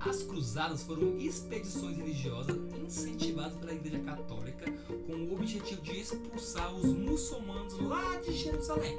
As 0.00 0.22
cruzadas 0.22 0.82
foram 0.82 1.18
expedições 1.18 1.96
religiosas 1.96 2.56
incentivadas 2.80 3.56
pela 3.58 3.72
Igreja 3.72 3.98
Católica 4.00 4.70
com 5.06 5.12
o 5.12 5.34
objetivo 5.34 5.80
de 5.82 6.00
expulsar 6.00 6.74
os 6.74 6.84
muçulmanos 6.84 7.78
lá 7.80 8.16
de 8.20 8.32
Jerusalém. 8.32 8.96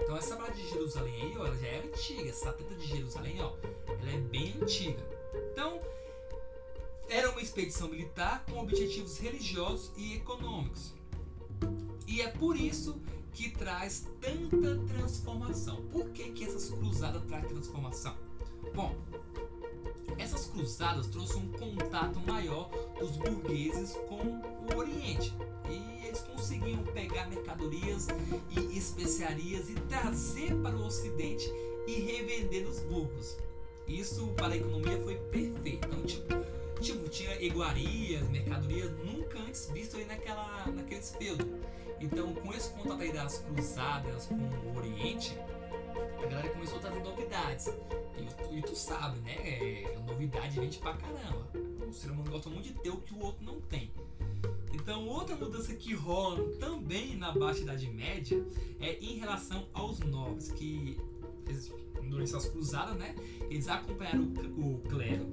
Então 0.00 0.16
essa 0.16 0.36
parada 0.36 0.54
de 0.54 0.68
Jerusalém 0.68 1.22
aí, 1.22 1.38
ó, 1.38 1.46
ela 1.46 1.56
já 1.56 1.66
é 1.66 1.78
antiga. 1.80 2.28
Essa 2.28 2.52
treta 2.52 2.74
de 2.74 2.86
Jerusalém, 2.86 3.40
ó, 3.40 3.54
ela 3.86 4.10
é 4.12 4.18
bem 4.18 4.54
antiga. 4.60 5.04
Então, 5.52 5.80
era 7.08 7.30
uma 7.30 7.40
expedição 7.40 7.88
militar 7.88 8.44
com 8.46 8.58
objetivos 8.58 9.18
religiosos 9.18 9.92
e 9.96 10.14
econômicos. 10.14 10.94
E 12.06 12.20
é 12.20 12.28
por 12.28 12.56
isso 12.56 13.00
que 13.32 13.50
traz 13.50 14.06
tanta 14.20 14.76
transformação. 14.86 15.82
Por 15.92 16.10
que, 16.10 16.30
que 16.32 16.44
essas 16.44 16.70
cruzadas 16.70 17.22
trazem 17.24 17.48
transformação? 17.48 18.16
Bom, 18.74 18.94
essas 20.18 20.46
cruzadas 20.46 21.06
trouxeram 21.06 21.42
um 21.42 21.52
contato 21.52 22.18
maior 22.20 22.70
dos 22.98 23.16
burgueses 23.16 23.92
com 24.08 24.74
o 24.74 24.78
Oriente. 24.78 25.32
E 25.70 25.87
conseguiam 26.48 26.82
pegar 26.94 27.28
mercadorias 27.28 28.06
e 28.48 28.78
especiarias 28.78 29.68
e 29.68 29.74
trazer 29.74 30.54
para 30.62 30.74
o 30.74 30.86
Ocidente 30.86 31.52
e 31.86 32.00
revender 32.00 32.64
nos 32.64 32.80
burgos. 32.80 33.36
Isso 33.86 34.28
para 34.28 34.54
a 34.54 34.56
economia 34.56 34.98
foi 35.02 35.16
perfeito. 35.16 35.86
Então, 35.86 36.02
tipo, 36.04 36.80
tipo 36.80 37.08
tinha 37.10 37.38
iguarias, 37.42 38.26
mercadorias 38.30 38.90
nunca 39.04 39.38
antes 39.40 39.70
visto 39.70 39.98
aí 39.98 40.06
naquela, 40.06 40.66
naqueles 40.68 41.10
períodos. 41.10 41.46
Então, 42.00 42.32
com 42.32 42.54
esse 42.54 42.70
contato 42.70 43.02
aí 43.02 43.12
das 43.12 43.38
cruzadas 43.40 44.26
com 44.26 44.34
o 44.34 44.76
Oriente, 44.78 45.36
a 46.22 46.26
galera 46.26 46.48
começou 46.48 46.78
a 46.78 46.80
trazer 46.80 47.00
novidades. 47.00 47.68
E, 48.16 48.58
e 48.58 48.62
tu 48.62 48.74
sabe, 48.74 49.18
né? 49.20 49.34
É, 49.34 49.98
novidade 50.06 50.58
vende 50.58 50.78
pra 50.78 50.94
caramba. 50.94 51.46
O 51.86 51.92
ser 51.92 52.10
humano 52.10 52.30
gosta 52.30 52.48
muito 52.48 52.68
de 52.68 52.74
ter 52.74 52.90
o 52.90 52.96
que 52.96 53.12
o 53.12 53.20
outro 53.20 53.44
não 53.44 53.60
tem. 53.60 53.92
Então, 54.88 55.06
outra 55.06 55.36
mudança 55.36 55.74
que 55.74 55.92
rola 55.92 56.42
também 56.54 57.14
na 57.14 57.30
Baixa 57.30 57.60
Idade 57.60 57.86
Média 57.90 58.42
é 58.80 58.98
em 59.04 59.18
relação 59.18 59.68
aos 59.74 59.98
nobres, 59.98 60.50
que 60.50 60.96
durante 62.08 62.34
essas 62.34 62.48
cruzadas, 62.48 62.96
né? 62.96 63.14
Eles 63.50 63.68
acompanharam 63.68 64.32
o, 64.56 64.76
o 64.76 64.78
clero 64.88 65.28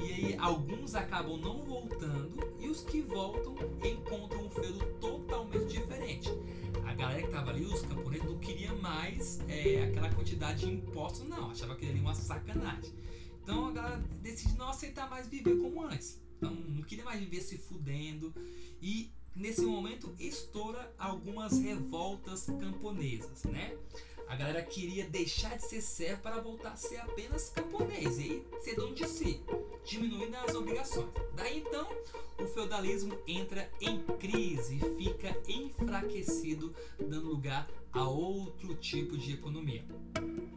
e 0.00 0.10
aí 0.10 0.36
alguns 0.38 0.94
acabam 0.94 1.36
não 1.36 1.60
voltando 1.60 2.50
e 2.58 2.66
os 2.66 2.80
que 2.80 3.02
voltam 3.02 3.54
encontram 3.84 4.46
um 4.46 4.48
feudo 4.48 4.82
totalmente 4.98 5.66
diferente. 5.66 6.30
A 6.86 6.94
galera 6.94 7.20
que 7.20 7.28
tava 7.28 7.50
ali, 7.50 7.66
os 7.66 7.82
camponeses, 7.82 8.24
não 8.24 8.38
queria 8.38 8.72
mais 8.72 9.38
é, 9.50 9.82
aquela 9.82 10.10
quantidade 10.14 10.60
de 10.60 10.72
impostos, 10.72 11.28
não. 11.28 11.50
Achava 11.50 11.76
que 11.76 11.84
era 11.84 11.98
uma 11.98 12.14
sacanagem. 12.14 12.94
Então 13.42 13.66
a 13.66 13.72
galera 13.72 14.02
decide 14.22 14.56
não 14.56 14.70
aceitar 14.70 15.10
mais 15.10 15.28
viver 15.28 15.58
como 15.58 15.84
antes. 15.84 16.23
Então 16.36 16.54
não 16.54 16.82
queria 16.82 17.04
mais 17.04 17.20
viver 17.20 17.40
se 17.40 17.58
fudendo. 17.58 18.34
E 18.80 19.10
nesse 19.34 19.62
momento 19.62 20.14
estoura 20.18 20.92
algumas 20.98 21.58
revoltas 21.58 22.46
camponesas, 22.46 23.44
né? 23.44 23.76
A 24.28 24.36
galera 24.36 24.62
queria 24.62 25.06
deixar 25.06 25.56
de 25.56 25.66
ser 25.66 25.82
servo 25.82 26.22
para 26.22 26.40
voltar 26.40 26.72
a 26.72 26.76
ser 26.76 26.96
apenas 26.96 27.50
camponês 27.50 28.18
e 28.18 28.42
ser 28.62 28.74
dono 28.74 28.94
de 28.94 29.06
si, 29.06 29.40
diminuindo 29.84 30.34
as 30.36 30.54
obrigações. 30.54 31.10
Daí 31.34 31.58
então, 31.58 31.86
o 32.38 32.46
feudalismo 32.46 33.18
entra 33.26 33.70
em 33.80 34.00
crise 34.18 34.80
fica 35.24 35.36
enfraquecido, 35.48 36.74
dando 36.98 37.28
lugar 37.28 37.68
a 37.94 38.08
outro 38.08 38.74
tipo 38.74 39.16
de 39.16 39.34
economia. 39.34 39.84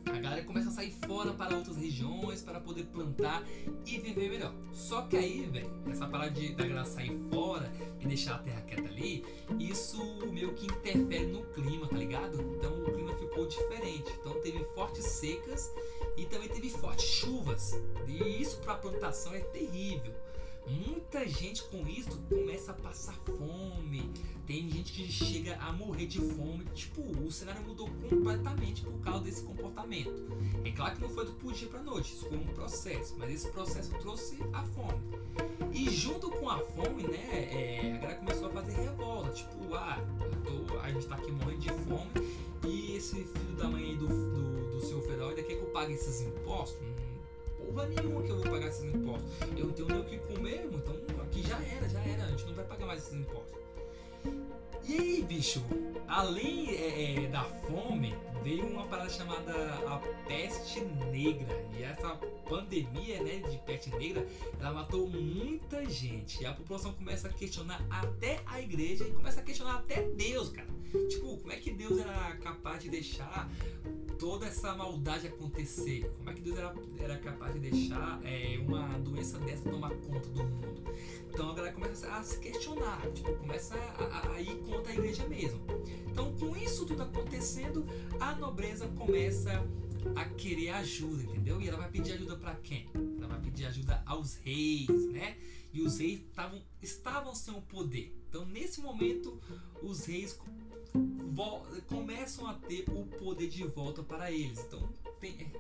A 0.08 0.20
galera 0.20 0.44
começa 0.44 0.70
a 0.70 0.72
sair 0.72 0.92
fora 1.06 1.32
para 1.34 1.56
outras 1.56 1.78
regiões 1.78 2.42
para 2.42 2.60
poder 2.60 2.86
plantar 2.86 3.44
e 3.86 4.00
viver 4.00 4.30
melhor. 4.30 4.54
Só 4.74 5.04
que 5.04 5.16
aí, 5.16 5.44
velho, 5.44 5.70
essa 5.88 6.08
parada 6.08 6.32
de, 6.32 6.56
da 6.56 6.66
galera 6.66 6.86
sair 6.86 7.16
fora 7.30 7.72
e 8.00 8.08
deixar 8.08 8.36
a 8.36 8.40
terra 8.40 8.62
quieta 8.62 8.90
ali, 8.90 9.24
isso 9.60 10.02
meio 10.32 10.54
que 10.56 10.66
interfere 10.66 11.28
no 11.28 11.44
clima, 11.54 11.88
tá 11.88 11.98
ligado? 11.98 12.42
Então 12.58 12.84
o 12.84 12.92
clima 12.92 13.14
ficou 13.16 13.48
diferente. 13.48 14.12
Então 14.20 14.42
teve 14.42 14.64
fortes 14.74 15.06
secas 15.06 15.72
e 16.18 16.26
também 16.26 16.50
teve 16.50 16.72
fortes 16.72 17.06
chuvas. 17.06 17.80
E 18.08 18.42
isso 18.42 18.58
para 18.62 18.74
a 18.74 18.78
plantação 18.78 19.36
é 19.36 19.42
terrível. 19.42 20.14
Muita 20.70 21.26
gente 21.28 21.64
com 21.64 21.88
isso 21.88 22.20
começa 22.30 22.72
a 22.72 22.74
passar 22.74 23.16
fome. 23.26 24.12
Tem 24.46 24.70
gente 24.70 24.92
que 24.92 25.12
chega 25.12 25.56
a 25.58 25.72
morrer 25.72 26.06
de 26.06 26.20
fome. 26.20 26.66
Tipo, 26.76 27.02
o 27.02 27.32
cenário 27.32 27.62
mudou 27.64 27.90
completamente 28.10 28.82
por 28.82 29.00
causa 29.00 29.24
desse 29.24 29.44
comportamento. 29.44 30.28
É 30.66 30.72
claro 30.72 30.96
que 30.96 31.02
não 31.02 31.10
foi 31.10 31.26
do 31.26 31.54
dia 31.54 31.70
para 31.70 31.82
noite, 31.82 32.14
isso 32.14 32.28
foi 32.28 32.38
um 32.38 32.48
processo, 32.48 33.16
mas 33.18 33.32
esse 33.32 33.50
processo 33.52 33.92
trouxe 34.00 34.38
a 34.54 34.64
fome. 34.64 35.02
E 35.74 35.90
junto 35.90 36.30
com 36.30 36.50
a 36.50 36.60
fome, 36.60 37.04
né, 37.04 37.28
é, 37.52 37.94
a 37.96 37.98
galera 37.98 38.20
começou 38.20 38.48
a 38.48 38.52
fazer 38.52 38.74
revolta. 38.74 39.32
Tipo, 39.32 39.74
ah, 39.76 39.98
tô, 40.44 40.80
a 40.80 40.92
gente 40.92 41.08
tá 41.08 41.16
aqui 41.16 41.32
morrendo 41.32 41.60
de 41.60 41.70
fome 41.70 42.38
e 42.66 42.96
esse 42.98 43.24
filho 43.24 43.56
da 43.56 43.68
mãe 43.68 43.96
do, 43.96 44.08
do, 44.08 44.72
do 44.72 44.82
seu 44.82 45.02
federal 45.02 45.30
ainda 45.30 45.44
quer 45.44 45.56
que 45.56 45.62
eu 45.62 45.72
pague 45.72 45.94
esses 45.94 46.22
impostos? 46.22 46.86
Porra 47.68 47.88
nenhuma 47.88 48.24
que 48.24 48.30
eu 48.30 48.38
vou 48.38 48.52
pagar 48.52 48.68
esses 48.68 48.86
impostos. 48.86 49.32
Eu 49.56 49.66
não 49.68 49.74
tenho 49.74 49.88
nem 49.88 50.00
o 50.00 50.06
que 50.06 50.18
comer, 50.20 50.70
então 50.72 51.22
aqui 51.24 51.44
já 51.44 51.60
era, 51.60 51.90
já 51.90 52.00
era. 52.02 52.24
A 52.24 52.28
gente 52.30 52.46
não 52.46 52.54
vai 52.54 52.66
pagar 52.66 52.86
mais 52.86 53.04
esses 53.04 53.14
impostos. 53.14 53.58
E 54.88 54.94
aí, 54.94 55.22
bicho, 55.24 55.62
além 56.08 56.70
é, 56.70 57.26
é, 57.26 57.28
da 57.28 57.44
fome, 57.44 58.16
veio 58.42 58.66
uma 58.68 58.88
parada 58.88 59.10
chamada 59.10 59.52
a 59.86 60.02
peste 60.26 60.80
negra. 60.80 61.62
E 61.78 61.84
essa 61.84 62.16
pandemia 62.48 63.22
né, 63.22 63.40
de 63.50 63.58
peste 63.60 63.90
negra, 63.90 64.26
ela 64.60 64.72
matou 64.72 65.08
muita 65.10 65.84
gente. 65.90 66.42
E 66.42 66.46
a 66.46 66.54
população 66.54 66.94
começa 66.94 67.28
a 67.28 67.34
questionar 67.34 67.86
até 67.90 68.40
a 68.46 68.62
igreja 68.62 69.04
e 69.04 69.12
começa 69.12 69.42
a 69.42 69.44
questionar 69.44 69.76
até 69.80 70.04
Deus, 70.04 70.50
cara. 70.50 70.70
Tipo, 71.10 71.38
como 71.38 71.52
é 71.52 71.58
que 71.58 71.72
Deus 71.72 72.00
era 72.00 72.38
capaz 72.38 72.82
de 72.82 72.90
deixar 72.90 73.50
toda 74.20 74.46
essa 74.46 74.76
maldade 74.76 75.28
acontecer? 75.28 76.12
Como 76.18 76.30
é 76.30 76.34
que 76.34 76.42
Deus 76.42 76.58
era, 76.58 76.74
era 77.00 77.18
capaz 77.18 77.54
de 77.54 77.60
deixar 77.60 78.20
é, 78.24 78.58
uma 78.60 78.98
doença 79.00 79.38
dessa 79.40 79.70
tomar 79.70 79.92
conta 79.92 80.28
do 80.30 80.44
mundo? 80.44 80.84
Então 81.30 81.52
a 81.52 81.54
galera 81.54 81.74
começa 81.74 82.12
a 82.12 82.24
se 82.24 82.40
questionar, 82.40 83.00
tipo, 83.12 83.34
começa 83.36 83.76
a, 83.76 84.34
a, 84.34 84.42
ir 84.42 84.58
contra 84.60 84.92
a 84.92 84.96
igreja 84.96 85.28
mesmo. 85.28 85.62
Então, 86.10 86.34
com 86.36 86.56
isso 86.58 86.86
tudo 86.86 87.04
acontecendo, 87.04 87.86
a 88.20 88.34
nobreza 88.36 88.88
começa 88.88 89.64
a 90.16 90.26
querer 90.26 90.70
ajuda, 90.70 91.24
entendeu? 91.24 91.62
E 91.62 91.68
ela 91.68 91.78
vai 91.78 91.92
pedir 91.92 92.14
ajuda 92.14 92.36
para 92.38 92.56
quem? 92.56 92.90
Ela 93.18 93.28
vai 93.28 93.40
pedir 93.40 93.66
ajuda 93.66 94.02
aos 94.06 94.36
reis, 94.36 95.12
né? 95.12 95.38
E 95.72 95.82
os 95.82 96.00
reis 96.00 96.22
tavam, 96.34 96.62
estavam 96.82 97.36
sem 97.36 97.54
o 97.54 97.62
poder. 97.62 98.16
Então, 98.30 98.46
nesse 98.46 98.82
momento, 98.82 99.40
os 99.82 100.06
reis 100.06 100.40
começam 101.88 102.48
a 102.48 102.54
ter 102.54 102.86
o 102.90 103.06
poder 103.18 103.48
de 103.48 103.64
volta 103.64 104.04
para 104.04 104.32
eles. 104.32 104.60
Então, 104.60 104.88
tem, 105.20 105.52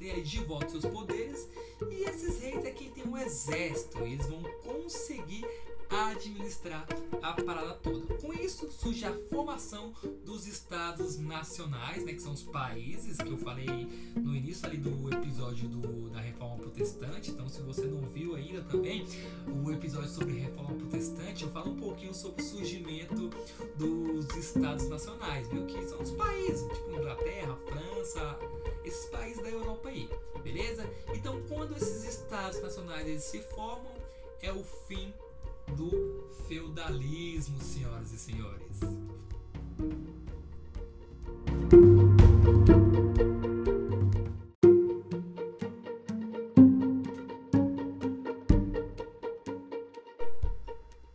aí 0.00 0.22
de 0.22 0.44
volta 0.44 0.68
seus 0.68 0.84
poderes. 0.84 1.48
E 1.90 2.02
esses 2.04 2.40
reis 2.40 2.64
é 2.64 2.70
quem 2.70 2.90
tem 2.90 3.06
um 3.06 3.16
exército. 3.16 3.98
Eles 3.98 4.26
vão 4.26 4.42
conseguir 4.62 5.46
administrar 5.90 6.86
a 7.22 7.32
parada 7.42 7.74
toda. 7.74 8.14
Com 8.18 8.32
isso 8.32 8.70
surge 8.70 9.04
a 9.04 9.12
formação 9.30 9.92
dos 10.24 10.46
estados 10.46 11.18
nacionais, 11.18 12.04
né, 12.04 12.12
que 12.12 12.20
são 12.20 12.32
os 12.32 12.42
países 12.42 13.16
que 13.16 13.28
eu 13.28 13.38
falei 13.38 13.66
no 14.16 14.34
início 14.34 14.66
ali 14.66 14.76
do 14.76 15.12
episódio 15.12 15.68
do, 15.68 16.10
da 16.10 16.20
Reforma 16.20 16.56
Protestante. 16.56 17.30
Então, 17.30 17.48
se 17.48 17.60
você 17.62 17.86
não 17.86 18.02
viu 18.02 18.34
ainda 18.34 18.62
também 18.62 19.06
o 19.46 19.70
episódio 19.70 20.10
sobre 20.10 20.34
Reforma 20.34 20.74
Protestante, 20.74 21.44
eu 21.44 21.50
falo 21.50 21.72
um 21.72 21.76
pouquinho 21.76 22.14
sobre 22.14 22.42
o 22.42 22.44
surgimento 22.44 23.30
dos 23.76 24.36
estados 24.36 24.88
nacionais, 24.88 25.48
viu? 25.48 25.66
Que 25.66 25.84
são 25.86 26.00
os 26.00 26.10
países, 26.12 26.66
tipo 26.72 26.92
Inglaterra, 26.92 27.56
França, 27.66 28.38
esses 28.84 29.06
países 29.10 29.42
da 29.42 29.48
Europa 29.48 29.88
aí, 29.88 30.08
beleza? 30.42 30.88
Então, 31.14 31.40
quando 31.48 31.76
esses 31.76 32.04
estados 32.04 32.60
nacionais 32.62 33.06
eles 33.06 33.24
se 33.24 33.40
formam, 33.40 33.94
é 34.42 34.52
o 34.52 34.62
fim 34.86 35.12
do 35.76 35.90
feudalismo, 36.46 37.60
senhoras 37.60 38.12
e 38.12 38.18
senhores. 38.18 38.80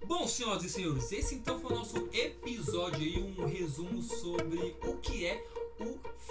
Bom, 0.06 0.28
senhoras 0.28 0.64
e 0.64 0.70
senhores, 0.70 1.12
esse 1.12 1.36
então 1.36 1.60
foi 1.60 1.72
o 1.72 1.76
nosso 1.76 1.98
episódio 2.14 3.02
aí, 3.02 3.36
um 3.38 3.46
resumo 3.46 4.02
sobre 4.02 4.76
o 4.84 4.98
que 4.98 5.26
é 5.26 5.44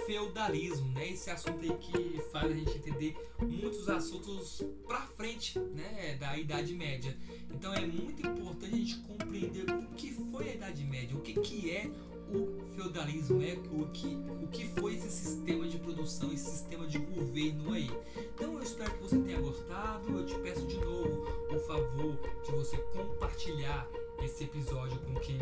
feudalismo, 0.05 0.91
né? 0.91 1.09
Esse 1.09 1.29
assunto 1.29 1.59
aí 1.61 1.77
que 1.77 2.21
faz 2.31 2.51
a 2.51 2.55
gente 2.55 2.77
entender 2.77 3.15
muitos 3.39 3.89
assuntos 3.89 4.63
para 4.87 5.01
frente, 5.07 5.59
né, 5.59 6.15
da 6.19 6.37
Idade 6.37 6.73
Média. 6.73 7.17
Então 7.51 7.73
é 7.73 7.85
muito 7.85 8.25
importante 8.25 8.73
a 8.73 8.77
gente 8.77 8.97
compreender 8.99 9.69
o 9.69 9.87
que 9.95 10.11
foi 10.11 10.49
a 10.49 10.53
Idade 10.55 10.83
Média, 10.83 11.15
o 11.15 11.21
que 11.21 11.33
que 11.33 11.71
é 11.71 11.89
o 12.33 12.63
feudalismo, 12.75 13.39
né? 13.39 13.55
o, 13.71 13.85
que, 13.91 14.15
o 14.41 14.47
que 14.47 14.67
foi 14.69 14.95
esse 14.95 15.09
sistema 15.09 15.67
de 15.67 15.77
produção, 15.77 16.31
esse 16.31 16.49
sistema 16.49 16.87
de 16.87 16.97
governo 16.97 17.73
aí. 17.73 17.91
Então 18.33 18.53
eu 18.53 18.63
espero 18.63 18.91
que 18.91 19.03
você 19.03 19.17
tenha 19.19 19.39
gostado. 19.39 20.17
Eu 20.17 20.25
te 20.25 20.35
peço 20.39 20.65
de 20.65 20.77
novo 20.77 21.27
o 21.53 21.59
favor 21.59 22.17
de 22.43 22.51
você 22.51 22.77
compartilhar 22.77 23.87
esse 24.25 24.43
episódio 24.45 24.97
com 24.99 25.13
quem 25.15 25.37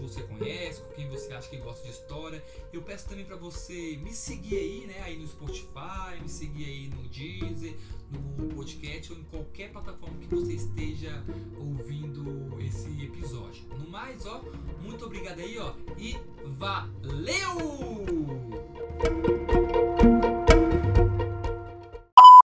você 0.00 0.22
conhece, 0.22 0.80
com 0.82 0.92
quem 0.94 1.08
você 1.08 1.32
acha 1.32 1.48
que 1.48 1.56
gosta 1.56 1.84
de 1.84 1.90
história. 1.90 2.44
Eu 2.72 2.82
peço 2.82 3.08
também 3.08 3.24
para 3.24 3.36
você 3.36 3.98
me 4.02 4.12
seguir 4.12 4.56
aí, 4.56 4.86
né, 4.86 5.02
aí 5.04 5.16
no 5.16 5.26
Spotify, 5.26 6.20
me 6.20 6.28
seguir 6.28 6.64
aí 6.64 6.88
no 6.88 7.02
Deezer, 7.08 7.76
no 8.10 8.48
Podcast 8.54 9.12
ou 9.12 9.18
em 9.18 9.24
qualquer 9.24 9.72
plataforma 9.72 10.16
que 10.18 10.34
você 10.34 10.54
esteja 10.54 11.24
ouvindo 11.58 12.60
esse 12.60 13.04
episódio. 13.04 13.64
No 13.78 13.88
mais, 13.88 14.26
ó, 14.26 14.42
muito 14.82 15.04
obrigado 15.04 15.40
aí, 15.40 15.58
ó, 15.58 15.72
e 15.98 16.16
valeu! 16.58 17.56